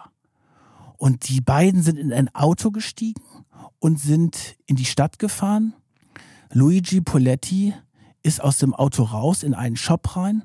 Und 0.99 1.29
die 1.29 1.41
beiden 1.41 1.83
sind 1.83 1.97
in 1.97 2.13
ein 2.13 2.29
Auto 2.35 2.71
gestiegen 2.71 3.23
und 3.79 3.99
sind 4.01 4.57
in 4.67 4.77
die 4.77 4.85
Stadt 4.85 5.19
gefahren. 5.19 5.73
Luigi 6.51 7.01
Poletti 7.01 7.73
ist 8.23 8.43
aus 8.43 8.59
dem 8.59 8.75
Auto 8.75 9.05
raus 9.05 9.45
in 9.45 9.55
einen 9.55 9.77
Shop 9.77 10.17
rein. 10.17 10.45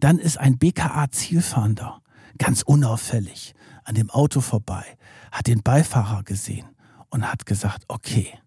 Dann 0.00 0.18
ist 0.18 0.38
ein 0.38 0.56
BKA-Zielfahnder, 0.56 2.00
ganz 2.38 2.62
unauffällig, 2.62 3.54
an 3.84 3.94
dem 3.94 4.10
Auto 4.10 4.40
vorbei, 4.40 4.84
hat 5.30 5.46
den 5.46 5.62
Beifahrer 5.62 6.22
gesehen 6.22 6.66
und 7.10 7.30
hat 7.30 7.44
gesagt, 7.44 7.84
okay, 7.88 8.38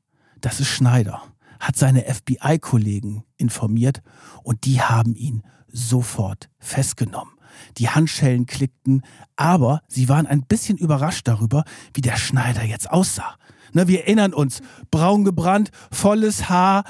das 0.42 0.60
ist 0.60 0.70
Schneider, 0.70 1.22
hat 1.60 1.76
seine 1.76 2.02
FBI-Kollegen 2.02 3.24
informiert 3.38 4.02
und 4.42 4.66
die 4.66 4.82
haben 4.82 5.16
ihn 5.16 5.44
sofort 5.68 6.50
festgenommen. 6.58 7.34
Die 7.78 7.90
Handschellen 7.90 8.46
klickten, 8.46 9.04
aber 9.36 9.82
sie 9.88 10.10
waren 10.10 10.28
ein 10.28 10.44
bisschen 10.44 10.78
überrascht 10.78 11.28
darüber, 11.28 11.64
wie 11.94 12.02
der 12.02 12.18
Schneider 12.18 12.64
jetzt 12.64 12.90
aussah. 12.90 13.36
Ne, 13.74 13.88
wir 13.88 14.02
erinnern 14.02 14.34
uns, 14.34 14.62
braun 14.92 15.24
gebrannt, 15.24 15.72
volles 15.92 16.48
Haar, 16.48 16.84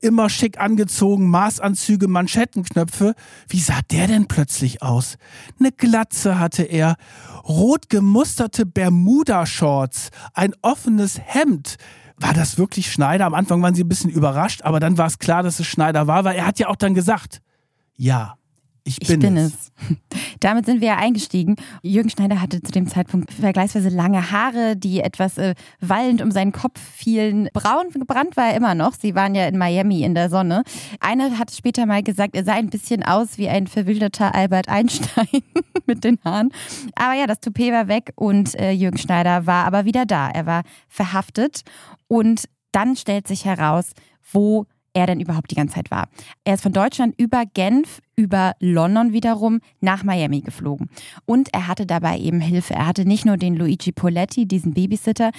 immer 0.00 0.30
schick 0.30 0.58
angezogen, 0.58 1.28
Maßanzüge, 1.28 2.08
Manschettenknöpfe. 2.08 3.14
Wie 3.48 3.60
sah 3.60 3.80
der 3.90 4.06
denn 4.06 4.26
plötzlich 4.26 4.82
aus? 4.82 5.16
Eine 5.58 5.72
Glatze 5.72 6.38
hatte 6.38 6.62
er, 6.62 6.96
rot 7.46 7.88
gemusterte 7.90 8.66
Bermuda-Shorts, 8.66 10.10
ein 10.34 10.54
offenes 10.62 11.20
Hemd. 11.22 11.76
War 12.16 12.34
das 12.34 12.58
wirklich 12.58 12.92
Schneider? 12.92 13.26
Am 13.26 13.34
Anfang 13.34 13.62
waren 13.62 13.74
sie 13.74 13.84
ein 13.84 13.88
bisschen 13.88 14.10
überrascht, 14.10 14.62
aber 14.62 14.80
dann 14.80 14.98
war 14.98 15.06
es 15.06 15.18
klar, 15.18 15.42
dass 15.42 15.60
es 15.60 15.66
Schneider 15.66 16.06
war, 16.06 16.24
weil 16.24 16.36
er 16.36 16.46
hat 16.46 16.58
ja 16.58 16.68
auch 16.68 16.76
dann 16.76 16.94
gesagt, 16.94 17.40
ja, 17.96 18.34
ich 18.84 18.98
bin, 18.98 19.10
ich 19.10 19.18
bin 19.18 19.36
es. 19.36 19.52
es. 19.52 19.72
Damit 20.40 20.66
sind 20.66 20.80
wir 20.80 20.88
ja 20.88 20.96
eingestiegen. 20.96 21.56
Jürgen 21.82 22.10
Schneider 22.10 22.40
hatte 22.40 22.62
zu 22.62 22.72
dem 22.72 22.86
Zeitpunkt 22.86 23.32
vergleichsweise 23.32 23.88
lange 23.88 24.30
Haare, 24.30 24.76
die 24.76 25.00
etwas 25.00 25.38
äh, 25.38 25.54
wallend 25.80 26.22
um 26.22 26.30
seinen 26.30 26.52
Kopf 26.52 26.80
fielen. 26.80 27.48
Braun 27.52 27.90
gebrannt 27.90 28.36
war 28.36 28.48
er 28.48 28.56
immer 28.56 28.74
noch. 28.74 28.94
Sie 28.94 29.14
waren 29.14 29.34
ja 29.34 29.46
in 29.46 29.58
Miami 29.58 30.02
in 30.02 30.14
der 30.14 30.30
Sonne. 30.30 30.62
Einer 31.00 31.38
hat 31.38 31.50
später 31.50 31.86
mal 31.86 32.02
gesagt, 32.02 32.34
er 32.34 32.44
sah 32.44 32.54
ein 32.54 32.70
bisschen 32.70 33.02
aus 33.02 33.38
wie 33.38 33.48
ein 33.48 33.66
verwilderter 33.66 34.34
Albert 34.34 34.68
Einstein 34.68 35.42
mit 35.86 36.04
den 36.04 36.18
Haaren. 36.24 36.50
Aber 36.94 37.14
ja, 37.14 37.26
das 37.26 37.40
Toupet 37.40 37.72
war 37.72 37.88
weg 37.88 38.12
und 38.16 38.58
äh, 38.58 38.72
Jürgen 38.72 38.98
Schneider 38.98 39.46
war 39.46 39.66
aber 39.66 39.84
wieder 39.84 40.06
da. 40.06 40.30
Er 40.30 40.46
war 40.46 40.62
verhaftet 40.88 41.62
und 42.08 42.44
dann 42.72 42.96
stellt 42.96 43.26
sich 43.26 43.44
heraus, 43.44 43.92
wo 44.32 44.66
er 44.92 45.06
denn 45.06 45.20
überhaupt 45.20 45.50
die 45.50 45.54
ganze 45.54 45.76
Zeit 45.76 45.90
war. 45.90 46.08
Er 46.44 46.54
ist 46.54 46.62
von 46.62 46.72
Deutschland 46.72 47.14
über 47.18 47.44
Genf, 47.54 48.00
über 48.20 48.52
London 48.60 49.14
wiederum 49.14 49.60
nach 49.80 50.04
Miami 50.04 50.42
geflogen. 50.42 50.90
Und 51.24 51.54
er 51.54 51.66
hatte 51.68 51.86
dabei 51.86 52.18
eben 52.18 52.40
Hilfe. 52.40 52.74
Er 52.74 52.86
hatte 52.86 53.06
nicht 53.06 53.24
nur 53.24 53.38
den 53.38 53.56
Luigi 53.56 53.92
Poletti, 53.92 54.44
diesen 54.46 54.74
Babysitter, 54.74 55.30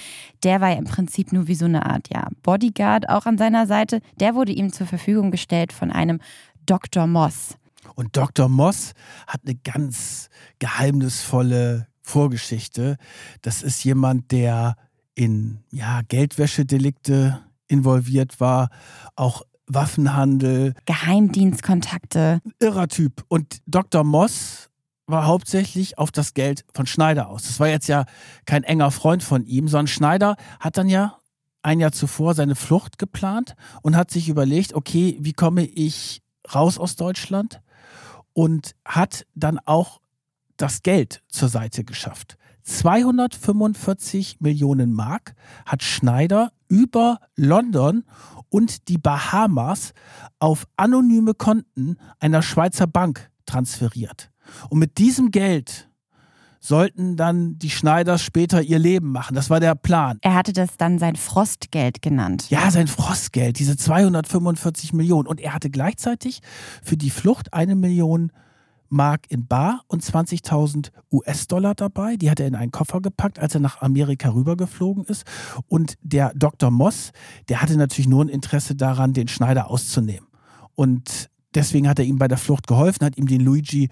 der 0.42 0.60
war 0.60 0.70
ja 0.70 0.78
im 0.78 0.84
Prinzip 0.84 1.32
nur 1.32 1.46
wie 1.46 1.54
so 1.54 1.66
eine 1.66 1.86
Art 1.86 2.08
ja, 2.12 2.26
Bodyguard 2.42 3.08
auch 3.08 3.26
an 3.26 3.38
seiner 3.38 3.68
Seite. 3.68 4.00
Der 4.18 4.34
wurde 4.34 4.50
ihm 4.50 4.72
zur 4.72 4.88
Verfügung 4.88 5.30
gestellt 5.30 5.72
von 5.72 5.92
einem 5.92 6.18
Dr. 6.66 7.06
Moss. 7.06 7.56
Und 7.94 8.16
Dr. 8.16 8.48
Moss 8.48 8.94
hat 9.28 9.42
eine 9.44 9.54
ganz 9.54 10.28
geheimnisvolle 10.58 11.86
Vorgeschichte. 12.00 12.96
Das 13.42 13.62
ist 13.62 13.84
jemand, 13.84 14.32
der 14.32 14.74
in 15.14 15.60
ja, 15.70 16.00
Geldwäschedelikte 16.08 17.40
involviert 17.68 18.40
war, 18.40 18.70
auch 19.14 19.42
Waffenhandel. 19.74 20.74
Geheimdienstkontakte. 20.86 22.40
Irrer 22.58 22.88
Typ. 22.88 23.24
Und 23.28 23.58
Dr. 23.66 24.04
Moss 24.04 24.70
war 25.06 25.26
hauptsächlich 25.26 25.98
auf 25.98 26.10
das 26.10 26.34
Geld 26.34 26.64
von 26.74 26.86
Schneider 26.86 27.28
aus. 27.28 27.42
Das 27.42 27.60
war 27.60 27.68
jetzt 27.68 27.88
ja 27.88 28.04
kein 28.46 28.64
enger 28.64 28.90
Freund 28.90 29.22
von 29.22 29.44
ihm, 29.44 29.68
sondern 29.68 29.88
Schneider 29.88 30.36
hat 30.60 30.76
dann 30.76 30.88
ja 30.88 31.18
ein 31.62 31.80
Jahr 31.80 31.92
zuvor 31.92 32.34
seine 32.34 32.54
Flucht 32.54 32.98
geplant 32.98 33.54
und 33.82 33.96
hat 33.96 34.10
sich 34.10 34.28
überlegt, 34.28 34.74
okay, 34.74 35.16
wie 35.20 35.32
komme 35.32 35.64
ich 35.64 36.22
raus 36.54 36.78
aus 36.78 36.96
Deutschland? 36.96 37.60
Und 38.32 38.74
hat 38.84 39.26
dann 39.34 39.58
auch 39.58 40.00
das 40.56 40.82
Geld 40.82 41.22
zur 41.28 41.48
Seite 41.48 41.84
geschafft. 41.84 42.36
245 42.64 44.40
Millionen 44.40 44.92
Mark 44.92 45.34
hat 45.66 45.82
Schneider 45.82 46.52
über 46.68 47.18
London 47.36 48.04
und 48.52 48.88
die 48.88 48.98
Bahamas 48.98 49.92
auf 50.38 50.66
anonyme 50.76 51.34
Konten 51.34 51.96
einer 52.20 52.42
Schweizer 52.42 52.86
Bank 52.86 53.30
transferiert. 53.46 54.30
Und 54.68 54.78
mit 54.78 54.98
diesem 54.98 55.30
Geld 55.30 55.88
sollten 56.60 57.16
dann 57.16 57.58
die 57.58 57.70
Schneiders 57.70 58.22
später 58.22 58.62
ihr 58.62 58.78
Leben 58.78 59.10
machen. 59.10 59.34
Das 59.34 59.50
war 59.50 59.58
der 59.58 59.74
Plan. 59.74 60.18
Er 60.20 60.34
hatte 60.34 60.52
das 60.52 60.76
dann 60.76 60.98
sein 60.98 61.16
Frostgeld 61.16 62.02
genannt. 62.02 62.50
Ja, 62.50 62.70
sein 62.70 62.86
Frostgeld, 62.86 63.58
diese 63.58 63.76
245 63.76 64.92
Millionen. 64.92 65.26
Und 65.26 65.40
er 65.40 65.54
hatte 65.54 65.70
gleichzeitig 65.70 66.40
für 66.82 66.96
die 66.96 67.10
Flucht 67.10 67.52
eine 67.52 67.74
Million 67.74 68.30
Mark 68.92 69.30
in 69.30 69.46
Bar 69.46 69.82
und 69.88 70.04
20.000 70.04 70.90
US-Dollar 71.10 71.74
dabei. 71.74 72.16
Die 72.16 72.30
hat 72.30 72.40
er 72.40 72.46
in 72.46 72.54
einen 72.54 72.70
Koffer 72.70 73.00
gepackt, 73.00 73.38
als 73.38 73.54
er 73.54 73.60
nach 73.60 73.80
Amerika 73.80 74.28
rübergeflogen 74.28 75.04
ist. 75.04 75.24
Und 75.68 75.94
der 76.02 76.32
Dr. 76.34 76.70
Moss, 76.70 77.12
der 77.48 77.62
hatte 77.62 77.76
natürlich 77.76 78.08
nur 78.08 78.24
ein 78.24 78.28
Interesse 78.28 78.74
daran, 78.74 79.14
den 79.14 79.28
Schneider 79.28 79.70
auszunehmen. 79.70 80.28
Und 80.74 81.30
deswegen 81.54 81.88
hat 81.88 81.98
er 81.98 82.04
ihm 82.04 82.18
bei 82.18 82.28
der 82.28 82.38
Flucht 82.38 82.66
geholfen, 82.66 83.04
hat 83.04 83.16
ihm 83.16 83.26
den 83.26 83.40
Luigi 83.40 83.88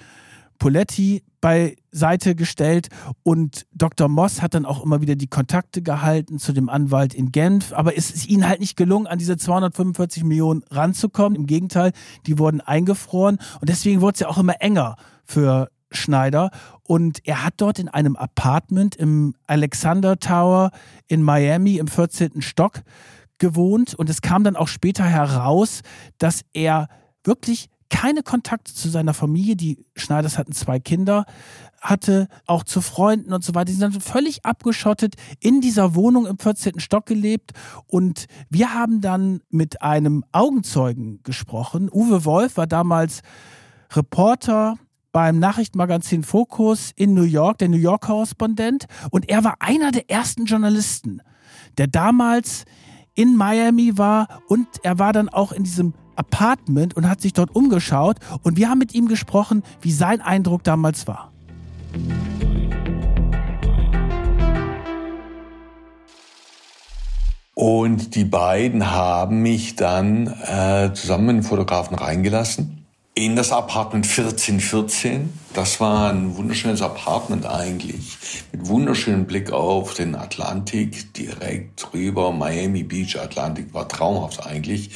Poletti 0.61 1.25
beiseite 1.41 2.37
gestellt 2.37 2.89
und 3.25 3.67
Dr. 3.73 4.09
Moss 4.09 4.43
hat 4.43 4.55
dann 4.55 4.67
auch 4.67 4.85
immer 4.85 5.01
wieder 5.01 5.17
die 5.17 5.27
Kontakte 5.27 5.83
gehalten 5.83 6.39
zu 6.39 6.53
dem 6.53 6.69
Anwalt 6.69 7.15
in 7.15 7.33
Genf, 7.33 7.73
aber 7.73 7.97
es 7.97 8.11
ist 8.11 8.29
ihnen 8.29 8.47
halt 8.47 8.61
nicht 8.61 8.77
gelungen, 8.77 9.09
an 9.09 9.19
diese 9.19 9.37
245 9.37 10.23
Millionen 10.23 10.63
ranzukommen. 10.71 11.35
Im 11.35 11.47
Gegenteil, 11.47 11.93
die 12.27 12.39
wurden 12.39 12.61
eingefroren 12.61 13.39
und 13.61 13.69
deswegen 13.69 14.03
wurde 14.03 14.15
es 14.15 14.21
ja 14.21 14.29
auch 14.29 14.39
immer 14.39 14.61
enger 14.61 14.97
für 15.25 15.71
Schneider 15.91 16.51
und 16.83 17.27
er 17.27 17.43
hat 17.43 17.55
dort 17.57 17.79
in 17.79 17.89
einem 17.89 18.15
Apartment 18.17 18.95
im 18.95 19.35
Alexander 19.47 20.19
Tower 20.21 20.71
in 21.09 21.23
Miami 21.23 21.79
im 21.79 21.89
14. 21.89 22.43
Stock 22.43 22.83
gewohnt 23.39 23.95
und 23.95 24.11
es 24.11 24.21
kam 24.21 24.45
dann 24.45 24.57
auch 24.57 24.69
später 24.69 25.05
heraus, 25.05 25.81
dass 26.19 26.43
er 26.53 26.89
wirklich 27.25 27.71
keine 27.91 28.22
Kontakte 28.22 28.72
zu 28.72 28.88
seiner 28.88 29.12
Familie. 29.12 29.57
Die 29.57 29.84
Schneiders 29.95 30.38
hatten 30.38 30.53
zwei 30.53 30.80
Kinder, 30.80 31.26
hatte 31.80 32.28
auch 32.47 32.64
zu 32.64 32.80
Freunden 32.80 33.32
und 33.32 33.45
so 33.45 33.55
weiter. 33.55 33.66
Die 33.66 33.72
sind 33.72 34.03
völlig 34.03 34.47
abgeschottet 34.47 35.16
in 35.41 35.61
dieser 35.61 35.95
Wohnung 35.95 36.26
im 36.26 36.38
14. 36.38 36.80
Stock 36.80 37.05
gelebt. 37.05 37.53
Und 37.86 38.26
wir 38.49 38.72
haben 38.72 39.01
dann 39.01 39.43
mit 39.51 39.82
einem 39.82 40.24
Augenzeugen 40.32 41.20
gesprochen. 41.24 41.91
Uwe 41.93 42.24
Wolf 42.24 42.57
war 42.57 42.66
damals 42.66 43.20
Reporter 43.93 44.76
beim 45.12 45.41
Nachrichtenmagazin 45.41 46.22
Focus 46.22 46.93
in 46.95 47.14
New 47.14 47.24
York, 47.24 47.59
der 47.59 47.68
New 47.68 47.76
York-Korrespondent. 47.76 48.86
Und 49.11 49.28
er 49.28 49.43
war 49.43 49.57
einer 49.59 49.91
der 49.91 50.09
ersten 50.09 50.47
Journalisten, 50.47 51.20
der 51.76 51.88
damals 51.88 52.64
in 53.14 53.36
Miami 53.36 53.99
war 53.99 54.41
und 54.49 54.66
er 54.82 54.99
war 54.99 55.12
dann 55.12 55.28
auch 55.28 55.53
in 55.53 55.64
diesem 55.64 55.95
Apartment 56.21 56.95
und 56.97 57.09
hat 57.09 57.21
sich 57.21 57.33
dort 57.33 57.55
umgeschaut 57.55 58.18
und 58.43 58.57
wir 58.57 58.68
haben 58.68 58.79
mit 58.79 58.95
ihm 58.95 59.09
gesprochen, 59.09 59.62
wie 59.81 59.93
sein 59.93 60.21
Eindruck 60.21 60.62
damals 60.62 61.07
war. 61.07 61.33
Und 67.55 68.14
die 68.14 68.25
beiden 68.25 68.91
haben 68.91 69.43
mich 69.43 69.77
dann 69.77 70.27
äh, 70.27 70.93
zusammen 70.95 71.27
mit 71.27 71.37
dem 71.37 71.43
Fotografen 71.43 71.97
reingelassen 71.97 72.80
in 73.21 73.37
das 73.37 73.53
Apartment 73.53 74.07
1414. 74.07 75.31
Das 75.53 75.79
war 75.79 76.11
ein 76.11 76.39
wunderschönes 76.39 76.81
Apartment 76.81 77.45
eigentlich, 77.45 78.16
mit 78.51 78.66
wunderschönem 78.66 79.27
Blick 79.27 79.53
auf 79.53 79.93
den 79.93 80.14
Atlantik, 80.14 81.12
direkt 81.12 81.93
drüber, 81.93 82.33
Miami 82.33 82.83
Beach, 82.83 83.18
Atlantik, 83.21 83.75
war 83.75 83.87
traumhaft 83.89 84.47
eigentlich. 84.47 84.91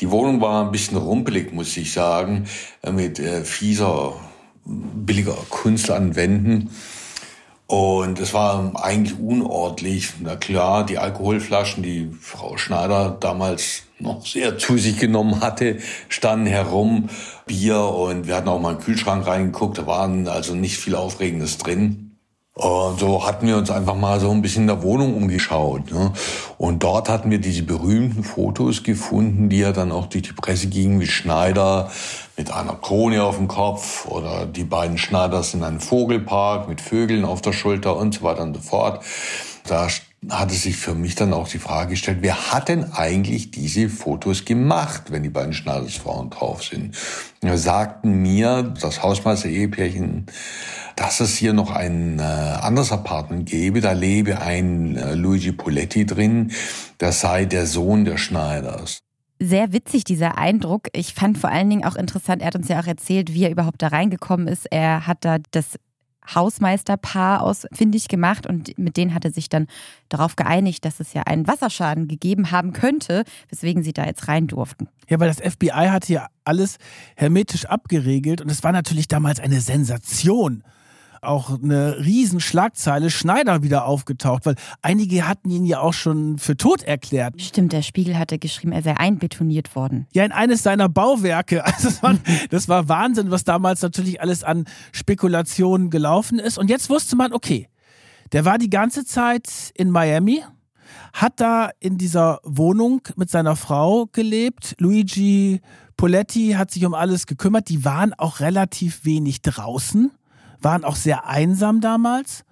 Die 0.00 0.10
Wohnung 0.10 0.40
war 0.40 0.64
ein 0.64 0.72
bisschen 0.72 0.96
rumpelig, 0.96 1.52
muss 1.52 1.76
ich 1.76 1.92
sagen, 1.92 2.46
äh, 2.80 2.92
mit 2.92 3.18
äh, 3.18 3.44
fieser, 3.44 4.14
billiger 4.64 5.36
Kunst 5.50 5.90
an 5.90 6.16
Wänden. 6.16 6.70
Und 7.66 8.18
es 8.20 8.32
war 8.32 8.72
eigentlich 8.82 9.18
unordentlich. 9.18 10.14
Na 10.20 10.34
klar, 10.36 10.86
die 10.86 10.96
Alkoholflaschen, 10.96 11.82
die 11.82 12.10
Frau 12.20 12.56
Schneider 12.56 13.18
damals 13.20 13.82
noch 14.00 14.26
sehr 14.26 14.58
zu 14.58 14.78
sich 14.78 14.98
genommen 14.98 15.40
hatte, 15.40 15.78
standen 16.08 16.46
herum. 16.46 17.08
Bier 17.46 17.80
und 17.80 18.26
wir 18.26 18.36
hatten 18.36 18.48
auch 18.48 18.60
mal 18.60 18.72
in 18.72 18.78
den 18.78 18.84
Kühlschrank 18.84 19.26
reingeguckt. 19.26 19.78
Da 19.78 19.86
waren 19.86 20.28
also 20.28 20.54
nicht 20.54 20.78
viel 20.78 20.94
Aufregendes 20.94 21.58
drin. 21.58 22.10
Und 22.54 23.00
so 23.00 23.26
hatten 23.26 23.46
wir 23.46 23.56
uns 23.56 23.70
einfach 23.70 23.94
mal 23.94 24.20
so 24.20 24.30
ein 24.30 24.42
bisschen 24.42 24.64
in 24.64 24.66
der 24.66 24.82
Wohnung 24.82 25.14
umgeschaut. 25.14 25.90
Ne? 25.90 26.12
Und 26.58 26.82
dort 26.82 27.08
hatten 27.08 27.30
wir 27.30 27.38
diese 27.38 27.62
berühmten 27.62 28.22
Fotos 28.22 28.82
gefunden, 28.82 29.48
die 29.48 29.60
ja 29.60 29.72
dann 29.72 29.92
auch 29.92 30.06
durch 30.06 30.24
die 30.24 30.32
Presse 30.32 30.66
gingen, 30.66 31.00
wie 31.00 31.06
Schneider 31.06 31.90
mit 32.36 32.52
einer 32.52 32.74
Krone 32.74 33.22
auf 33.22 33.36
dem 33.36 33.48
Kopf 33.48 34.06
oder 34.06 34.44
die 34.46 34.64
beiden 34.64 34.98
Schneiders 34.98 35.54
in 35.54 35.62
einem 35.62 35.80
Vogelpark 35.80 36.68
mit 36.68 36.80
Vögeln 36.82 37.24
auf 37.24 37.40
der 37.40 37.52
Schulter 37.52 37.96
und 37.96 38.14
so 38.14 38.22
weiter 38.22 38.42
und 38.42 38.54
so 38.54 38.60
fort. 38.60 39.04
Da 39.66 39.88
hatte 40.28 40.54
sich 40.54 40.76
für 40.76 40.94
mich 40.94 41.14
dann 41.14 41.32
auch 41.32 41.48
die 41.48 41.58
Frage 41.58 41.90
gestellt, 41.90 42.18
wer 42.20 42.52
hat 42.52 42.68
denn 42.68 42.92
eigentlich 42.92 43.50
diese 43.50 43.88
Fotos 43.88 44.44
gemacht, 44.44 45.10
wenn 45.10 45.22
die 45.22 45.30
beiden 45.30 45.54
Schneidersfrauen 45.54 46.28
drauf 46.28 46.62
sind? 46.62 46.94
Da 47.40 47.56
sagten 47.56 48.20
mir 48.20 48.74
das 48.80 49.02
Hausmeister-Ehepärchen, 49.02 50.26
dass 50.96 51.20
es 51.20 51.36
hier 51.36 51.54
noch 51.54 51.70
ein 51.70 52.18
äh, 52.18 52.22
anderes 52.22 52.92
Apartment 52.92 53.48
gäbe. 53.48 53.80
Da 53.80 53.92
lebe 53.92 54.42
ein 54.42 54.96
äh, 54.96 55.14
Luigi 55.14 55.52
Poletti 55.52 56.04
drin. 56.04 56.52
Das 56.98 57.20
sei 57.20 57.46
der 57.46 57.66
Sohn 57.66 58.04
der 58.04 58.18
Schneiders. 58.18 59.00
Sehr 59.42 59.72
witzig, 59.72 60.04
dieser 60.04 60.36
Eindruck. 60.36 60.88
Ich 60.92 61.14
fand 61.14 61.38
vor 61.38 61.48
allen 61.48 61.70
Dingen 61.70 61.84
auch 61.84 61.96
interessant, 61.96 62.42
er 62.42 62.48
hat 62.48 62.56
uns 62.56 62.68
ja 62.68 62.78
auch 62.78 62.86
erzählt, 62.86 63.32
wie 63.32 63.44
er 63.44 63.50
überhaupt 63.50 63.80
da 63.80 63.88
reingekommen 63.88 64.46
ist. 64.48 64.66
Er 64.70 65.06
hat 65.06 65.24
da 65.24 65.38
das 65.52 65.78
Hausmeisterpaar 66.34 67.42
ausfindig 67.42 68.08
gemacht. 68.08 68.46
Und 68.46 68.76
mit 68.78 68.96
denen 68.96 69.14
hatte 69.14 69.30
sich 69.30 69.48
dann 69.48 69.66
darauf 70.08 70.36
geeinigt, 70.36 70.84
dass 70.84 71.00
es 71.00 71.12
ja 71.12 71.22
einen 71.22 71.46
Wasserschaden 71.46 72.08
gegeben 72.08 72.50
haben 72.50 72.72
könnte, 72.72 73.24
weswegen 73.48 73.82
sie 73.82 73.92
da 73.92 74.04
jetzt 74.04 74.28
rein 74.28 74.46
durften. 74.46 74.88
Ja, 75.08 75.18
weil 75.20 75.28
das 75.28 75.40
FBI 75.40 75.88
hatte 75.88 76.12
ja 76.12 76.28
alles 76.44 76.78
hermetisch 77.16 77.66
abgeregelt. 77.66 78.40
Und 78.40 78.50
es 78.50 78.62
war 78.62 78.72
natürlich 78.72 79.08
damals 79.08 79.40
eine 79.40 79.60
Sensation 79.60 80.62
auch 81.22 81.62
eine 81.62 81.98
Riesenschlagzeile 81.98 83.10
Schneider 83.10 83.62
wieder 83.62 83.84
aufgetaucht, 83.84 84.46
weil 84.46 84.54
einige 84.82 85.26
hatten 85.26 85.50
ihn 85.50 85.66
ja 85.66 85.80
auch 85.80 85.92
schon 85.92 86.38
für 86.38 86.56
tot 86.56 86.82
erklärt. 86.82 87.40
Stimmt, 87.40 87.72
der 87.72 87.82
Spiegel 87.82 88.18
hatte 88.18 88.38
geschrieben, 88.38 88.72
er 88.72 88.82
sei 88.82 88.96
einbetoniert 88.96 89.74
worden. 89.76 90.06
Ja, 90.12 90.24
in 90.24 90.32
eines 90.32 90.62
seiner 90.62 90.88
Bauwerke. 90.88 91.64
Also 91.70 91.88
das 91.88 92.02
war, 92.02 92.16
das 92.50 92.68
war 92.68 92.88
Wahnsinn, 92.88 93.30
was 93.30 93.44
damals 93.44 93.80
natürlich 93.80 94.20
alles 94.20 94.42
an 94.42 94.64
Spekulationen 94.92 95.88
gelaufen 95.88 96.38
ist. 96.38 96.58
Und 96.58 96.68
jetzt 96.68 96.90
wusste 96.90 97.16
man, 97.16 97.32
okay, 97.32 97.68
der 98.32 98.44
war 98.44 98.58
die 98.58 98.70
ganze 98.70 99.04
Zeit 99.04 99.72
in 99.74 99.90
Miami, 99.90 100.42
hat 101.12 101.40
da 101.40 101.70
in 101.78 101.96
dieser 101.96 102.40
Wohnung 102.42 103.02
mit 103.16 103.30
seiner 103.30 103.56
Frau 103.56 104.06
gelebt. 104.12 104.74
Luigi 104.78 105.60
Poletti 105.96 106.52
hat 106.56 106.70
sich 106.70 106.84
um 106.86 106.94
alles 106.94 107.26
gekümmert. 107.26 107.68
Die 107.68 107.84
waren 107.84 108.14
auch 108.14 108.40
relativ 108.40 109.04
wenig 109.04 109.42
draußen 109.42 110.10
waren 110.62 110.84
auch 110.84 110.96
sehr 110.96 111.26
einsam 111.26 111.80
damals. 111.80 112.44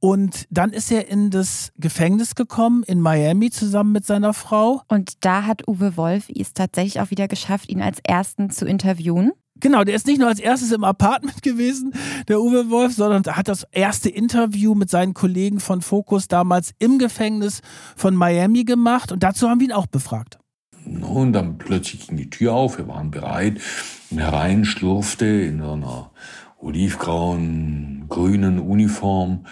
Und 0.00 0.46
dann 0.50 0.70
ist 0.70 0.92
er 0.92 1.08
in 1.08 1.30
das 1.30 1.72
Gefängnis 1.76 2.36
gekommen 2.36 2.84
in 2.84 3.00
Miami 3.00 3.50
zusammen 3.50 3.92
mit 3.92 4.06
seiner 4.06 4.32
Frau. 4.32 4.82
Und 4.86 5.24
da 5.24 5.44
hat 5.44 5.66
Uwe 5.66 5.96
Wolf 5.96 6.28
es 6.28 6.54
tatsächlich 6.54 7.00
auch 7.00 7.10
wieder 7.10 7.26
geschafft, 7.26 7.68
ihn 7.68 7.82
als 7.82 7.98
ersten 8.04 8.50
zu 8.50 8.64
interviewen. 8.64 9.32
Genau, 9.60 9.82
der 9.82 9.96
ist 9.96 10.06
nicht 10.06 10.20
nur 10.20 10.28
als 10.28 10.38
erstes 10.38 10.70
im 10.70 10.84
Apartment 10.84 11.42
gewesen, 11.42 11.92
der 12.28 12.40
Uwe 12.40 12.70
Wolf, 12.70 12.94
sondern 12.94 13.24
hat 13.34 13.48
das 13.48 13.66
erste 13.72 14.08
Interview 14.08 14.74
mit 14.74 14.88
seinen 14.88 15.14
Kollegen 15.14 15.58
von 15.58 15.82
Focus 15.82 16.28
damals 16.28 16.74
im 16.78 16.98
Gefängnis 16.98 17.60
von 17.96 18.14
Miami 18.14 18.64
gemacht 18.64 19.10
und 19.10 19.22
dazu 19.24 19.48
haben 19.48 19.60
wir 19.60 19.66
ihn 19.66 19.72
auch 19.72 19.86
befragt. 19.86 20.38
Und 20.84 21.32
dann 21.32 21.58
plötzlich 21.58 22.06
ging 22.06 22.16
die 22.16 22.30
Tür 22.30 22.54
auf, 22.54 22.78
wir 22.78 22.86
waren 22.86 23.10
bereit 23.10 23.60
und 24.10 24.18
herein 24.18 24.64
schlurfte 24.64 25.26
in 25.26 25.60
einer 25.60 26.12
olivgrauen, 26.58 28.06
grünen 28.08 28.58
Uniform, 28.58 29.46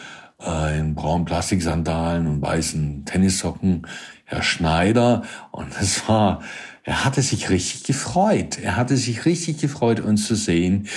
äh, 0.44 0.78
in 0.78 0.94
braunen 0.94 1.24
Plastiksandalen 1.24 2.26
und 2.26 2.42
weißen 2.42 3.04
Tennissocken, 3.04 3.86
Herr 4.24 4.42
Schneider. 4.42 5.22
Und 5.52 5.68
es 5.80 6.08
war, 6.08 6.42
er 6.82 7.04
hatte 7.04 7.22
sich 7.22 7.50
richtig 7.50 7.84
gefreut. 7.84 8.58
Er 8.58 8.76
hatte 8.76 8.96
sich 8.96 9.24
richtig 9.24 9.58
gefreut, 9.58 10.00
uns 10.00 10.26
zu 10.26 10.34
sehen. 10.34 10.88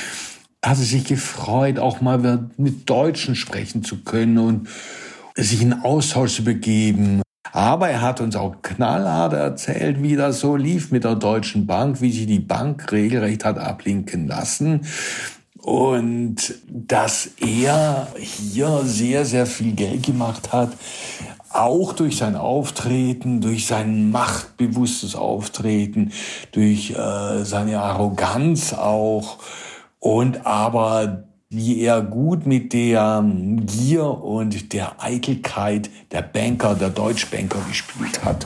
Er 0.62 0.72
hatte 0.72 0.82
sich 0.82 1.06
gefreut, 1.06 1.80
auch 1.80 2.02
mal 2.02 2.50
mit 2.58 2.90
Deutschen 2.90 3.36
sprechen 3.36 3.84
zu 3.84 4.04
können 4.04 4.38
und 4.38 4.68
sich 5.36 5.62
in 5.62 5.74
Austausch 5.74 6.36
zu 6.36 6.44
begeben. 6.44 7.22
Aber 7.52 7.90
er 7.90 8.02
hat 8.02 8.22
uns 8.22 8.36
auch 8.36 8.62
knallhart 8.62 9.34
erzählt, 9.34 10.04
wie 10.04 10.16
das 10.16 10.40
so 10.40 10.56
lief 10.56 10.92
mit 10.92 11.04
der 11.04 11.16
Deutschen 11.16 11.66
Bank, 11.66 12.02
wie 12.02 12.12
sie 12.12 12.26
die 12.26 12.40
Bank 12.40 12.92
regelrecht 12.92 13.46
hat 13.46 13.58
ablinken 13.58 14.28
lassen, 14.28 14.82
und 15.62 16.56
dass 16.68 17.32
er 17.38 18.08
hier 18.18 18.82
sehr, 18.84 19.26
sehr 19.26 19.46
viel 19.46 19.74
Geld 19.74 20.04
gemacht 20.04 20.54
hat, 20.54 20.72
auch 21.52 21.94
durch 21.94 22.18
sein 22.18 22.36
Auftreten, 22.36 23.42
durch 23.42 23.66
sein 23.66 24.12
machtbewusstes 24.12 25.16
Auftreten, 25.16 26.12
durch 26.52 26.92
äh, 26.92 27.44
seine 27.44 27.82
Arroganz 27.82 28.74
auch 28.74 29.38
und 30.00 30.46
aber 30.46 31.24
wie 31.50 31.82
er 31.82 32.04
gut 32.04 32.46
mit 32.46 32.74
der 32.74 33.26
Gier 33.66 34.06
und 34.06 34.72
der 34.72 35.04
Eitelkeit 35.04 35.90
der 36.12 36.22
Banker, 36.22 36.76
der 36.76 36.92
Deutschbanker 36.92 37.60
gespielt 37.68 38.24
hat. 38.24 38.46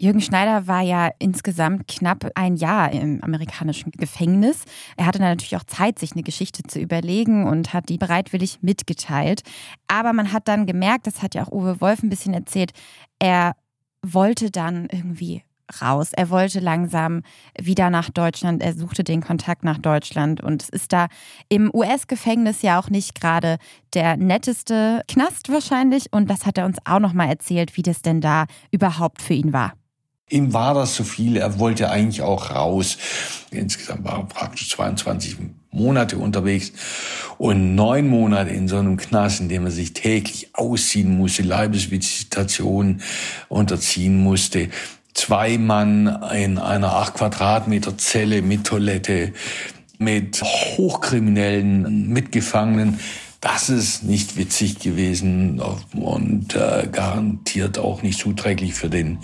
Jürgen 0.00 0.20
Schneider 0.20 0.68
war 0.68 0.82
ja 0.82 1.10
insgesamt 1.18 1.88
knapp 1.88 2.30
ein 2.36 2.54
Jahr 2.54 2.92
im 2.92 3.22
amerikanischen 3.24 3.90
Gefängnis. 3.90 4.64
Er 4.96 5.06
hatte 5.06 5.18
natürlich 5.18 5.56
auch 5.56 5.64
Zeit, 5.64 5.98
sich 5.98 6.12
eine 6.12 6.22
Geschichte 6.22 6.62
zu 6.62 6.78
überlegen 6.78 7.48
und 7.48 7.74
hat 7.74 7.88
die 7.88 7.98
bereitwillig 7.98 8.58
mitgeteilt. 8.62 9.42
Aber 9.88 10.12
man 10.12 10.32
hat 10.32 10.46
dann 10.46 10.66
gemerkt, 10.66 11.08
das 11.08 11.20
hat 11.20 11.34
ja 11.34 11.42
auch 11.42 11.50
Uwe 11.50 11.80
Wolf 11.80 12.04
ein 12.04 12.10
bisschen 12.10 12.32
erzählt, 12.32 12.70
er 13.18 13.56
wollte 14.02 14.52
dann 14.52 14.86
irgendwie 14.90 15.42
raus. 15.82 16.12
Er 16.12 16.30
wollte 16.30 16.60
langsam 16.60 17.22
wieder 17.60 17.90
nach 17.90 18.08
Deutschland. 18.08 18.62
Er 18.62 18.74
suchte 18.74 19.02
den 19.04 19.20
Kontakt 19.20 19.64
nach 19.64 19.78
Deutschland. 19.78 20.40
Und 20.40 20.62
es 20.62 20.68
ist 20.68 20.92
da 20.92 21.08
im 21.48 21.70
US-Gefängnis 21.74 22.62
ja 22.62 22.78
auch 22.80 22.88
nicht 22.88 23.20
gerade 23.20 23.58
der 23.94 24.16
netteste 24.16 25.02
Knast 25.08 25.50
wahrscheinlich. 25.50 26.12
Und 26.12 26.30
das 26.30 26.46
hat 26.46 26.56
er 26.56 26.66
uns 26.66 26.78
auch 26.84 27.00
nochmal 27.00 27.28
erzählt, 27.28 27.76
wie 27.76 27.82
das 27.82 28.00
denn 28.00 28.20
da 28.20 28.46
überhaupt 28.70 29.22
für 29.22 29.34
ihn 29.34 29.52
war. 29.52 29.74
Ihm 30.30 30.52
war 30.52 30.74
das 30.74 30.94
zu 30.94 31.04
viel, 31.04 31.36
er 31.36 31.58
wollte 31.58 31.90
eigentlich 31.90 32.22
auch 32.22 32.50
raus. 32.50 32.98
Insgesamt 33.50 34.04
war 34.04 34.18
er 34.18 34.24
praktisch 34.24 34.68
22 34.70 35.36
Monate 35.70 36.18
unterwegs 36.18 36.72
und 37.38 37.74
neun 37.74 38.08
Monate 38.08 38.50
in 38.50 38.68
so 38.68 38.76
einem 38.78 38.96
Knast, 38.96 39.40
in 39.40 39.48
dem 39.48 39.64
er 39.64 39.70
sich 39.70 39.92
täglich 39.92 40.50
ausziehen 40.54 41.16
musste, 41.16 41.42
Leibesvisitation 41.42 43.00
unterziehen 43.48 44.22
musste. 44.22 44.68
Zwei 45.14 45.58
Mann 45.58 46.22
in 46.34 46.58
einer 46.58 46.94
acht 46.94 47.14
Quadratmeter 47.14 47.96
Zelle 47.96 48.42
mit 48.42 48.64
Toilette, 48.64 49.32
mit 49.98 50.42
hochkriminellen 50.42 52.08
Mitgefangenen. 52.08 53.00
Das 53.40 53.68
ist 53.68 54.04
nicht 54.04 54.36
witzig 54.36 54.78
gewesen 54.80 55.60
und 55.94 56.54
äh, 56.54 56.88
garantiert 56.90 57.78
auch 57.78 58.02
nicht 58.02 58.18
zuträglich 58.18 58.74
für 58.74 58.90
den 58.90 59.18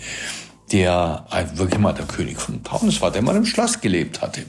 der 0.71 1.25
wirklich 1.55 1.79
mal 1.79 1.93
der 1.93 2.05
König 2.05 2.37
von 2.37 2.63
Taunus 2.63 3.01
war, 3.01 3.11
der 3.11 3.21
mal 3.21 3.35
im 3.35 3.45
Schloss 3.45 3.79
gelebt 3.79 4.21
hatte. 4.21 4.45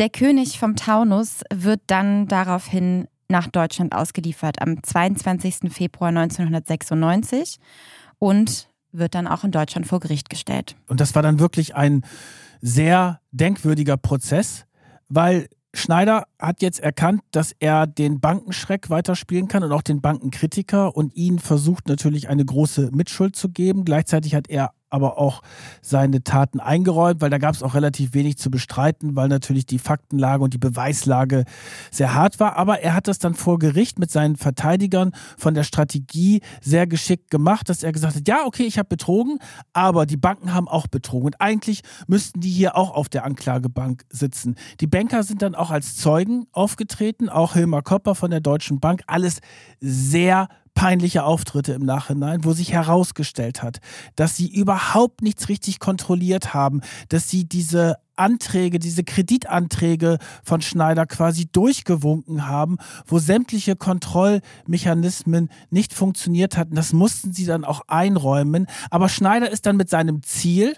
Der 0.00 0.08
König 0.08 0.58
vom 0.58 0.76
Taunus 0.76 1.42
wird 1.52 1.82
dann 1.86 2.26
daraufhin 2.26 3.06
nach 3.28 3.48
Deutschland 3.48 3.94
ausgeliefert 3.94 4.62
am 4.62 4.82
22. 4.82 5.70
Februar 5.70 6.08
1996 6.08 7.58
und 8.20 8.68
wird 8.92 9.16
dann 9.16 9.26
auch 9.26 9.42
in 9.42 9.50
Deutschland 9.50 9.88
vor 9.88 9.98
Gericht 9.98 10.30
gestellt. 10.30 10.76
Und 10.86 11.00
das 11.00 11.16
war 11.16 11.22
dann 11.22 11.40
wirklich 11.40 11.74
ein 11.74 12.04
sehr 12.60 13.20
denkwürdiger 13.32 13.96
Prozess, 13.96 14.66
weil 15.08 15.48
Schneider 15.74 16.26
hat 16.40 16.62
jetzt 16.62 16.80
erkannt, 16.80 17.22
dass 17.30 17.54
er 17.58 17.86
den 17.86 18.20
Bankenschreck 18.20 18.90
weiterspielen 18.90 19.48
kann 19.48 19.62
und 19.62 19.72
auch 19.72 19.82
den 19.82 20.00
Bankenkritiker 20.00 20.96
und 20.96 21.14
ihnen 21.14 21.38
versucht 21.38 21.88
natürlich 21.88 22.28
eine 22.28 22.44
große 22.44 22.90
Mitschuld 22.92 23.36
zu 23.36 23.50
geben. 23.50 23.84
Gleichzeitig 23.84 24.34
hat 24.34 24.48
er 24.48 24.72
aber 24.90 25.18
auch 25.18 25.42
seine 25.80 26.22
Taten 26.22 26.60
eingeräumt, 26.60 27.20
weil 27.20 27.30
da 27.30 27.38
gab 27.38 27.54
es 27.54 27.62
auch 27.62 27.74
relativ 27.74 28.12
wenig 28.12 28.36
zu 28.36 28.50
bestreiten, 28.50 29.14
weil 29.16 29.28
natürlich 29.28 29.64
die 29.64 29.78
Faktenlage 29.78 30.42
und 30.42 30.52
die 30.52 30.58
Beweislage 30.58 31.44
sehr 31.90 32.14
hart 32.14 32.40
war. 32.40 32.56
Aber 32.56 32.80
er 32.80 32.94
hat 32.94 33.06
das 33.06 33.20
dann 33.20 33.34
vor 33.34 33.58
Gericht 33.58 33.98
mit 33.98 34.10
seinen 34.10 34.36
Verteidigern 34.36 35.12
von 35.38 35.54
der 35.54 35.62
Strategie 35.62 36.42
sehr 36.60 36.86
geschickt 36.86 37.30
gemacht, 37.30 37.68
dass 37.68 37.84
er 37.84 37.92
gesagt 37.92 38.16
hat, 38.16 38.28
ja, 38.28 38.44
okay, 38.44 38.64
ich 38.64 38.78
habe 38.78 38.88
betrogen, 38.88 39.38
aber 39.72 40.06
die 40.06 40.16
Banken 40.16 40.52
haben 40.52 40.68
auch 40.68 40.88
betrogen. 40.88 41.26
Und 41.26 41.40
eigentlich 41.40 41.82
müssten 42.08 42.40
die 42.40 42.50
hier 42.50 42.76
auch 42.76 42.90
auf 42.90 43.08
der 43.08 43.24
Anklagebank 43.24 44.04
sitzen. 44.10 44.56
Die 44.80 44.88
Banker 44.88 45.22
sind 45.22 45.42
dann 45.42 45.54
auch 45.54 45.70
als 45.70 45.96
Zeugen 45.96 46.29
aufgetreten, 46.52 47.28
auch 47.28 47.54
Hilmar 47.54 47.82
Kopper 47.82 48.14
von 48.14 48.30
der 48.30 48.40
Deutschen 48.40 48.80
Bank. 48.80 49.02
Alles 49.06 49.40
sehr 49.80 50.48
peinliche 50.74 51.24
Auftritte 51.24 51.72
im 51.72 51.84
Nachhinein, 51.84 52.44
wo 52.44 52.52
sich 52.52 52.72
herausgestellt 52.72 53.62
hat, 53.62 53.80
dass 54.16 54.36
sie 54.36 54.48
überhaupt 54.48 55.22
nichts 55.22 55.48
richtig 55.48 55.78
kontrolliert 55.78 56.54
haben, 56.54 56.80
dass 57.08 57.28
sie 57.28 57.44
diese 57.44 57.96
Anträge, 58.16 58.78
diese 58.78 59.02
Kreditanträge 59.02 60.18
von 60.44 60.62
Schneider 60.62 61.06
quasi 61.06 61.46
durchgewunken 61.50 62.46
haben, 62.46 62.76
wo 63.06 63.18
sämtliche 63.18 63.76
Kontrollmechanismen 63.76 65.48
nicht 65.70 65.94
funktioniert 65.94 66.56
hatten. 66.56 66.74
Das 66.74 66.92
mussten 66.92 67.32
sie 67.32 67.46
dann 67.46 67.64
auch 67.64 67.82
einräumen. 67.88 68.66
Aber 68.90 69.08
Schneider 69.08 69.50
ist 69.50 69.66
dann 69.66 69.76
mit 69.76 69.88
seinem 69.88 70.22
Ziel, 70.22 70.76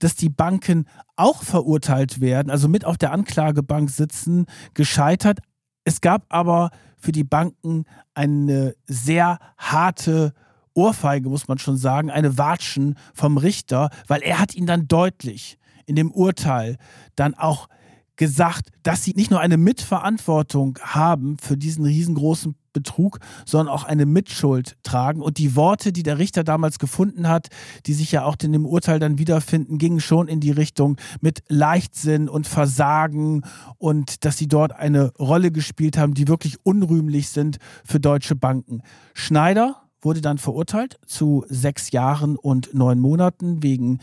dass 0.00 0.16
die 0.16 0.28
Banken 0.28 0.86
auch 1.14 1.44
verurteilt 1.44 2.20
werden, 2.20 2.50
also 2.50 2.68
mit 2.68 2.84
auf 2.84 2.98
der 2.98 3.12
Anklagebank 3.12 3.88
sitzen, 3.90 4.46
gescheitert. 4.74 5.38
Es 5.84 6.00
gab 6.00 6.24
aber 6.28 6.70
für 6.98 7.12
die 7.12 7.24
Banken 7.24 7.84
eine 8.14 8.74
sehr 8.86 9.38
harte 9.56 10.34
Ohrfeige, 10.74 11.28
muss 11.28 11.48
man 11.48 11.58
schon 11.58 11.76
sagen, 11.76 12.10
eine 12.10 12.36
Watschen 12.38 12.96
vom 13.14 13.36
Richter, 13.36 13.90
weil 14.06 14.22
er 14.22 14.38
hat 14.38 14.54
ihn 14.54 14.66
dann 14.66 14.88
deutlich 14.88 15.58
in 15.86 15.96
dem 15.96 16.10
Urteil 16.10 16.76
dann 17.16 17.34
auch 17.34 17.68
gesagt, 18.16 18.68
dass 18.82 19.02
sie 19.02 19.14
nicht 19.14 19.30
nur 19.30 19.40
eine 19.40 19.56
Mitverantwortung 19.56 20.78
haben 20.82 21.38
für 21.38 21.56
diesen 21.56 21.84
riesengroßen 21.86 22.54
Betrug, 22.72 23.18
sondern 23.44 23.74
auch 23.74 23.84
eine 23.84 24.06
Mitschuld 24.06 24.76
tragen. 24.82 25.22
Und 25.22 25.38
die 25.38 25.56
Worte, 25.56 25.92
die 25.92 26.02
der 26.02 26.18
Richter 26.18 26.44
damals 26.44 26.78
gefunden 26.78 27.28
hat, 27.28 27.48
die 27.86 27.94
sich 27.94 28.12
ja 28.12 28.24
auch 28.24 28.36
in 28.42 28.52
dem 28.52 28.66
Urteil 28.66 28.98
dann 28.98 29.18
wiederfinden, 29.18 29.78
gingen 29.78 30.00
schon 30.00 30.28
in 30.28 30.40
die 30.40 30.50
Richtung 30.50 30.96
mit 31.20 31.42
Leichtsinn 31.48 32.28
und 32.28 32.46
Versagen 32.46 33.42
und 33.78 34.24
dass 34.24 34.38
sie 34.38 34.48
dort 34.48 34.72
eine 34.72 35.12
Rolle 35.18 35.50
gespielt 35.50 35.96
haben, 35.98 36.14
die 36.14 36.28
wirklich 36.28 36.56
unrühmlich 36.64 37.28
sind 37.28 37.58
für 37.84 38.00
deutsche 38.00 38.36
Banken. 38.36 38.82
Schneider 39.14 39.82
wurde 40.02 40.20
dann 40.20 40.38
verurteilt 40.38 40.98
zu 41.06 41.44
sechs 41.48 41.90
Jahren 41.90 42.36
und 42.36 42.74
neun 42.74 43.00
Monaten 43.00 43.62
wegen 43.62 43.98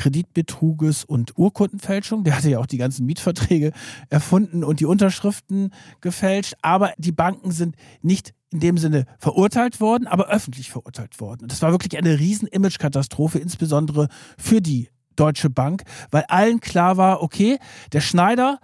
Kreditbetruges 0.00 1.04
und 1.04 1.36
Urkundenfälschung. 1.36 2.24
Der 2.24 2.34
hatte 2.34 2.48
ja 2.48 2.58
auch 2.58 2.64
die 2.64 2.78
ganzen 2.78 3.04
Mietverträge 3.04 3.72
erfunden 4.08 4.64
und 4.64 4.80
die 4.80 4.86
Unterschriften 4.86 5.74
gefälscht. 6.00 6.54
Aber 6.62 6.94
die 6.96 7.12
Banken 7.12 7.50
sind 7.50 7.76
nicht 8.00 8.32
in 8.50 8.60
dem 8.60 8.78
Sinne 8.78 9.04
verurteilt 9.18 9.78
worden, 9.78 10.06
aber 10.06 10.28
öffentlich 10.28 10.70
verurteilt 10.70 11.20
worden. 11.20 11.42
Und 11.42 11.52
das 11.52 11.60
war 11.60 11.70
wirklich 11.70 11.98
eine 11.98 12.18
riesen 12.18 12.48
Imagekatastrophe, 12.48 13.38
insbesondere 13.38 14.08
für 14.38 14.62
die 14.62 14.88
Deutsche 15.16 15.50
Bank, 15.50 15.82
weil 16.10 16.24
allen 16.28 16.60
klar 16.60 16.96
war, 16.96 17.22
okay, 17.22 17.58
der 17.92 18.00
Schneider, 18.00 18.58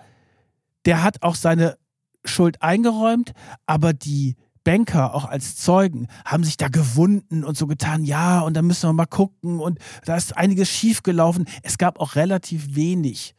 der 0.87 1.03
hat 1.03 1.23
auch 1.23 1.35
seine 1.35 1.77
Schuld 2.25 2.63
eingeräumt, 2.63 3.33
aber 3.67 3.93
die 3.93 4.37
Banker 4.67 5.15
auch 5.15 5.25
als 5.25 5.55
Zeugen 5.55 6.09
haben 6.25 6.43
sich 6.43 6.57
da 6.57 6.67
gewunden 6.67 7.45
und 7.45 7.57
so 7.57 7.69
getan, 7.69 8.05
ja, 8.05 8.41
und 8.41 8.57
da 8.57 8.63
müssen 8.63 8.89
wir 8.89 8.93
mal 8.93 9.07
gucken 9.07 9.61
und 9.61 9.79
da 10.05 10.17
ist 10.17 10.37
einiges 10.37 10.69
schiefgelaufen. 10.69 11.47
Es 11.63 11.79
gab 11.79 12.01
auch 12.01 12.17
relativ 12.17 12.75
wenig 12.75 13.37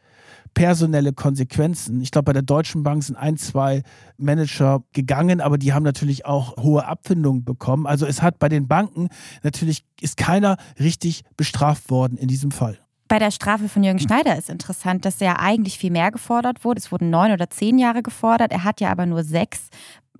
personelle 0.53 1.11
Konsequenzen. 1.11 1.99
Ich 1.99 2.11
glaube, 2.11 2.27
bei 2.27 2.33
der 2.33 2.43
Deutschen 2.43 2.83
Bank 2.83 3.03
sind 3.03 3.17
ein, 3.17 3.35
zwei 3.35 3.83
Manager 4.17 4.83
gegangen, 4.93 5.41
aber 5.41 5.57
die 5.57 5.73
haben 5.73 5.83
natürlich 5.83 6.25
auch 6.25 6.55
hohe 6.55 6.85
Abfindungen 6.85 7.43
bekommen. 7.43 7.85
Also 7.87 8.05
es 8.05 8.21
hat 8.21 8.39
bei 8.39 8.47
den 8.47 8.69
Banken 8.69 9.09
natürlich 9.43 9.83
ist 9.99 10.15
keiner 10.15 10.55
richtig 10.79 11.23
bestraft 11.35 11.89
worden 11.89 12.17
in 12.17 12.29
diesem 12.29 12.51
Fall. 12.51 12.79
Bei 13.09 13.19
der 13.19 13.31
Strafe 13.31 13.69
von 13.69 13.83
Jürgen 13.83 13.99
Schneider 13.99 14.37
ist 14.37 14.49
interessant, 14.49 15.05
dass 15.05 15.21
ja 15.21 15.37
eigentlich 15.39 15.77
viel 15.77 15.91
mehr 15.91 16.11
gefordert 16.11 16.65
wurde. 16.65 16.79
Es 16.79 16.91
wurden 16.91 17.09
neun 17.09 17.31
oder 17.31 17.49
zehn 17.49 17.77
Jahre 17.77 18.03
gefordert. 18.03 18.51
Er 18.51 18.65
hat 18.65 18.81
ja 18.81 18.91
aber 18.91 19.05
nur 19.05 19.23
sechs 19.23 19.69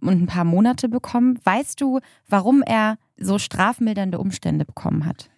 und 0.02 0.22
ein 0.24 0.28
paar 0.28 0.44
Monate 0.44 0.90
bekommen. 0.90 1.40
Weißt 1.44 1.82
du, 1.82 2.00
warum 2.28 2.62
er 2.62 2.98
so 3.18 3.40
strafmildernde 3.40 4.20
Umstände 4.20 4.66
bekommen 4.66 5.06
hat? 5.06 5.30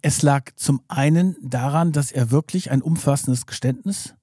Es 0.00 0.22
lag 0.22 0.50
zum 0.56 0.80
einen 0.88 1.36
daran, 1.42 1.92
dass 1.92 2.10
er 2.12 2.30
wirklich 2.30 2.70
ein 2.70 2.82
umfassendes 2.82 3.46
Geständnis 3.46 4.14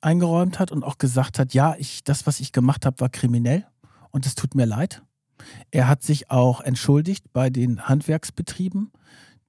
eingeräumt 0.00 0.58
hat 0.58 0.72
und 0.72 0.82
auch 0.82 0.98
gesagt 0.98 1.38
hat, 1.38 1.52
ja, 1.52 1.74
ich, 1.78 2.02
das, 2.04 2.26
was 2.26 2.40
ich 2.40 2.52
gemacht 2.52 2.86
habe, 2.86 3.00
war 3.00 3.08
kriminell 3.10 3.66
und 4.10 4.26
es 4.26 4.34
tut 4.34 4.54
mir 4.54 4.64
leid. 4.64 5.02
Er 5.70 5.88
hat 5.88 6.02
sich 6.02 6.30
auch 6.30 6.60
entschuldigt 6.60 7.32
bei 7.32 7.50
den 7.50 7.88
Handwerksbetrieben 7.88 8.90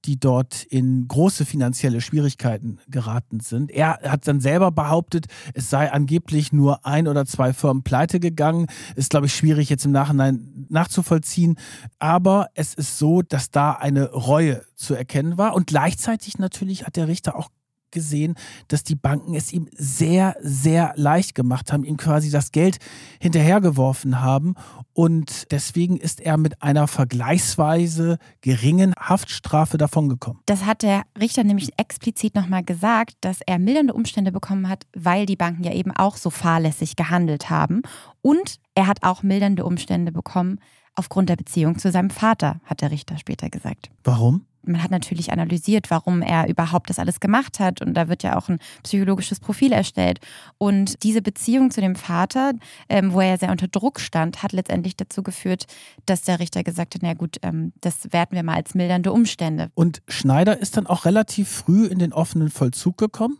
die 0.04 0.18
dort 0.18 0.64
in 0.64 1.06
große 1.08 1.44
finanzielle 1.44 2.00
Schwierigkeiten 2.00 2.78
geraten 2.88 3.40
sind. 3.40 3.70
Er 3.70 4.00
hat 4.02 4.26
dann 4.26 4.40
selber 4.40 4.70
behauptet, 4.70 5.26
es 5.54 5.70
sei 5.70 5.90
angeblich 5.90 6.52
nur 6.52 6.84
ein 6.84 7.08
oder 7.08 7.24
zwei 7.26 7.52
Firmen 7.52 7.82
pleite 7.82 8.20
gegangen. 8.20 8.66
Ist, 8.96 9.10
glaube 9.10 9.26
ich, 9.26 9.34
schwierig 9.34 9.70
jetzt 9.70 9.84
im 9.84 9.92
Nachhinein 9.92 10.66
nachzuvollziehen. 10.68 11.56
Aber 11.98 12.48
es 12.54 12.74
ist 12.74 12.98
so, 12.98 13.22
dass 13.22 13.50
da 13.50 13.72
eine 13.72 14.10
Reue 14.10 14.62
zu 14.74 14.94
erkennen 14.94 15.38
war. 15.38 15.54
Und 15.54 15.66
gleichzeitig 15.66 16.38
natürlich 16.38 16.86
hat 16.86 16.96
der 16.96 17.08
Richter 17.08 17.36
auch 17.36 17.48
gesehen, 17.92 18.34
dass 18.68 18.82
die 18.82 18.94
Banken 18.94 19.34
es 19.34 19.52
ihm 19.52 19.68
sehr, 19.72 20.36
sehr 20.40 20.92
leicht 20.96 21.34
gemacht 21.34 21.72
haben, 21.72 21.84
ihm 21.84 21.96
quasi 21.96 22.30
das 22.30 22.52
Geld 22.52 22.78
hinterhergeworfen 23.20 24.20
haben. 24.20 24.54
Und 24.92 25.50
deswegen 25.52 25.96
ist 25.96 26.20
er 26.20 26.36
mit 26.36 26.62
einer 26.62 26.88
vergleichsweise 26.88 28.18
geringen 28.40 28.94
Haftstrafe 28.98 29.78
davongekommen. 29.78 30.42
Das 30.46 30.64
hat 30.64 30.82
der 30.82 31.02
Richter 31.18 31.44
nämlich 31.44 31.70
explizit 31.76 32.34
nochmal 32.34 32.64
gesagt, 32.64 33.14
dass 33.20 33.40
er 33.46 33.58
mildernde 33.58 33.94
Umstände 33.94 34.32
bekommen 34.32 34.68
hat, 34.68 34.86
weil 34.94 35.26
die 35.26 35.36
Banken 35.36 35.64
ja 35.64 35.72
eben 35.72 35.92
auch 35.92 36.16
so 36.16 36.30
fahrlässig 36.30 36.96
gehandelt 36.96 37.50
haben. 37.50 37.82
Und 38.20 38.56
er 38.74 38.86
hat 38.86 39.02
auch 39.02 39.22
mildernde 39.22 39.64
Umstände 39.64 40.12
bekommen 40.12 40.58
aufgrund 40.94 41.28
der 41.28 41.36
Beziehung 41.36 41.78
zu 41.78 41.90
seinem 41.90 42.10
Vater, 42.10 42.60
hat 42.64 42.80
der 42.82 42.90
Richter 42.90 43.18
später 43.18 43.48
gesagt. 43.48 43.90
Warum? 44.04 44.46
Man 44.64 44.82
hat 44.82 44.90
natürlich 44.90 45.32
analysiert, 45.32 45.90
warum 45.90 46.22
er 46.22 46.48
überhaupt 46.48 46.90
das 46.90 46.98
alles 46.98 47.20
gemacht 47.20 47.60
hat. 47.60 47.82
Und 47.82 47.94
da 47.94 48.08
wird 48.08 48.22
ja 48.22 48.36
auch 48.36 48.48
ein 48.48 48.58
psychologisches 48.82 49.40
Profil 49.40 49.72
erstellt. 49.72 50.20
Und 50.58 51.02
diese 51.02 51.22
Beziehung 51.22 51.70
zu 51.70 51.80
dem 51.80 51.96
Vater, 51.96 52.52
ähm, 52.88 53.12
wo 53.12 53.20
er 53.20 53.38
sehr 53.38 53.50
unter 53.50 53.68
Druck 53.68 54.00
stand, 54.00 54.42
hat 54.42 54.52
letztendlich 54.52 54.96
dazu 54.96 55.22
geführt, 55.22 55.66
dass 56.06 56.22
der 56.22 56.40
Richter 56.40 56.62
gesagt 56.62 56.94
hat, 56.94 57.02
na 57.02 57.14
gut, 57.14 57.38
ähm, 57.42 57.72
das 57.80 58.12
werten 58.12 58.36
wir 58.36 58.42
mal 58.42 58.56
als 58.56 58.74
mildernde 58.74 59.12
Umstände. 59.12 59.70
Und 59.74 60.02
Schneider 60.08 60.58
ist 60.58 60.76
dann 60.76 60.86
auch 60.86 61.04
relativ 61.04 61.48
früh 61.48 61.86
in 61.86 61.98
den 61.98 62.12
offenen 62.12 62.50
Vollzug 62.50 62.98
gekommen. 62.98 63.38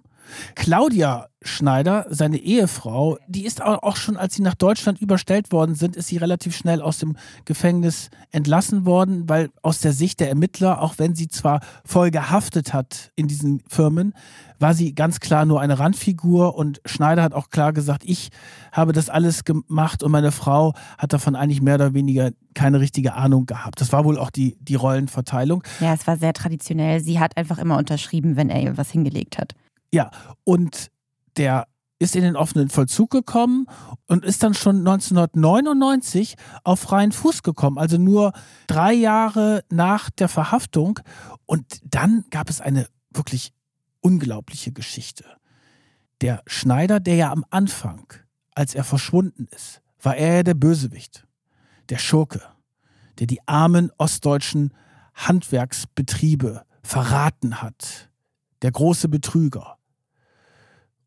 Claudia 0.55 1.29
Schneider, 1.45 2.07
seine 2.09 2.39
Ehefrau, 2.39 3.19
die 3.27 3.45
ist 3.45 3.63
auch 3.63 3.97
schon, 3.97 4.17
als 4.17 4.35
sie 4.35 4.43
nach 4.43 4.55
Deutschland 4.55 5.01
überstellt 5.01 5.53
worden 5.53 5.75
sind, 5.75 5.97
ist 5.97 6.09
sie 6.09 6.17
relativ 6.17 6.57
schnell 6.57 6.81
aus 6.81 6.99
dem 6.99 7.17
Gefängnis 7.45 8.11
entlassen 8.31 8.87
worden, 8.87 9.29
weil 9.29 9.51
aus 9.63 9.81
der 9.81 9.93
Sicht 9.93 10.21
der 10.21 10.29
Ermittler, 10.29 10.81
auch 10.81 10.95
wenn 10.99 11.15
sie 11.15 11.29
zwar 11.29 11.61
voll 11.85 12.11
gehaftet 12.11 12.73
hat 12.73 13.11
in 13.17 13.27
diesen 13.27 13.63
Firmen, 13.69 14.15
war 14.59 14.75
sie 14.75 14.95
ganz 14.95 15.19
klar 15.19 15.45
nur 15.45 15.61
eine 15.61 15.81
Randfigur 15.81 16.55
und 16.55 16.81
Schneider 16.87 17.23
hat 17.23 17.35
auch 17.35 17.51
klar 17.51 17.73
gesagt, 17.73 18.05
ich 18.07 18.31
habe 18.71 18.93
das 18.93 19.11
alles 19.11 19.45
gemacht 19.45 20.05
und 20.05 20.13
meine 20.13 20.31
Frau 20.31 20.75
hat 20.99 21.13
davon 21.13 21.35
eigentlich 21.35 21.61
mehr 21.61 21.75
oder 21.75 21.95
weniger 21.95 22.31
keine 22.55 22.79
richtige 22.79 23.15
Ahnung 23.15 23.47
gehabt. 23.47 23.81
Das 23.81 23.93
war 23.93 24.05
wohl 24.05 24.19
auch 24.19 24.31
die, 24.31 24.57
die 24.61 24.77
Rollenverteilung. 24.77 25.65
Ja, 25.81 25.93
es 25.93 26.07
war 26.07 26.17
sehr 26.17 26.33
traditionell. 26.33 27.01
Sie 27.01 27.19
hat 27.19 27.37
einfach 27.37 27.59
immer 27.59 27.77
unterschrieben, 27.77 28.37
wenn 28.37 28.51
er 28.51 28.63
ihr 28.63 28.77
was 28.77 28.91
hingelegt 28.91 29.39
hat. 29.39 29.55
Ja, 29.93 30.11
und 30.45 30.91
der 31.37 31.67
ist 32.03 32.17
in 32.17 32.23
den 32.23 32.37
offenen 32.37 32.69
Vollzug 32.69 33.11
gekommen 33.11 33.67
und 34.09 34.25
ist 34.25 34.43
dann 34.43 34.55
schon 34.55 34.79
1999 34.79 36.37
auf 36.65 36.81
freien 36.81 37.13
Fuß 37.13 37.43
gekommen, 37.43 37.79
also 37.79 37.97
nur 37.97 38.33
drei 38.67 38.93
Jahre 38.93 39.65
nach 39.71 40.11
der 40.11 40.29
Verhaftung. 40.29 40.99
Und 41.47 41.81
dann 41.85 42.25
gab 42.31 42.51
es 42.51 42.61
eine 42.61 42.89
wirklich 43.11 43.53
unglaubliche 44.01 44.73
Geschichte. 44.73 45.25
Der 46.21 46.43
Schneider, 46.47 46.99
der 46.99 47.15
ja 47.15 47.31
am 47.31 47.45
Anfang, 47.51 48.13
als 48.55 48.75
er 48.75 48.85
verschwunden 48.85 49.47
ist, 49.55 49.81
war 50.01 50.17
er 50.17 50.37
ja 50.37 50.43
der 50.43 50.55
Bösewicht, 50.55 51.27
der 51.89 51.99
Schurke, 51.99 52.43
der 53.19 53.27
die 53.27 53.47
armen 53.47 53.91
ostdeutschen 53.99 54.75
Handwerksbetriebe 55.15 56.63
verraten 56.83 57.63
hat, 57.63 58.11
der 58.63 58.73
große 58.73 59.09
Betrüger. 59.09 59.79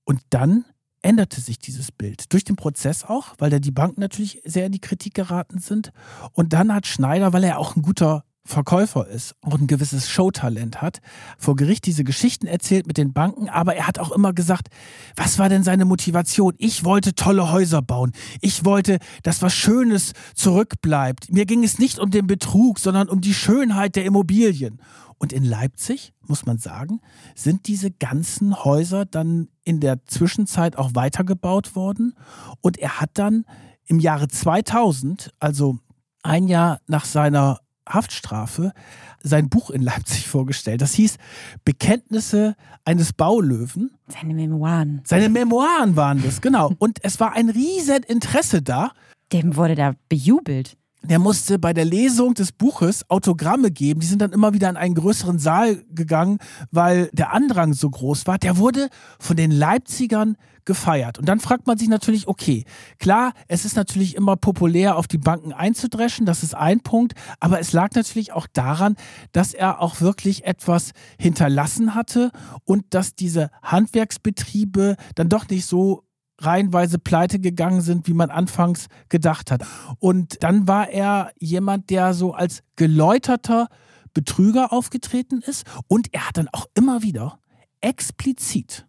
Und 0.06 0.22
dann 0.30 0.66
änderte 1.02 1.40
sich 1.40 1.60
dieses 1.60 1.92
Bild. 1.92 2.34
Durch 2.34 2.44
den 2.44 2.56
Prozess 2.56 3.04
auch, 3.04 3.36
weil 3.38 3.52
da 3.52 3.60
die 3.60 3.72
Banken 3.72 4.02
natürlich 4.02 4.42
sehr 4.44 4.66
in 4.66 4.72
die 4.72 4.82
Kritik 4.82 5.14
geraten 5.14 5.60
sind. 5.60 5.92
Und 6.32 6.54
dann 6.54 6.74
hat 6.74 6.88
Schneider, 6.88 7.34
weil 7.34 7.44
er 7.44 7.60
auch 7.60 7.76
ein 7.76 7.84
guter 7.84 8.24
Verkäufer 8.46 9.08
ist 9.08 9.36
und 9.42 9.62
ein 9.62 9.68
gewisses 9.68 10.08
Showtalent 10.08 10.82
hat, 10.82 11.02
vor 11.40 11.56
Gericht 11.56 11.88
diese 11.88 12.04
Geschichten 12.04 12.46
erzählt 12.46 12.86
mit 12.86 12.98
den 12.98 13.12
Banken, 13.12 13.50
aber 13.50 13.76
er 13.76 13.88
hat 13.88 13.98
auch 13.98 14.12
immer 14.12 14.34
gesagt, 14.34 14.68
was 15.16 15.40
war 15.40 15.50
denn 15.50 15.64
seine 15.64 15.84
Motivation? 15.84 16.54
Ich 16.60 16.86
wollte 16.86 17.16
tolle 17.16 17.52
Häuser 17.52 17.82
bauen. 17.82 18.12
Ich 18.42 18.64
wollte, 18.64 19.00
dass 19.24 19.42
was 19.42 19.56
Schönes 19.56 20.14
zurückbleibt. 20.36 21.32
Mir 21.32 21.48
ging 21.48 21.64
es 21.64 21.80
nicht 21.80 21.98
um 21.98 22.12
den 22.12 22.28
Betrug, 22.28 22.78
sondern 22.78 23.10
um 23.10 23.20
die 23.20 23.34
Schönheit 23.34 23.96
der 23.96 24.06
Immobilien. 24.06 24.80
Und 25.18 25.34
in 25.34 25.44
Leipzig, 25.44 26.14
muss 26.28 26.46
man 26.46 26.60
sagen, 26.60 27.02
sind 27.34 27.68
diese 27.68 27.90
ganzen 27.90 28.64
Häuser 28.64 29.06
dann 29.06 29.48
in 29.64 29.80
der 29.80 30.06
Zwischenzeit 30.06 30.78
auch 30.78 30.92
weitergebaut 30.94 31.76
worden. 31.76 32.14
Und 32.62 32.78
er 32.78 33.02
hat 33.02 33.12
dann 33.14 33.46
im 33.88 34.00
Jahre 34.00 34.28
2000, 34.28 35.32
also 35.40 35.80
ein 36.22 36.48
Jahr 36.48 36.80
nach 36.88 37.06
seiner 37.06 37.60
Haftstrafe, 37.88 38.74
sein 39.22 39.50
Buch 39.50 39.70
in 39.70 39.82
Leipzig 39.82 40.28
vorgestellt. 40.28 40.82
Das 40.82 40.94
hieß 40.94 41.18
Bekenntnisse 41.64 42.56
eines 42.84 43.14
Baulöwen. 43.14 43.92
Seine 44.08 44.34
Memoiren. 44.34 45.02
Seine 45.06 45.30
Memoiren 45.30 45.96
waren 45.96 46.22
das, 46.24 46.42
genau. 46.42 46.72
Und 46.78 47.00
es 47.04 47.20
war 47.20 47.34
ein 47.34 47.50
riesen 47.50 48.04
Interesse 48.04 48.62
da. 48.62 48.92
Dem 49.32 49.56
wurde 49.56 49.76
da 49.76 49.94
bejubelt 50.10 50.78
der 51.08 51.20
musste 51.20 51.60
bei 51.60 51.74
der 51.74 51.86
Lesung 51.86 52.34
des 52.34 52.52
Buches 52.52 53.10
Autogramme 53.10 53.72
geben. 53.72 54.00
Die 54.00 54.08
sind 54.08 54.22
dann 54.22 54.32
immer 54.32 54.54
wieder 54.54 54.70
in 54.70 54.78
einen 54.78 54.96
größeren 54.96 55.40
Saal 55.40 55.84
gegangen, 55.90 56.40
weil 56.72 57.10
der 57.14 57.34
Andrang 57.34 57.74
so 57.74 57.90
groß 57.90 58.28
war. 58.28 58.38
Der 58.38 58.58
wurde 58.58 58.90
von 59.20 59.36
den 59.36 59.52
Leipzigern 59.52 60.38
gefeiert. 60.66 61.20
Und 61.20 61.30
dann 61.30 61.40
fragt 61.40 61.68
man 61.68 61.78
sich 61.78 61.88
natürlich, 61.88 62.28
okay, 62.28 62.66
klar, 63.00 63.34
es 63.48 63.66
ist 63.66 63.76
natürlich 63.76 64.16
immer 64.16 64.36
populär, 64.36 64.98
auf 64.98 65.08
die 65.08 65.20
Banken 65.20 65.54
einzudreschen, 65.54 66.26
das 66.26 66.44
ist 66.44 66.56
ein 66.56 66.80
Punkt, 66.80 67.14
aber 67.40 67.60
es 67.60 67.72
lag 67.72 67.92
natürlich 67.94 68.34
auch 68.34 68.48
daran, 68.52 68.96
dass 69.32 69.54
er 69.54 69.80
auch 69.80 70.02
wirklich 70.02 70.46
etwas 70.46 70.92
hinterlassen 71.20 71.96
hatte 71.96 72.32
und 72.66 72.94
dass 72.96 73.16
diese 73.16 73.50
Handwerksbetriebe 73.62 74.96
dann 75.14 75.30
doch 75.30 75.48
nicht 75.48 75.66
so 75.66 76.05
reihenweise 76.40 77.00
pleite 77.00 77.40
gegangen 77.40 77.82
sind, 77.82 78.08
wie 78.08 78.14
man 78.14 78.30
anfangs 78.30 78.88
gedacht 79.10 79.52
hat. 79.52 79.64
Und 80.00 80.44
dann 80.44 80.68
war 80.68 80.90
er 80.90 81.32
jemand, 81.40 81.90
der 81.90 82.14
so 82.14 82.34
als 82.34 82.62
geläuterter 82.76 83.68
Betrüger 84.14 84.72
aufgetreten 84.72 85.42
ist 85.42 85.66
und 85.88 86.14
er 86.14 86.28
hat 86.28 86.38
dann 86.38 86.48
auch 86.52 86.68
immer 86.74 87.04
wieder 87.04 87.40
explizit 87.82 88.88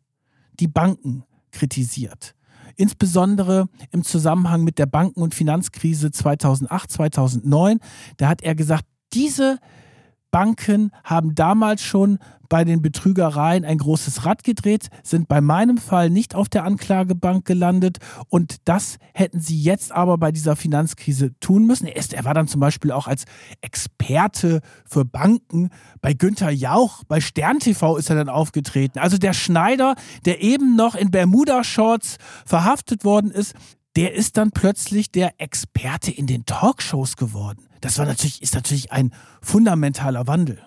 die 0.61 0.69
Banken 0.69 1.25
kritisiert. 1.51 2.35
Insbesondere 2.77 3.69
im 3.91 4.05
Zusammenhang 4.05 4.63
mit 4.63 4.79
der 4.79 4.87
Banken- 4.87 5.23
und 5.23 5.35
Finanzkrise 5.35 6.11
2008, 6.11 6.91
2009. 6.91 7.79
Da 8.19 8.29
hat 8.29 8.43
er 8.43 8.55
gesagt, 8.55 8.85
diese 9.13 9.59
Banken 10.31 10.91
haben 11.05 11.35
damals 11.35 11.83
schon 11.83 12.19
bei 12.49 12.65
den 12.65 12.83
Betrügereien 12.83 13.65
ein 13.65 13.79
großes 13.79 14.25
Rad 14.25 14.45
gedreht, 14.45 14.89
sind 15.03 15.29
bei 15.29 15.41
meinem 15.41 15.79
Fall 15.79 16.11
nicht 16.11 16.35
auf 16.35 16.49
der 16.49 16.65
Anklagebank 16.65 17.45
gelandet 17.45 17.99
und 18.29 18.57
das 18.65 18.99
hätten 19.15 19.41
sie 19.41 19.61
jetzt 19.61 19.93
aber 19.93 20.19
bei 20.19 20.33
dieser 20.33 20.57
Finanzkrise 20.57 21.39
tun 21.41 21.67
müssen. 21.67 21.87
Er, 21.87 21.97
ist, 21.97 22.13
er 22.13 22.25
war 22.25 22.35
dann 22.35 22.49
zum 22.49 22.61
Beispiel 22.61 22.93
auch 22.93 23.07
als 23.07 23.25
Experte 23.61 24.61
für 24.85 25.05
Banken 25.05 25.71
bei 26.01 26.13
Günther 26.13 26.51
Jauch, 26.51 27.05
bei 27.05 27.21
Stern 27.21 27.59
TV 27.59 27.97
ist 27.97 28.11
er 28.11 28.17
dann 28.17 28.29
aufgetreten. 28.29 28.99
Also 28.99 29.19
der 29.19 29.33
Schneider, 29.33 29.97
der 30.25 30.43
eben 30.43 30.77
noch 30.77 30.95
in 30.95 31.11
Bermuda-Shorts 31.11 32.19
verhaftet 32.45 33.05
worden 33.05 33.31
ist, 33.31 33.55
der 33.97 34.13
ist 34.15 34.37
dann 34.37 34.51
plötzlich 34.51 35.11
der 35.11 35.33
Experte 35.39 36.11
in 36.11 36.27
den 36.27 36.45
Talkshows 36.45 37.17
geworden. 37.17 37.67
Das 37.81 37.99
war 37.99 38.07
natürlich, 38.07 38.43
ist 38.43 38.55
natürlich 38.55 38.93
ein 38.93 39.13
fundamentaler 39.41 40.27
Wandel. 40.27 40.61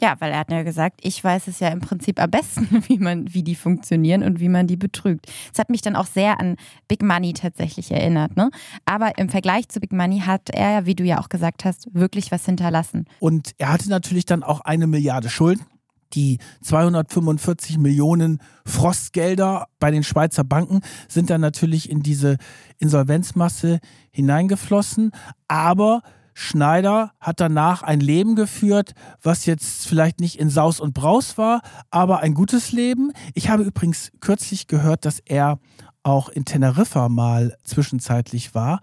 Ja, 0.00 0.16
weil 0.18 0.32
er 0.32 0.40
hat 0.40 0.50
ja 0.50 0.62
gesagt, 0.62 1.00
ich 1.02 1.22
weiß 1.24 1.48
es 1.48 1.60
ja 1.60 1.68
im 1.68 1.80
Prinzip 1.80 2.20
am 2.20 2.30
besten, 2.30 2.82
wie 2.88 2.98
man, 2.98 3.32
wie 3.32 3.42
die 3.42 3.54
funktionieren 3.54 4.22
und 4.22 4.40
wie 4.40 4.48
man 4.48 4.66
die 4.66 4.76
betrügt. 4.76 5.26
Das 5.52 5.60
hat 5.60 5.70
mich 5.70 5.80
dann 5.80 5.96
auch 5.96 6.06
sehr 6.06 6.38
an 6.38 6.56
Big 6.86 7.02
Money 7.02 7.32
tatsächlich 7.32 7.90
erinnert. 7.90 8.36
Ne? 8.36 8.50
Aber 8.84 9.16
im 9.16 9.30
Vergleich 9.30 9.68
zu 9.68 9.80
Big 9.80 9.92
Money 9.92 10.20
hat 10.20 10.50
er, 10.50 10.84
wie 10.84 10.94
du 10.94 11.04
ja 11.04 11.20
auch 11.20 11.28
gesagt 11.28 11.64
hast, 11.64 11.88
wirklich 11.94 12.30
was 12.30 12.44
hinterlassen. 12.44 13.06
Und 13.20 13.52
er 13.58 13.72
hatte 13.72 13.88
natürlich 13.88 14.26
dann 14.26 14.42
auch 14.42 14.60
eine 14.60 14.86
Milliarde 14.86 15.30
Schulden. 15.30 15.64
Die 16.12 16.38
245 16.62 17.78
Millionen 17.78 18.40
Frostgelder 18.64 19.66
bei 19.78 19.90
den 19.90 20.04
Schweizer 20.04 20.44
Banken 20.44 20.80
sind 21.08 21.30
dann 21.30 21.40
natürlich 21.40 21.90
in 21.90 22.02
diese 22.02 22.36
Insolvenzmasse 22.78 23.80
hineingeflossen. 24.10 25.12
Aber 25.48 26.02
Schneider 26.38 27.12
hat 27.18 27.40
danach 27.40 27.82
ein 27.82 28.00
Leben 28.00 28.36
geführt, 28.36 28.92
was 29.22 29.46
jetzt 29.46 29.86
vielleicht 29.86 30.20
nicht 30.20 30.38
in 30.38 30.50
Saus 30.50 30.80
und 30.80 30.92
Braus 30.92 31.38
war, 31.38 31.62
aber 31.90 32.20
ein 32.20 32.34
gutes 32.34 32.72
Leben. 32.72 33.12
Ich 33.32 33.48
habe 33.48 33.62
übrigens 33.62 34.12
kürzlich 34.20 34.66
gehört, 34.66 35.06
dass 35.06 35.20
er 35.20 35.58
auch 36.02 36.28
in 36.28 36.44
Teneriffa 36.44 37.08
mal 37.08 37.56
zwischenzeitlich 37.64 38.54
war 38.54 38.80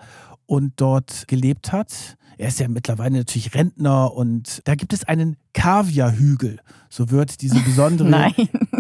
und 0.48 0.74
dort 0.78 1.28
gelebt 1.28 1.72
hat. 1.72 2.18
Er 2.38 2.48
ist 2.48 2.60
ja 2.60 2.68
mittlerweile 2.68 3.18
natürlich 3.18 3.54
Rentner 3.54 4.14
und 4.14 4.62
da 4.66 4.76
gibt 4.76 4.94
es 4.94 5.04
einen 5.04 5.38
Kaviarhügel. 5.54 6.60
So 6.90 7.10
wird 7.10 7.42
diese 7.42 7.60
besondere, 7.66 8.10
Nein. 8.10 8.34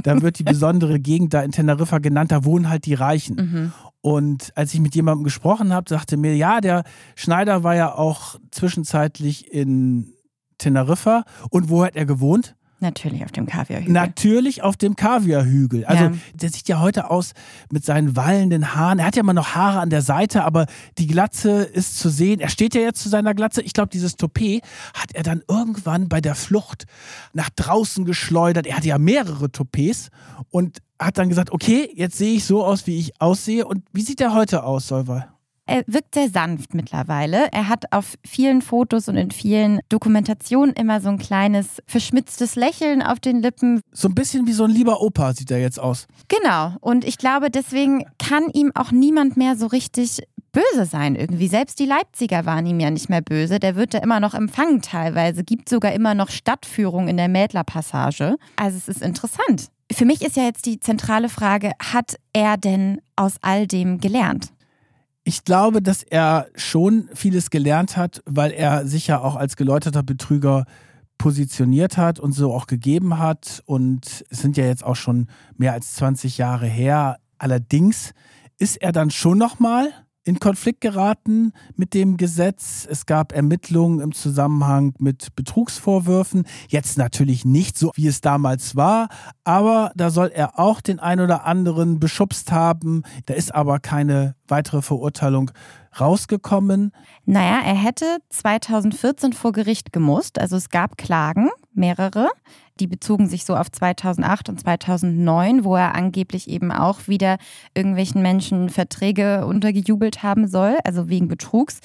da 0.03 0.21
wird 0.21 0.39
die 0.39 0.43
besondere 0.43 0.99
Gegend 0.99 1.33
da 1.33 1.41
in 1.41 1.51
Teneriffa 1.51 1.99
genannt, 1.99 2.31
da 2.31 2.45
wohnen 2.45 2.69
halt 2.69 2.85
die 2.85 2.93
Reichen. 2.93 3.35
Mhm. 3.35 3.73
Und 4.01 4.51
als 4.55 4.73
ich 4.73 4.81
mit 4.81 4.95
jemandem 4.95 5.23
gesprochen 5.23 5.71
habe, 5.71 5.89
sagte 5.89 6.17
mir, 6.17 6.35
ja, 6.35 6.59
der 6.59 6.83
Schneider 7.15 7.63
war 7.63 7.75
ja 7.75 7.95
auch 7.95 8.37
zwischenzeitlich 8.51 9.51
in 9.51 10.13
Teneriffa. 10.57 11.23
Und 11.49 11.69
wo 11.69 11.85
hat 11.85 11.95
er 11.95 12.05
gewohnt? 12.05 12.55
Natürlich 12.83 13.23
auf 13.23 13.31
dem 13.31 13.45
Kaviarhügel. 13.45 13.91
Natürlich 13.93 14.61
auf 14.61 14.77
dem 14.77 14.95
Kaviarhügel. 14.95 15.85
Also 15.85 16.03
Ja. 16.03 16.11
der 16.33 16.49
sieht 16.49 16.67
ja 16.67 16.79
heute 16.79 17.09
aus 17.09 17.31
mit 17.71 17.83
seinen 17.85 18.15
wallenden 18.15 18.75
Haaren. 18.75 18.99
Er 18.99 19.05
hat 19.07 19.15
ja 19.15 19.21
immer 19.21 19.33
noch 19.33 19.55
Haare 19.55 19.79
an 19.79 19.89
der 19.89 20.01
Seite, 20.01 20.43
aber 20.43 20.67
die 20.97 21.07
Glatze 21.07 21.63
ist 21.63 21.97
zu 21.97 22.09
sehen. 22.09 22.39
Er 22.39 22.49
steht 22.49 22.75
ja 22.75 22.81
jetzt 22.81 23.01
zu 23.01 23.09
seiner 23.09 23.33
Glatze. 23.33 23.61
Ich 23.61 23.73
glaube, 23.73 23.89
dieses 23.89 24.15
Toupet 24.17 24.61
hat 24.93 25.13
er 25.13 25.23
dann 25.23 25.41
irgendwann 25.47 26.09
bei 26.09 26.21
der 26.21 26.35
Flucht 26.35 26.85
nach 27.33 27.49
draußen 27.49 28.05
geschleudert. 28.05 28.67
Er 28.67 28.77
hatte 28.77 28.87
ja 28.87 28.97
mehrere 28.97 29.51
Toupets 29.51 30.09
und 30.51 30.79
hat 30.99 31.17
dann 31.17 31.29
gesagt, 31.29 31.51
okay, 31.51 31.89
jetzt 31.95 32.17
sehe 32.17 32.35
ich 32.35 32.45
so 32.45 32.63
aus, 32.63 32.85
wie 32.85 32.99
ich 32.99 33.19
aussehe. 33.19 33.65
Und 33.65 33.83
wie 33.93 34.01
sieht 34.01 34.21
er 34.21 34.33
heute 34.33 34.63
aus, 34.63 34.87
Solveig? 34.87 35.32
Er 35.65 35.83
wirkt 35.87 36.15
sehr 36.15 36.29
sanft 36.29 36.73
mittlerweile. 36.73 37.47
Er 37.51 37.69
hat 37.69 37.93
auf 37.93 38.15
vielen 38.25 38.61
Fotos 38.61 39.07
und 39.07 39.15
in 39.15 39.31
vielen 39.31 39.79
Dokumentationen 39.89 40.75
immer 40.75 40.99
so 40.99 41.09
ein 41.09 41.17
kleines 41.17 41.81
verschmitztes 41.87 42.55
Lächeln 42.55 43.01
auf 43.01 43.19
den 43.19 43.41
Lippen. 43.41 43.81
So 43.91 44.09
ein 44.09 44.15
bisschen 44.15 44.45
wie 44.45 44.53
so 44.53 44.65
ein 44.65 44.71
lieber 44.71 45.01
Opa 45.01 45.33
sieht 45.33 45.51
er 45.51 45.59
jetzt 45.59 45.79
aus. 45.79 46.07
Genau. 46.27 46.73
Und 46.81 47.05
ich 47.05 47.17
glaube, 47.17 47.49
deswegen 47.49 48.03
kann 48.19 48.49
ihm 48.53 48.71
auch 48.75 48.91
niemand 48.91 49.37
mehr 49.37 49.55
so 49.55 49.67
richtig 49.67 50.23
böse 50.51 50.85
sein 50.85 51.15
irgendwie. 51.15 51.47
Selbst 51.47 51.79
die 51.79 51.85
Leipziger 51.85 52.45
waren 52.45 52.65
ihm 52.65 52.79
ja 52.79 52.91
nicht 52.91 53.09
mehr 53.09 53.21
böse. 53.21 53.59
Der 53.59 53.75
wird 53.75 53.93
da 53.93 53.99
immer 53.99 54.19
noch 54.19 54.33
empfangen 54.33 54.81
teilweise. 54.81 55.43
Gibt 55.43 55.67
sogar 55.67 55.93
immer 55.93 56.13
noch 56.13 56.29
Stadtführung 56.29 57.07
in 57.07 57.17
der 57.17 57.27
Mädlerpassage. 57.27 58.35
Also 58.55 58.77
es 58.77 58.87
ist 58.87 59.01
interessant. 59.01 59.69
Für 59.91 60.05
mich 60.05 60.21
ist 60.21 60.37
ja 60.37 60.43
jetzt 60.43 60.65
die 60.65 60.79
zentrale 60.79 61.29
Frage, 61.29 61.71
hat 61.79 62.15
er 62.31 62.57
denn 62.57 63.01
aus 63.15 63.35
all 63.41 63.67
dem 63.67 63.99
gelernt? 63.99 64.52
Ich 65.25 65.45
glaube, 65.45 65.81
dass 65.81 66.03
er 66.03 66.47
schon 66.55 67.09
vieles 67.13 67.49
gelernt 67.49 67.95
hat, 67.95 68.21
weil 68.25 68.51
er 68.51 68.85
sich 68.85 69.07
ja 69.07 69.21
auch 69.21 69.37
als 69.37 69.55
geläuterter 69.55 70.03
Betrüger 70.03 70.65
positioniert 71.17 71.95
hat 71.95 72.19
und 72.19 72.33
so 72.33 72.53
auch 72.53 72.67
gegeben 72.67 73.19
hat. 73.19 73.63
Und 73.65 74.25
es 74.29 74.39
sind 74.41 74.57
ja 74.57 74.65
jetzt 74.65 74.83
auch 74.83 74.97
schon 74.97 75.27
mehr 75.55 75.71
als 75.71 75.93
20 75.93 76.37
Jahre 76.37 76.67
her. 76.67 77.19
Allerdings 77.37 78.13
ist 78.59 78.81
er 78.81 78.91
dann 78.91 79.11
schon 79.11 79.37
nochmal 79.37 79.93
in 80.23 80.39
Konflikt 80.39 80.81
geraten 80.81 81.53
mit 81.75 81.93
dem 81.93 82.17
Gesetz. 82.17 82.87
Es 82.89 83.05
gab 83.05 83.33
Ermittlungen 83.33 83.99
im 83.99 84.13
Zusammenhang 84.13 84.93
mit 84.99 85.35
Betrugsvorwürfen. 85.35 86.45
Jetzt 86.69 86.97
natürlich 86.97 87.45
nicht 87.45 87.77
so, 87.77 87.91
wie 87.95 88.07
es 88.07 88.21
damals 88.21 88.75
war, 88.75 89.09
aber 89.43 89.91
da 89.95 90.09
soll 90.09 90.31
er 90.33 90.59
auch 90.59 90.81
den 90.81 90.99
ein 90.99 91.19
oder 91.19 91.45
anderen 91.45 91.99
beschubst 91.99 92.51
haben. 92.51 93.03
Da 93.25 93.33
ist 93.33 93.53
aber 93.53 93.79
keine 93.79 94.35
weitere 94.47 94.81
Verurteilung 94.81 95.51
rausgekommen. 95.99 96.91
Naja, 97.25 97.61
er 97.63 97.75
hätte 97.75 98.17
2014 98.29 99.33
vor 99.33 99.51
Gericht 99.51 99.93
gemusst. 99.93 100.39
Also 100.39 100.55
es 100.55 100.69
gab 100.69 100.97
Klagen, 100.97 101.49
mehrere. 101.73 102.29
Die 102.79 102.87
bezogen 102.87 103.27
sich 103.27 103.45
so 103.45 103.55
auf 103.55 103.71
2008 103.71 104.49
und 104.49 104.59
2009, 104.59 105.63
wo 105.63 105.75
er 105.75 105.95
angeblich 105.95 106.49
eben 106.49 106.71
auch 106.71 107.07
wieder 107.07 107.37
irgendwelchen 107.75 108.21
Menschen 108.21 108.69
Verträge 108.69 109.45
untergejubelt 109.45 110.23
haben 110.23 110.47
soll, 110.47 110.77
also 110.83 111.09
wegen 111.09 111.27
Betrugs. 111.27 111.79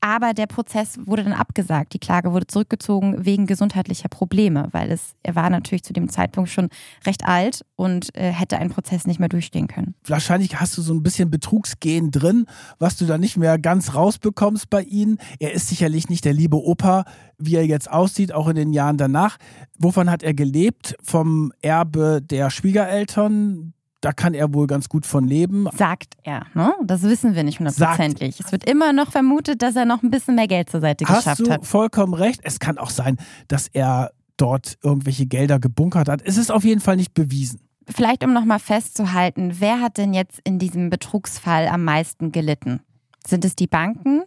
Aber 0.00 0.32
der 0.32 0.46
Prozess 0.46 0.98
wurde 1.04 1.24
dann 1.24 1.32
abgesagt. 1.32 1.92
Die 1.92 1.98
Klage 1.98 2.32
wurde 2.32 2.46
zurückgezogen 2.46 3.24
wegen 3.24 3.46
gesundheitlicher 3.46 4.08
Probleme, 4.08 4.68
weil 4.70 4.92
es, 4.92 5.14
er 5.24 5.34
war 5.34 5.50
natürlich 5.50 5.82
zu 5.82 5.92
dem 5.92 6.08
Zeitpunkt 6.08 6.50
schon 6.50 6.68
recht 7.04 7.24
alt 7.24 7.64
und 7.74 8.14
äh, 8.16 8.30
hätte 8.30 8.58
einen 8.58 8.70
Prozess 8.70 9.06
nicht 9.06 9.18
mehr 9.18 9.28
durchstehen 9.28 9.66
können. 9.66 9.94
Wahrscheinlich 10.06 10.60
hast 10.60 10.76
du 10.78 10.82
so 10.82 10.94
ein 10.94 11.02
bisschen 11.02 11.30
Betrugsgehen 11.30 12.12
drin, 12.12 12.46
was 12.78 12.96
du 12.96 13.06
da 13.06 13.18
nicht 13.18 13.36
mehr 13.36 13.58
ganz 13.58 13.94
rausbekommst 13.94 14.70
bei 14.70 14.82
ihm. 14.82 15.18
Er 15.40 15.52
ist 15.52 15.68
sicherlich 15.68 16.08
nicht 16.08 16.24
der 16.24 16.32
liebe 16.32 16.56
Opa, 16.56 17.04
wie 17.38 17.56
er 17.56 17.66
jetzt 17.66 17.90
aussieht, 17.90 18.32
auch 18.32 18.48
in 18.48 18.56
den 18.56 18.72
Jahren 18.72 18.98
danach. 18.98 19.36
Wovon 19.78 20.10
hat 20.10 20.22
er 20.22 20.27
gelebt? 20.34 20.96
Vom 21.02 21.52
Erbe 21.62 22.20
der 22.22 22.50
Schwiegereltern. 22.50 23.72
Da 24.00 24.12
kann 24.12 24.32
er 24.32 24.54
wohl 24.54 24.68
ganz 24.68 24.88
gut 24.88 25.06
von 25.06 25.24
leben. 25.26 25.66
Sagt 25.76 26.14
er, 26.22 26.46
ne? 26.54 26.72
Das 26.84 27.02
wissen 27.02 27.34
wir 27.34 27.42
nicht 27.42 27.58
hundertprozentig. 27.58 28.38
Es 28.38 28.52
wird 28.52 28.68
immer 28.70 28.92
noch 28.92 29.10
vermutet, 29.10 29.60
dass 29.60 29.74
er 29.74 29.86
noch 29.86 30.04
ein 30.04 30.10
bisschen 30.10 30.36
mehr 30.36 30.46
Geld 30.46 30.70
zur 30.70 30.80
Seite 30.80 31.04
Hast 31.06 31.24
geschafft 31.24 31.40
du 31.40 31.50
hat. 31.50 31.66
vollkommen 31.66 32.14
recht. 32.14 32.40
Es 32.44 32.60
kann 32.60 32.78
auch 32.78 32.90
sein, 32.90 33.16
dass 33.48 33.66
er 33.66 34.12
dort 34.36 34.78
irgendwelche 34.84 35.26
Gelder 35.26 35.58
gebunkert 35.58 36.08
hat. 36.08 36.22
Es 36.24 36.36
ist 36.36 36.52
auf 36.52 36.62
jeden 36.62 36.80
Fall 36.80 36.94
nicht 36.94 37.12
bewiesen. 37.12 37.60
Vielleicht 37.88 38.22
um 38.22 38.32
nochmal 38.32 38.60
festzuhalten, 38.60 39.56
wer 39.58 39.80
hat 39.80 39.98
denn 39.98 40.14
jetzt 40.14 40.38
in 40.44 40.60
diesem 40.60 40.90
Betrugsfall 40.90 41.66
am 41.66 41.82
meisten 41.82 42.30
gelitten? 42.30 42.80
Sind 43.26 43.44
es 43.44 43.56
die 43.56 43.66
Banken? 43.66 44.22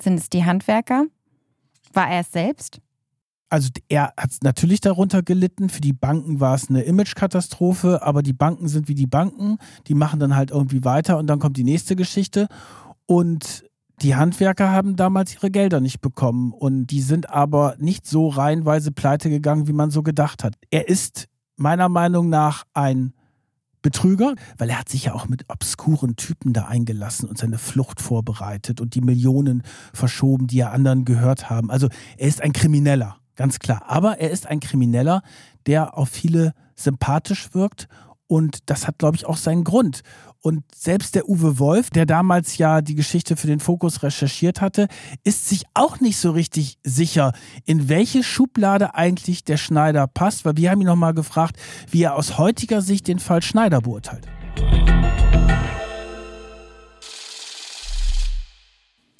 Sind 0.00 0.18
es 0.18 0.30
die 0.30 0.44
Handwerker? 0.44 1.06
War 1.92 2.08
er 2.08 2.20
es 2.20 2.30
selbst? 2.30 2.80
Also 3.50 3.70
er 3.88 4.12
hat 4.16 4.32
natürlich 4.42 4.80
darunter 4.80 5.22
gelitten. 5.22 5.68
Für 5.70 5.80
die 5.80 5.92
Banken 5.92 6.40
war 6.40 6.54
es 6.54 6.68
eine 6.68 6.82
Imagekatastrophe, 6.82 8.02
aber 8.02 8.22
die 8.22 8.32
Banken 8.32 8.68
sind 8.68 8.88
wie 8.88 8.94
die 8.94 9.06
Banken. 9.06 9.58
Die 9.86 9.94
machen 9.94 10.20
dann 10.20 10.36
halt 10.36 10.50
irgendwie 10.50 10.84
weiter 10.84 11.18
und 11.18 11.26
dann 11.26 11.38
kommt 11.38 11.56
die 11.56 11.64
nächste 11.64 11.96
Geschichte. 11.96 12.48
Und 13.06 13.64
die 14.02 14.14
Handwerker 14.14 14.70
haben 14.70 14.96
damals 14.96 15.34
ihre 15.34 15.50
Gelder 15.50 15.80
nicht 15.80 16.00
bekommen 16.00 16.52
und 16.52 16.86
die 16.86 17.00
sind 17.00 17.30
aber 17.30 17.74
nicht 17.78 18.06
so 18.06 18.28
reihenweise 18.28 18.92
pleite 18.92 19.28
gegangen, 19.28 19.66
wie 19.66 19.72
man 19.72 19.90
so 19.90 20.02
gedacht 20.02 20.44
hat. 20.44 20.54
Er 20.70 20.88
ist 20.88 21.26
meiner 21.56 21.88
Meinung 21.88 22.28
nach 22.28 22.64
ein 22.74 23.12
Betrüger, 23.82 24.34
weil 24.56 24.70
er 24.70 24.78
hat 24.78 24.88
sich 24.88 25.06
ja 25.06 25.14
auch 25.14 25.28
mit 25.28 25.44
obskuren 25.48 26.16
Typen 26.16 26.52
da 26.52 26.66
eingelassen 26.66 27.28
und 27.28 27.38
seine 27.38 27.58
Flucht 27.58 28.00
vorbereitet 28.00 28.80
und 28.80 28.94
die 28.94 29.00
Millionen 29.00 29.62
verschoben, 29.92 30.46
die 30.46 30.58
ja 30.58 30.70
anderen 30.70 31.04
gehört 31.04 31.50
haben. 31.50 31.70
Also 31.70 31.88
er 32.16 32.28
ist 32.28 32.42
ein 32.42 32.52
Krimineller, 32.52 33.16
ganz 33.38 33.60
klar. 33.60 33.84
Aber 33.86 34.18
er 34.18 34.30
ist 34.30 34.46
ein 34.46 34.60
Krimineller, 34.60 35.22
der 35.66 35.96
auf 35.96 36.10
viele 36.10 36.52
sympathisch 36.74 37.54
wirkt 37.54 37.88
und 38.26 38.68
das 38.68 38.86
hat, 38.86 38.98
glaube 38.98 39.16
ich, 39.16 39.24
auch 39.24 39.38
seinen 39.38 39.64
Grund. 39.64 40.02
Und 40.40 40.64
selbst 40.74 41.14
der 41.14 41.28
Uwe 41.28 41.58
Wolf, 41.58 41.90
der 41.90 42.04
damals 42.04 42.58
ja 42.58 42.82
die 42.82 42.94
Geschichte 42.94 43.36
für 43.36 43.46
den 43.46 43.60
Fokus 43.60 44.02
recherchiert 44.02 44.60
hatte, 44.60 44.88
ist 45.24 45.48
sich 45.48 45.64
auch 45.74 46.00
nicht 46.00 46.18
so 46.18 46.32
richtig 46.32 46.78
sicher, 46.84 47.32
in 47.64 47.88
welche 47.88 48.22
Schublade 48.22 48.94
eigentlich 48.94 49.44
der 49.44 49.56
Schneider 49.56 50.06
passt, 50.06 50.44
weil 50.44 50.56
wir 50.56 50.70
haben 50.70 50.80
ihn 50.80 50.86
nochmal 50.86 51.14
gefragt, 51.14 51.56
wie 51.90 52.02
er 52.02 52.16
aus 52.16 52.38
heutiger 52.38 52.82
Sicht 52.82 53.08
den 53.08 53.18
Fall 53.18 53.42
Schneider 53.42 53.80
beurteilt. 53.80 54.26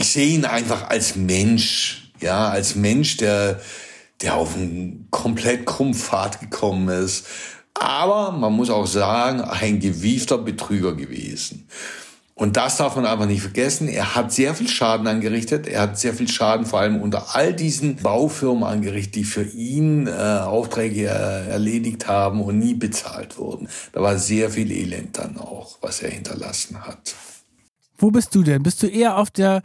Ich 0.00 0.12
sehe 0.12 0.34
ihn 0.34 0.44
einfach 0.44 0.88
als 0.88 1.16
Mensch, 1.16 2.12
ja, 2.20 2.48
als 2.48 2.74
Mensch, 2.74 3.16
der, 3.16 3.60
der 4.22 4.36
auf 4.36 4.56
einen 4.56 5.06
komplett 5.10 5.66
krummen 5.66 5.94
Pfad 5.94 6.40
gekommen 6.40 6.88
ist. 6.88 7.26
Aber 7.74 8.32
man 8.32 8.52
muss 8.52 8.70
auch 8.70 8.86
sagen, 8.86 9.40
ein 9.40 9.78
gewiefter 9.78 10.38
Betrüger 10.38 10.94
gewesen. 10.94 11.68
Und 12.38 12.56
das 12.56 12.76
darf 12.76 12.94
man 12.94 13.04
einfach 13.04 13.26
nicht 13.26 13.42
vergessen. 13.42 13.88
Er 13.88 14.14
hat 14.14 14.32
sehr 14.32 14.54
viel 14.54 14.68
Schaden 14.68 15.08
angerichtet. 15.08 15.66
Er 15.66 15.82
hat 15.82 15.98
sehr 15.98 16.14
viel 16.14 16.28
Schaden 16.28 16.66
vor 16.66 16.78
allem 16.78 17.00
unter 17.00 17.34
all 17.34 17.52
diesen 17.52 17.96
Baufirmen 17.96 18.62
angerichtet, 18.62 19.16
die 19.16 19.24
für 19.24 19.42
ihn 19.42 20.06
äh, 20.06 20.10
Aufträge 20.10 21.06
äh, 21.06 21.48
erledigt 21.50 22.06
haben 22.06 22.40
und 22.40 22.60
nie 22.60 22.74
bezahlt 22.74 23.38
wurden. 23.38 23.68
Da 23.92 24.02
war 24.02 24.16
sehr 24.18 24.50
viel 24.50 24.70
Elend 24.70 25.18
dann 25.18 25.36
auch, 25.36 25.78
was 25.80 26.00
er 26.00 26.10
hinterlassen 26.10 26.80
hat. 26.80 27.16
Wo 27.96 28.12
bist 28.12 28.32
du 28.36 28.44
denn? 28.44 28.62
Bist 28.62 28.84
du 28.84 28.86
eher 28.86 29.16
auf 29.16 29.32
der 29.32 29.62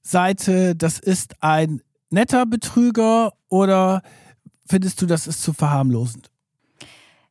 Seite, 0.00 0.74
das 0.74 0.98
ist 0.98 1.34
ein 1.40 1.82
netter 2.10 2.46
Betrüger 2.46 3.32
oder 3.48 4.02
findest 4.66 5.00
du, 5.02 5.06
das 5.06 5.26
ist 5.26 5.42
zu 5.42 5.52
verharmlosend? 5.52 6.30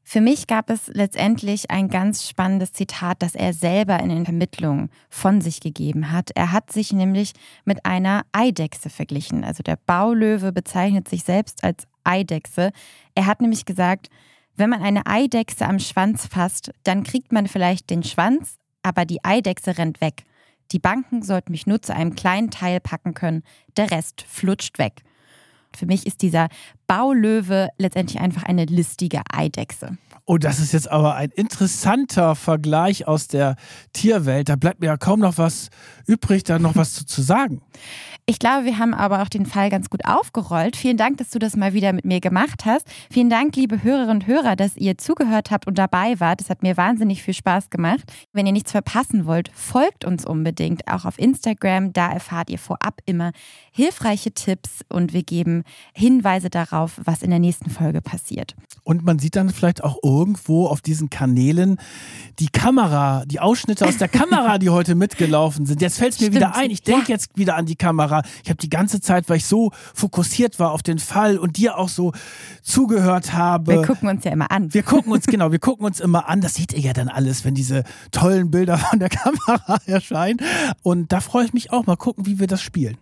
Für 0.08 0.22
mich 0.22 0.46
gab 0.46 0.70
es 0.70 0.88
letztendlich 0.88 1.72
ein 1.72 1.90
ganz 1.90 2.30
spannendes 2.30 2.74
Zitat, 2.74 3.24
das 3.24 3.34
er 3.34 3.54
selber 3.54 4.00
in 4.00 4.10
den 4.10 4.24
Vermittlungen 4.24 4.92
von 5.10 5.42
sich 5.42 5.62
gegeben 5.62 6.12
hat. 6.12 6.30
Er 6.36 6.52
hat 6.52 6.72
sich 6.72 6.94
nämlich 6.94 7.34
mit 7.66 7.88
einer 7.88 8.22
Eidechse 8.32 8.92
verglichen. 8.92 9.44
Also 9.44 9.64
der 9.64 9.80
Baulöwe 9.88 10.52
bezeichnet 10.52 11.08
sich 11.10 11.24
selbst 11.24 11.64
als 11.64 11.88
Eidechse. 12.04 12.72
Er 13.16 13.26
hat 13.26 13.42
nämlich 13.42 13.66
gesagt, 13.66 14.12
wenn 14.56 14.70
man 14.70 14.84
eine 14.84 15.08
Eidechse 15.08 15.66
am 15.66 15.80
Schwanz 15.80 16.28
fasst, 16.28 16.72
dann 16.84 17.04
kriegt 17.04 17.32
man 17.32 17.48
vielleicht 17.48 17.90
den 17.90 18.04
Schwanz, 18.04 18.58
aber 18.84 19.06
die 19.06 19.26
Eidechse 19.26 19.80
rennt 19.80 20.02
weg. 20.02 20.24
Die 20.72 20.80
Banken 20.80 21.22
sollten 21.22 21.52
mich 21.52 21.68
nur 21.68 21.82
zu 21.82 21.94
einem 21.94 22.16
kleinen 22.16 22.52
Teil 22.52 22.80
packen 22.80 23.14
können, 23.14 23.44
der 23.78 23.92
Rest 23.92 24.26
flutscht 24.28 24.80
weg. 24.80 25.04
Für 25.76 25.86
mich 25.86 26.06
ist 26.06 26.22
dieser 26.22 26.48
Baulöwe 26.88 27.70
letztendlich 27.78 28.20
einfach 28.22 28.44
eine 28.44 28.66
listige 28.66 29.22
Eidechse. 29.32 29.98
Oh, 30.28 30.38
das 30.38 30.60
ist 30.60 30.74
jetzt 30.74 30.90
aber 30.90 31.14
ein 31.14 31.30
interessanter 31.30 32.34
Vergleich 32.34 33.08
aus 33.08 33.28
der 33.28 33.56
Tierwelt. 33.94 34.50
Da 34.50 34.56
bleibt 34.56 34.80
mir 34.80 34.88
ja 34.88 34.98
kaum 34.98 35.20
noch 35.20 35.38
was 35.38 35.70
übrig, 36.08 36.44
da 36.44 36.58
noch 36.58 36.76
was 36.76 36.96
zu, 36.96 37.06
zu 37.06 37.22
sagen. 37.22 37.62
Ich 38.28 38.40
glaube, 38.40 38.66
wir 38.66 38.80
haben 38.80 38.96
aber 38.96 39.22
auch 39.22 39.30
den 39.30 39.46
Fall 39.46 39.70
ganz 39.70 39.92
gut 39.92 40.04
aufgerollt. 40.04 40.76
Vielen 40.76 40.98
Dank, 40.98 41.18
dass 41.18 41.30
du 41.30 41.38
das 41.38 41.56
mal 41.56 41.74
wieder 41.74 41.94
mit 41.94 42.06
mir 42.06 42.22
gemacht 42.22 42.66
hast. 42.66 42.88
Vielen 43.12 43.30
Dank, 43.30 43.56
liebe 43.56 43.84
Hörerinnen 43.84 44.16
und 44.16 44.26
Hörer, 44.26 44.56
dass 44.56 44.76
ihr 44.78 44.98
zugehört 44.98 45.52
habt 45.52 45.68
und 45.68 45.78
dabei 45.78 46.20
wart. 46.20 46.42
Es 46.42 46.50
hat 46.50 46.64
mir 46.64 46.76
wahnsinnig 46.76 47.22
viel 47.22 47.36
Spaß 47.36 47.70
gemacht. 47.70 48.12
Wenn 48.34 48.48
ihr 48.48 48.52
nichts 48.52 48.72
verpassen 48.72 49.28
wollt, 49.28 49.52
folgt 49.54 50.06
uns 50.06 50.26
unbedingt 50.26 50.88
auch 50.92 51.06
auf 51.06 51.20
Instagram. 51.20 51.94
Da 51.94 52.12
erfahrt 52.12 52.50
ihr 52.50 52.58
vorab 52.58 53.00
immer 53.06 53.32
hilfreiche 53.72 54.32
Tipps 54.32 54.80
und 54.90 55.14
wir 55.14 55.22
geben 55.22 55.64
Hinweise 55.94 56.50
darauf, 56.50 56.75
was 57.04 57.22
in 57.22 57.30
der 57.30 57.40
nächsten 57.40 57.70
Folge 57.70 58.02
passiert. 58.02 58.56
Und 58.84 59.04
man 59.04 59.18
sieht 59.18 59.36
dann 59.36 59.50
vielleicht 59.50 59.84
auch 59.84 59.98
irgendwo 60.04 60.68
auf 60.68 60.82
diesen 60.82 61.10
Kanälen 61.10 61.80
die 62.40 62.50
Kamera, 62.50 63.24
die 63.26 63.40
Ausschnitte 63.40 63.88
aus 63.88 63.98
der 63.98 64.08
Kamera, 64.08 64.58
die 64.60 64.70
heute 64.70 64.94
mitgelaufen 64.94 65.66
sind. 65.66 65.82
Jetzt 65.82 65.98
fällt 65.98 66.14
es 66.14 66.20
mir 66.20 66.28
Stimmt. 66.28 66.36
wieder 66.36 66.56
ein. 66.56 66.70
Ich 66.70 66.84
denke 66.84 67.08
ja. 67.08 67.16
jetzt 67.16 67.36
wieder 67.36 67.56
an 67.56 67.66
die 67.66 67.76
Kamera. 67.76 68.22
Ich 68.44 68.50
habe 68.50 68.58
die 68.58 68.70
ganze 68.70 69.02
Zeit, 69.02 69.28
weil 69.28 69.38
ich 69.38 69.46
so 69.46 69.72
fokussiert 69.94 70.60
war 70.60 70.72
auf 70.72 70.84
den 70.84 71.00
Fall 71.00 71.38
und 71.38 71.58
dir 71.58 71.78
auch 71.78 71.90
so 71.90 72.12
zugehört 72.62 73.34
habe. 73.34 73.74
Wir 73.74 73.82
gucken 73.82 74.10
uns 74.10 74.24
ja 74.24 74.32
immer 74.32 74.52
an. 74.52 74.74
Wir 74.74 74.84
gucken 74.84 75.12
uns, 75.12 75.26
genau, 75.26 75.52
wir 75.52 75.60
gucken 75.60 75.86
uns 75.86 76.00
immer 76.00 76.30
an. 76.30 76.42
Das 76.42 76.56
seht 76.56 76.74
ihr 76.74 76.80
ja 76.80 76.94
dann 76.94 77.08
alles, 77.08 77.46
wenn 77.46 77.56
diese 77.56 77.84
tollen 78.12 78.52
Bilder 78.52 78.78
von 78.78 79.00
der 79.00 79.10
Kamera 79.16 79.80
erscheinen. 79.86 80.40
Und 80.84 81.12
da 81.12 81.22
freue 81.22 81.46
ich 81.46 81.54
mich 81.54 81.72
auch. 81.72 81.86
Mal 81.86 81.98
gucken, 81.98 82.26
wie 82.26 82.40
wir 82.40 82.48
das 82.48 82.62
spielen. 82.62 82.98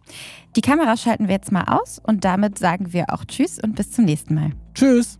Die 0.56 0.62
Kamera 0.62 0.96
schalten 0.98 1.28
wir 1.28 1.36
jetzt 1.36 1.52
mal 1.52 1.64
aus 1.64 2.00
und 2.06 2.26
damit 2.26 2.60
sagen 2.60 2.94
wir 2.94 3.06
auch 3.12 3.26
Tschüss 3.26 3.60
und 3.60 3.76
bis 3.76 3.92
zum 3.92 4.06
nächsten 4.06 4.36
Mal. 4.36 4.52
Tschüss. 4.76 5.18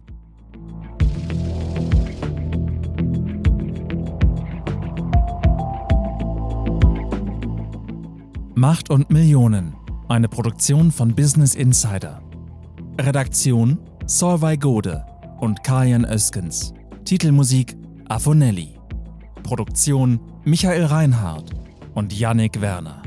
Macht 8.56 8.92
und 8.92 9.10
Millionen. 9.10 9.76
Eine 10.08 10.30
Produktion 10.30 10.92
von 10.92 11.16
Business 11.16 11.56
Insider. 11.56 12.22
Redaktion 13.02 13.80
Solvay 14.06 14.56
Gode 14.58 15.04
und 15.40 15.64
Kajan 15.64 16.06
Öskens. 16.06 16.74
Titelmusik 17.06 17.76
Afonelli. 18.08 18.78
Produktion 19.42 20.20
Michael 20.46 20.86
Reinhardt 20.86 21.50
und 21.96 22.14
Yannick 22.14 22.62
Werner. 22.62 23.03